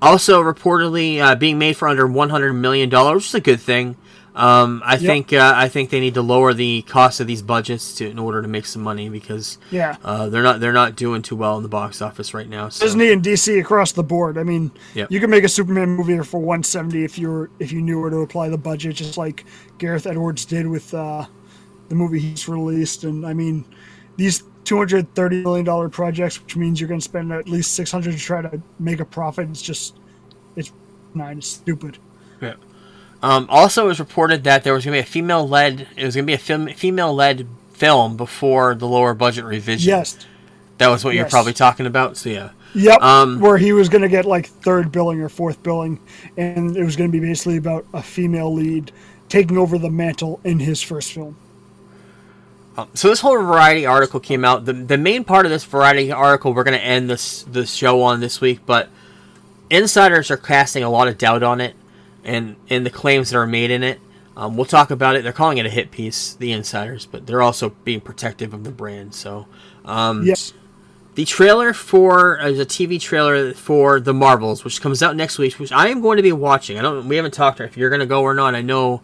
[0.01, 3.61] also reportedly uh, being made for under one hundred million dollars, which is a good
[3.61, 3.97] thing.
[4.35, 7.95] Um, I think uh, I think they need to lower the cost of these budgets
[7.97, 9.97] to in order to make some money because Yeah.
[10.03, 12.71] uh, they're not they're not doing too well in the box office right now.
[12.71, 12.87] So.
[12.87, 14.39] Disney and DC across the board.
[14.39, 15.11] I mean, Yep.
[15.11, 18.09] you can make a Superman movie for 170 if you were if you knew where
[18.11, 19.45] to apply the budget, just like
[19.77, 21.27] Gareth Edwards did with uh,
[21.91, 23.05] the movie he's released.
[23.05, 23.67] And I mean,
[24.17, 28.19] these 230 million dollar projects, which means you're going to spend at least 600 to
[28.19, 29.49] try to make a profit.
[29.51, 29.99] It's just,
[30.57, 30.73] it's
[31.15, 31.39] nine.
[31.39, 31.99] It's stupid.
[32.41, 32.55] Yeah.
[33.23, 35.87] Um, also, it was reported that there was going to be a female led.
[35.97, 39.89] It was going to be a film, female led film before the lower budget revision.
[39.89, 40.27] Yes.
[40.79, 42.17] that was what you're probably talking about.
[42.17, 42.51] So yeah.
[42.75, 43.03] Yep.
[43.03, 46.01] Um, where he was going to get like third billing or fourth billing,
[46.37, 48.91] and it was going to be basically about a female lead
[49.29, 51.37] taking over the mantle in his first film.
[52.77, 54.65] Um, so this whole variety article came out.
[54.65, 58.03] The, the main part of this variety article we're going to end this the show
[58.03, 58.89] on this week, but
[59.69, 61.77] insiders are casting a lot of doubt on it
[62.25, 64.01] and and the claims that are made in it.
[64.37, 65.23] Um, we'll talk about it.
[65.25, 68.71] They're calling it a hit piece, the insiders, but they're also being protective of the
[68.71, 69.15] brand.
[69.15, 69.47] So
[69.85, 70.55] um, Yes.
[71.17, 75.59] the trailer for uh, a TV trailer for the Marvels, which comes out next week,
[75.59, 76.79] which I am going to be watching.
[76.79, 77.07] I don't.
[77.09, 78.55] We haven't talked if you're going to go or not.
[78.55, 79.03] I know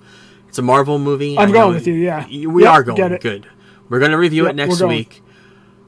[0.48, 1.36] It's a Marvel movie.
[1.38, 2.26] I'm going with you, yeah.
[2.26, 3.16] We Yep, are going.
[3.18, 3.46] Good.
[3.90, 5.22] We're going to review Yep, it next week.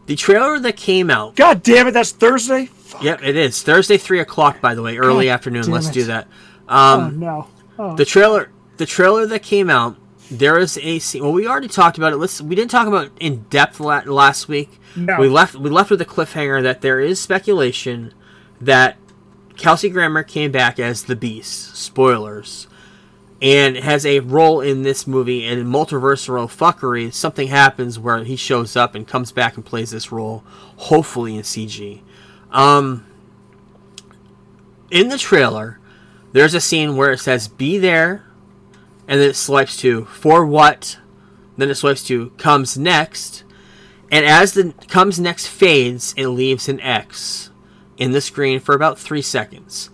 [0.05, 1.35] The trailer that came out.
[1.37, 2.67] God damn it, that's Thursday.
[2.67, 3.03] Fuck.
[3.05, 4.61] Yep, it is Thursday, three o'clock.
[4.61, 5.71] By the way, early God afternoon.
[5.71, 5.95] Let's it.
[5.95, 6.29] do that.
[6.71, 7.49] Oh Um, no.
[7.79, 7.97] Oh.
[7.97, 9.97] the trailer, the trailer that came out.
[10.31, 11.23] There is a scene.
[11.25, 12.17] Well, we already talked about it.
[12.19, 12.41] Let's.
[12.41, 14.79] We didn't talk about it in depth la- last week.
[14.95, 15.17] No.
[15.19, 15.57] We left.
[15.57, 18.15] We left with a cliffhanger that there is speculation
[18.61, 18.97] that
[19.57, 21.75] Kelsey Grammer came back as the Beast.
[21.77, 22.69] Spoilers.
[23.43, 27.13] And has a role in this movie and in multiversal fuckery.
[27.13, 30.45] Something happens where he shows up and comes back and plays this role,
[30.77, 32.03] hopefully in CG.
[32.53, 33.05] Um,
[34.91, 35.79] in the trailer,
[36.33, 38.25] there's a scene where it says "Be there,"
[39.09, 40.99] and then it swipes to "For what,"
[41.57, 43.45] then it swipes to "Comes next,"
[44.11, 47.51] and as the "Comes next" fades, it leaves an X
[47.97, 49.91] in the screen for about three seconds.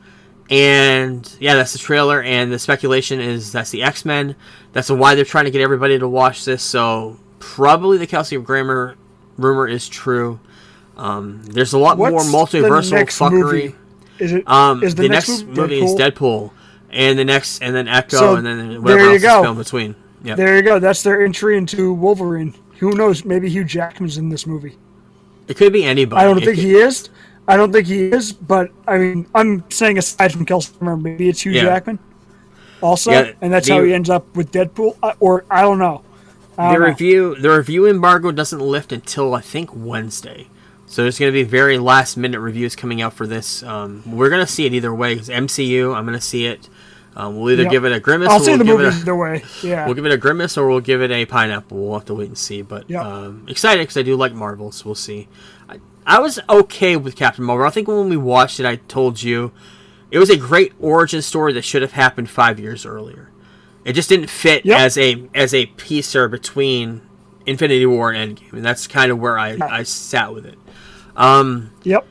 [0.48, 4.36] And yeah, that's the trailer, and the speculation is that's the X Men.
[4.72, 6.62] That's why they're trying to get everybody to watch this.
[6.62, 8.96] So probably the Kelsey Grammer
[9.36, 10.38] rumor is true.
[10.96, 13.30] Um, there's a lot What's more multiversal fuckery.
[13.30, 13.74] movie?
[14.18, 14.48] Is it?
[14.48, 16.50] Um, is the, next, movie, is Deadpool,
[16.90, 19.38] and the next, and then Echo, So, and then whatever there you else go.
[19.40, 19.94] is filmed between.
[20.24, 20.78] Yeah, There you go.
[20.78, 22.54] That's their entry into Wolverine.
[22.78, 23.24] Who knows?
[23.24, 24.76] Maybe Hugh Jackman's in this movie.
[25.48, 26.20] it could be anybody.
[26.20, 27.08] I don't It think could- he is.
[27.48, 28.32] I don't think he is.
[28.32, 31.62] But I mean, I'm saying aside from Kelsey maybe it's Hugh Yeah.
[31.64, 31.98] Jackman.
[32.82, 35.78] Also, Yeah, and that's the- how he ends up with Deadpool, uh, or I don't
[35.78, 36.02] know.
[36.58, 36.88] I The don't know.
[36.88, 40.48] review, the review embargo doesn't lift until I think Wednesday.
[40.86, 43.62] So there's going to be very last minute reviews coming out for this.
[43.62, 45.14] Um, we're going to see it either way.
[45.14, 46.68] Because MCU, I'm going to see it.
[47.16, 47.72] Um, we'll either Yep.
[47.72, 48.28] give it a grimace.
[48.28, 49.44] I'll or see we'll the give movie it a, either way.
[49.62, 49.86] Yeah.
[49.86, 51.76] We'll give it a grimace or we'll give it a pineapple.
[51.78, 52.62] We'll have to wait and see.
[52.62, 53.02] But Yep.
[53.04, 55.26] um, excited because I do like Marvel, so we'll see.
[55.68, 57.66] I, I was okay with Captain Marvel.
[57.66, 59.50] I think when we watched it, I told you
[60.10, 63.30] it was a great origin story that should have happened five years earlier.
[63.84, 64.78] It just didn't fit Yep.
[64.78, 67.00] as a as a piecer between
[67.46, 70.58] Infinity War and Endgame, and that's kind of where I, I sat with it.
[71.16, 72.06] Um, Yep.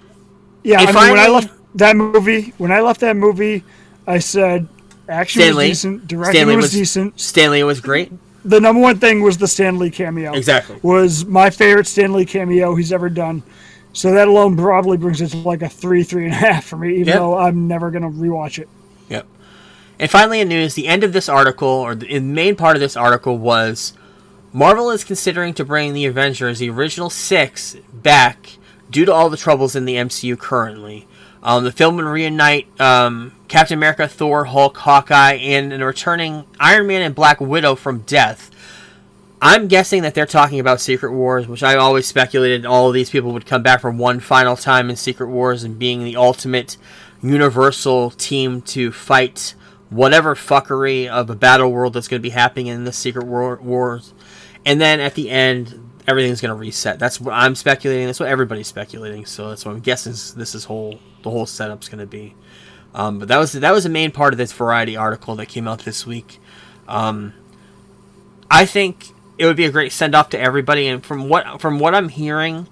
[0.63, 3.63] Yeah, I mean, when I left that movie, when I left that movie,
[4.07, 4.67] I said
[5.07, 7.19] action Stan Lee, was decent, directing Stan Lee was, was decent.
[7.19, 8.11] Stan Lee was great.
[8.43, 10.33] The number one thing was the Stan Lee cameo.
[10.33, 10.77] Exactly.
[10.81, 13.43] Was my favorite Stan Lee cameo he's ever done.
[13.93, 16.77] So that alone probably brings it to like a three, three and a half for
[16.77, 17.15] me, even Yep.
[17.17, 18.67] though I'm never gonna rewatch it.
[19.09, 19.27] Yep.
[19.99, 22.97] And finally, in news, the end of this article, or the main part of this
[22.97, 23.93] article, was
[24.51, 28.57] Marvel is considering to bring the Avengers, the original six, back
[28.95, 31.05] due to all the troubles in the MCU currently.
[31.43, 36.87] Um, the film would reunite um, Captain America, Thor, Hulk, Hawkeye, and, and returning Iron
[36.87, 38.49] Man and Black Widow from death.
[39.41, 43.09] I'm guessing that they're talking about Secret Wars, which I always speculated all of these
[43.09, 46.77] people would come back for one final time in Secret Wars and being the ultimate
[47.21, 49.55] universal team to fight
[49.89, 53.59] whatever fuckery of a battle world that's going to be happening in the Secret War-
[53.61, 54.13] Wars.
[54.65, 56.99] And then at the end, everything's going to reset.
[56.99, 58.05] That's what I'm speculating.
[58.05, 59.25] That's what everybody's speculating.
[59.25, 62.35] So that's what I'm guessing this is whole the whole setup's going to be.
[62.93, 65.67] Um, but that was that was the main part of this Variety article that came
[65.67, 66.39] out this week.
[66.87, 67.33] Um,
[68.49, 69.07] I think
[69.37, 70.87] it would be a great send off to everybody.
[70.87, 72.67] And from what from what I'm hearing,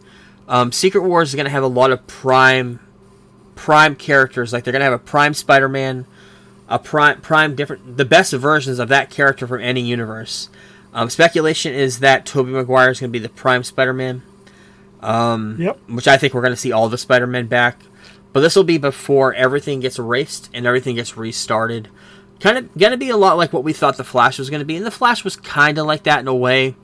[0.48, 2.80] um, Secret Wars is going to have a lot of prime
[3.56, 4.54] prime characters.
[4.54, 6.06] Like they're going to have a prime Spider-Man,
[6.70, 10.50] a prime prime different the best versions of that character from any universe.
[10.94, 14.22] Um, speculation is that Tobey Maguire is going to be the prime Spider-Man.
[15.02, 15.80] Um, Yep.
[15.90, 17.80] Which I think we're going to see all the Spider-Men back.
[18.32, 21.90] But this will be before everything gets erased and everything gets restarted.
[22.40, 24.60] Kind of going to be a lot like what we thought the Flash was going
[24.60, 24.76] to be.
[24.76, 26.76] And the Flash was kind of like that in a way,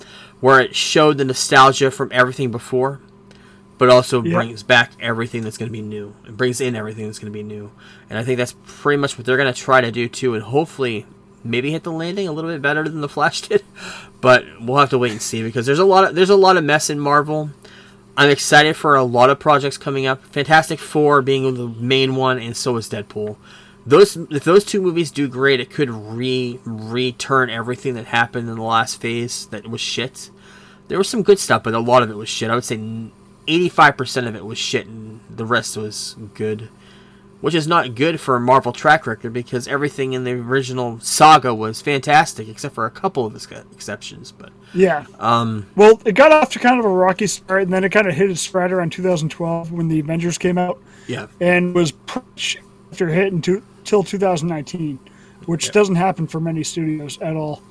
[0.41, 2.99] where it showed the nostalgia from everything before,
[3.77, 4.33] but also Yep.
[4.33, 6.13] brings back everything that's going to be new.
[6.25, 7.71] It brings in everything that's going to be new.
[8.09, 10.33] And I think that's pretty much what they're going to try to do too.
[10.35, 11.05] And hopefully,
[11.43, 13.63] maybe hit the landing a little bit better than the Flash did.
[14.21, 16.57] But we'll have to wait and see because there's a lot of there's a lot
[16.57, 17.49] of mess in Marvel.
[18.17, 20.23] I'm excited for a lot of projects coming up.
[20.25, 23.37] Fantastic Four being the main one, and so is Deadpool.
[23.85, 28.55] Those if those two movies do great, it could re return everything that happened in
[28.55, 30.29] the last phase that was shit.
[30.89, 32.49] There was some good stuff, but a lot of it was shit.
[32.49, 32.77] I would say
[33.47, 36.69] 85% of it was shit, and the rest was good.
[37.41, 41.55] Which is not good for a Marvel track record because everything in the original saga
[41.55, 43.33] was fantastic, except for a couple of
[43.71, 44.33] exceptions.
[44.33, 45.05] But Yeah.
[45.19, 48.07] um, Well, it got off to kind of a rocky start, and then it kind
[48.07, 51.93] of hit its stride around 2012 when the Avengers came out, yeah, and was
[52.91, 54.99] after hit until 2019,
[55.45, 55.71] which Yeah.
[55.71, 57.61] doesn't happen for many studios at all.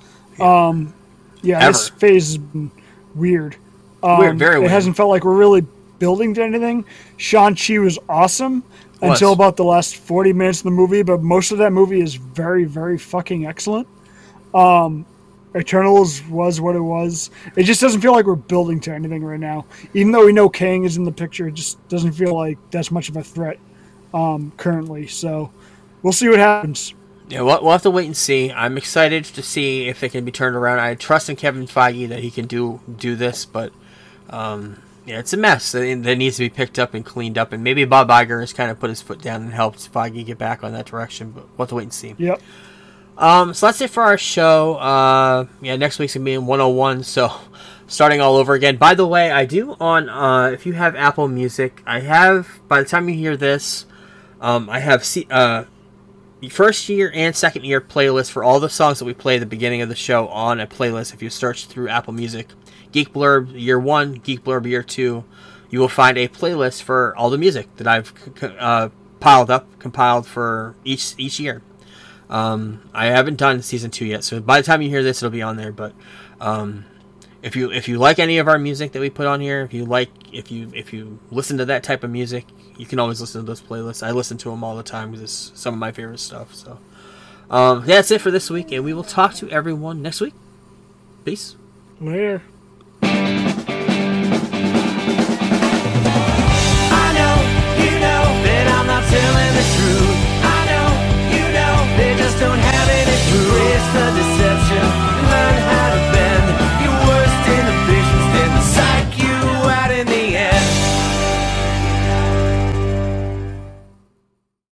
[0.40, 0.95] Um,
[1.43, 2.70] yeah, this phase has been
[3.15, 3.57] weird.
[4.03, 5.66] Um, Weird, very It hasn't felt like we're really
[5.99, 6.85] building to anything.
[7.16, 8.62] Shang Chi was awesome
[9.00, 12.14] Until about the last 40 minutes of the movie, but most of that movie is
[12.14, 13.86] very, very fucking excellent.
[14.54, 15.06] Um,
[15.56, 17.30] Eternals was what it was.
[17.56, 19.66] It just doesn't feel like we're building to anything right now.
[19.94, 22.90] Even though we know Kang is in the picture, it just doesn't feel like that's
[22.90, 23.58] much of a threat
[24.12, 25.06] um, currently.
[25.06, 25.50] So
[26.02, 26.94] we'll see what happens.
[27.28, 28.50] Yeah, we'll, we'll have to wait and see.
[28.52, 30.80] I'm excited to see if it can be turned around.
[30.80, 33.72] I trust in Kevin Feige that he can do do this, but
[34.30, 37.52] um, yeah, it's a mess that, needs to be picked up and cleaned up.
[37.52, 40.36] And maybe Bob Iger has kind of put his foot down and helped Feige get
[40.36, 41.30] back on that direction.
[41.30, 42.14] But we'll have to wait and see.
[42.18, 42.43] Yep.
[43.16, 44.76] Um, so that's it for our show.
[44.76, 47.05] Uh, yeah, next week's gonna be in 101.
[47.05, 47.32] So
[47.86, 48.76] starting all over again.
[48.76, 52.82] By the way, I do on uh, if you have Apple Music, I have by
[52.82, 53.86] the time you hear this,
[54.43, 55.64] um, I have C- uh,
[56.51, 59.47] first year and second year playlist for all the songs that we play at the
[59.47, 61.14] beginning of the show on a playlist.
[61.14, 62.51] If you search through Apple Music,
[62.93, 65.24] Geek Blurb Year One, Geek Blurb Year Two,
[65.70, 68.12] you will find a playlist for all the music that I've
[68.59, 68.89] uh,
[69.20, 71.62] piled up, compiled for each each year.
[72.31, 75.31] Um, I haven't done season two yet, so by the time you hear this, it'll
[75.31, 75.73] be on there.
[75.73, 75.94] But
[76.40, 76.85] um,
[77.43, 79.73] if you if you like any of our music that we put on here, if
[79.73, 82.44] you like if you if you listen to that type of music,
[82.77, 84.06] you can always listen to those playlists.
[84.06, 86.55] I listen to them all the time because it's some of my favorite stuff.
[86.55, 86.78] So
[87.51, 90.35] um, that's it for this week, and we will talk to everyone next week.
[91.24, 91.56] Peace.
[92.01, 92.43] Later.
[99.48, 100.18] The truth.
[100.44, 100.88] I know,
[101.34, 103.50] you know, they just don't have it true.
[103.72, 104.06] It's the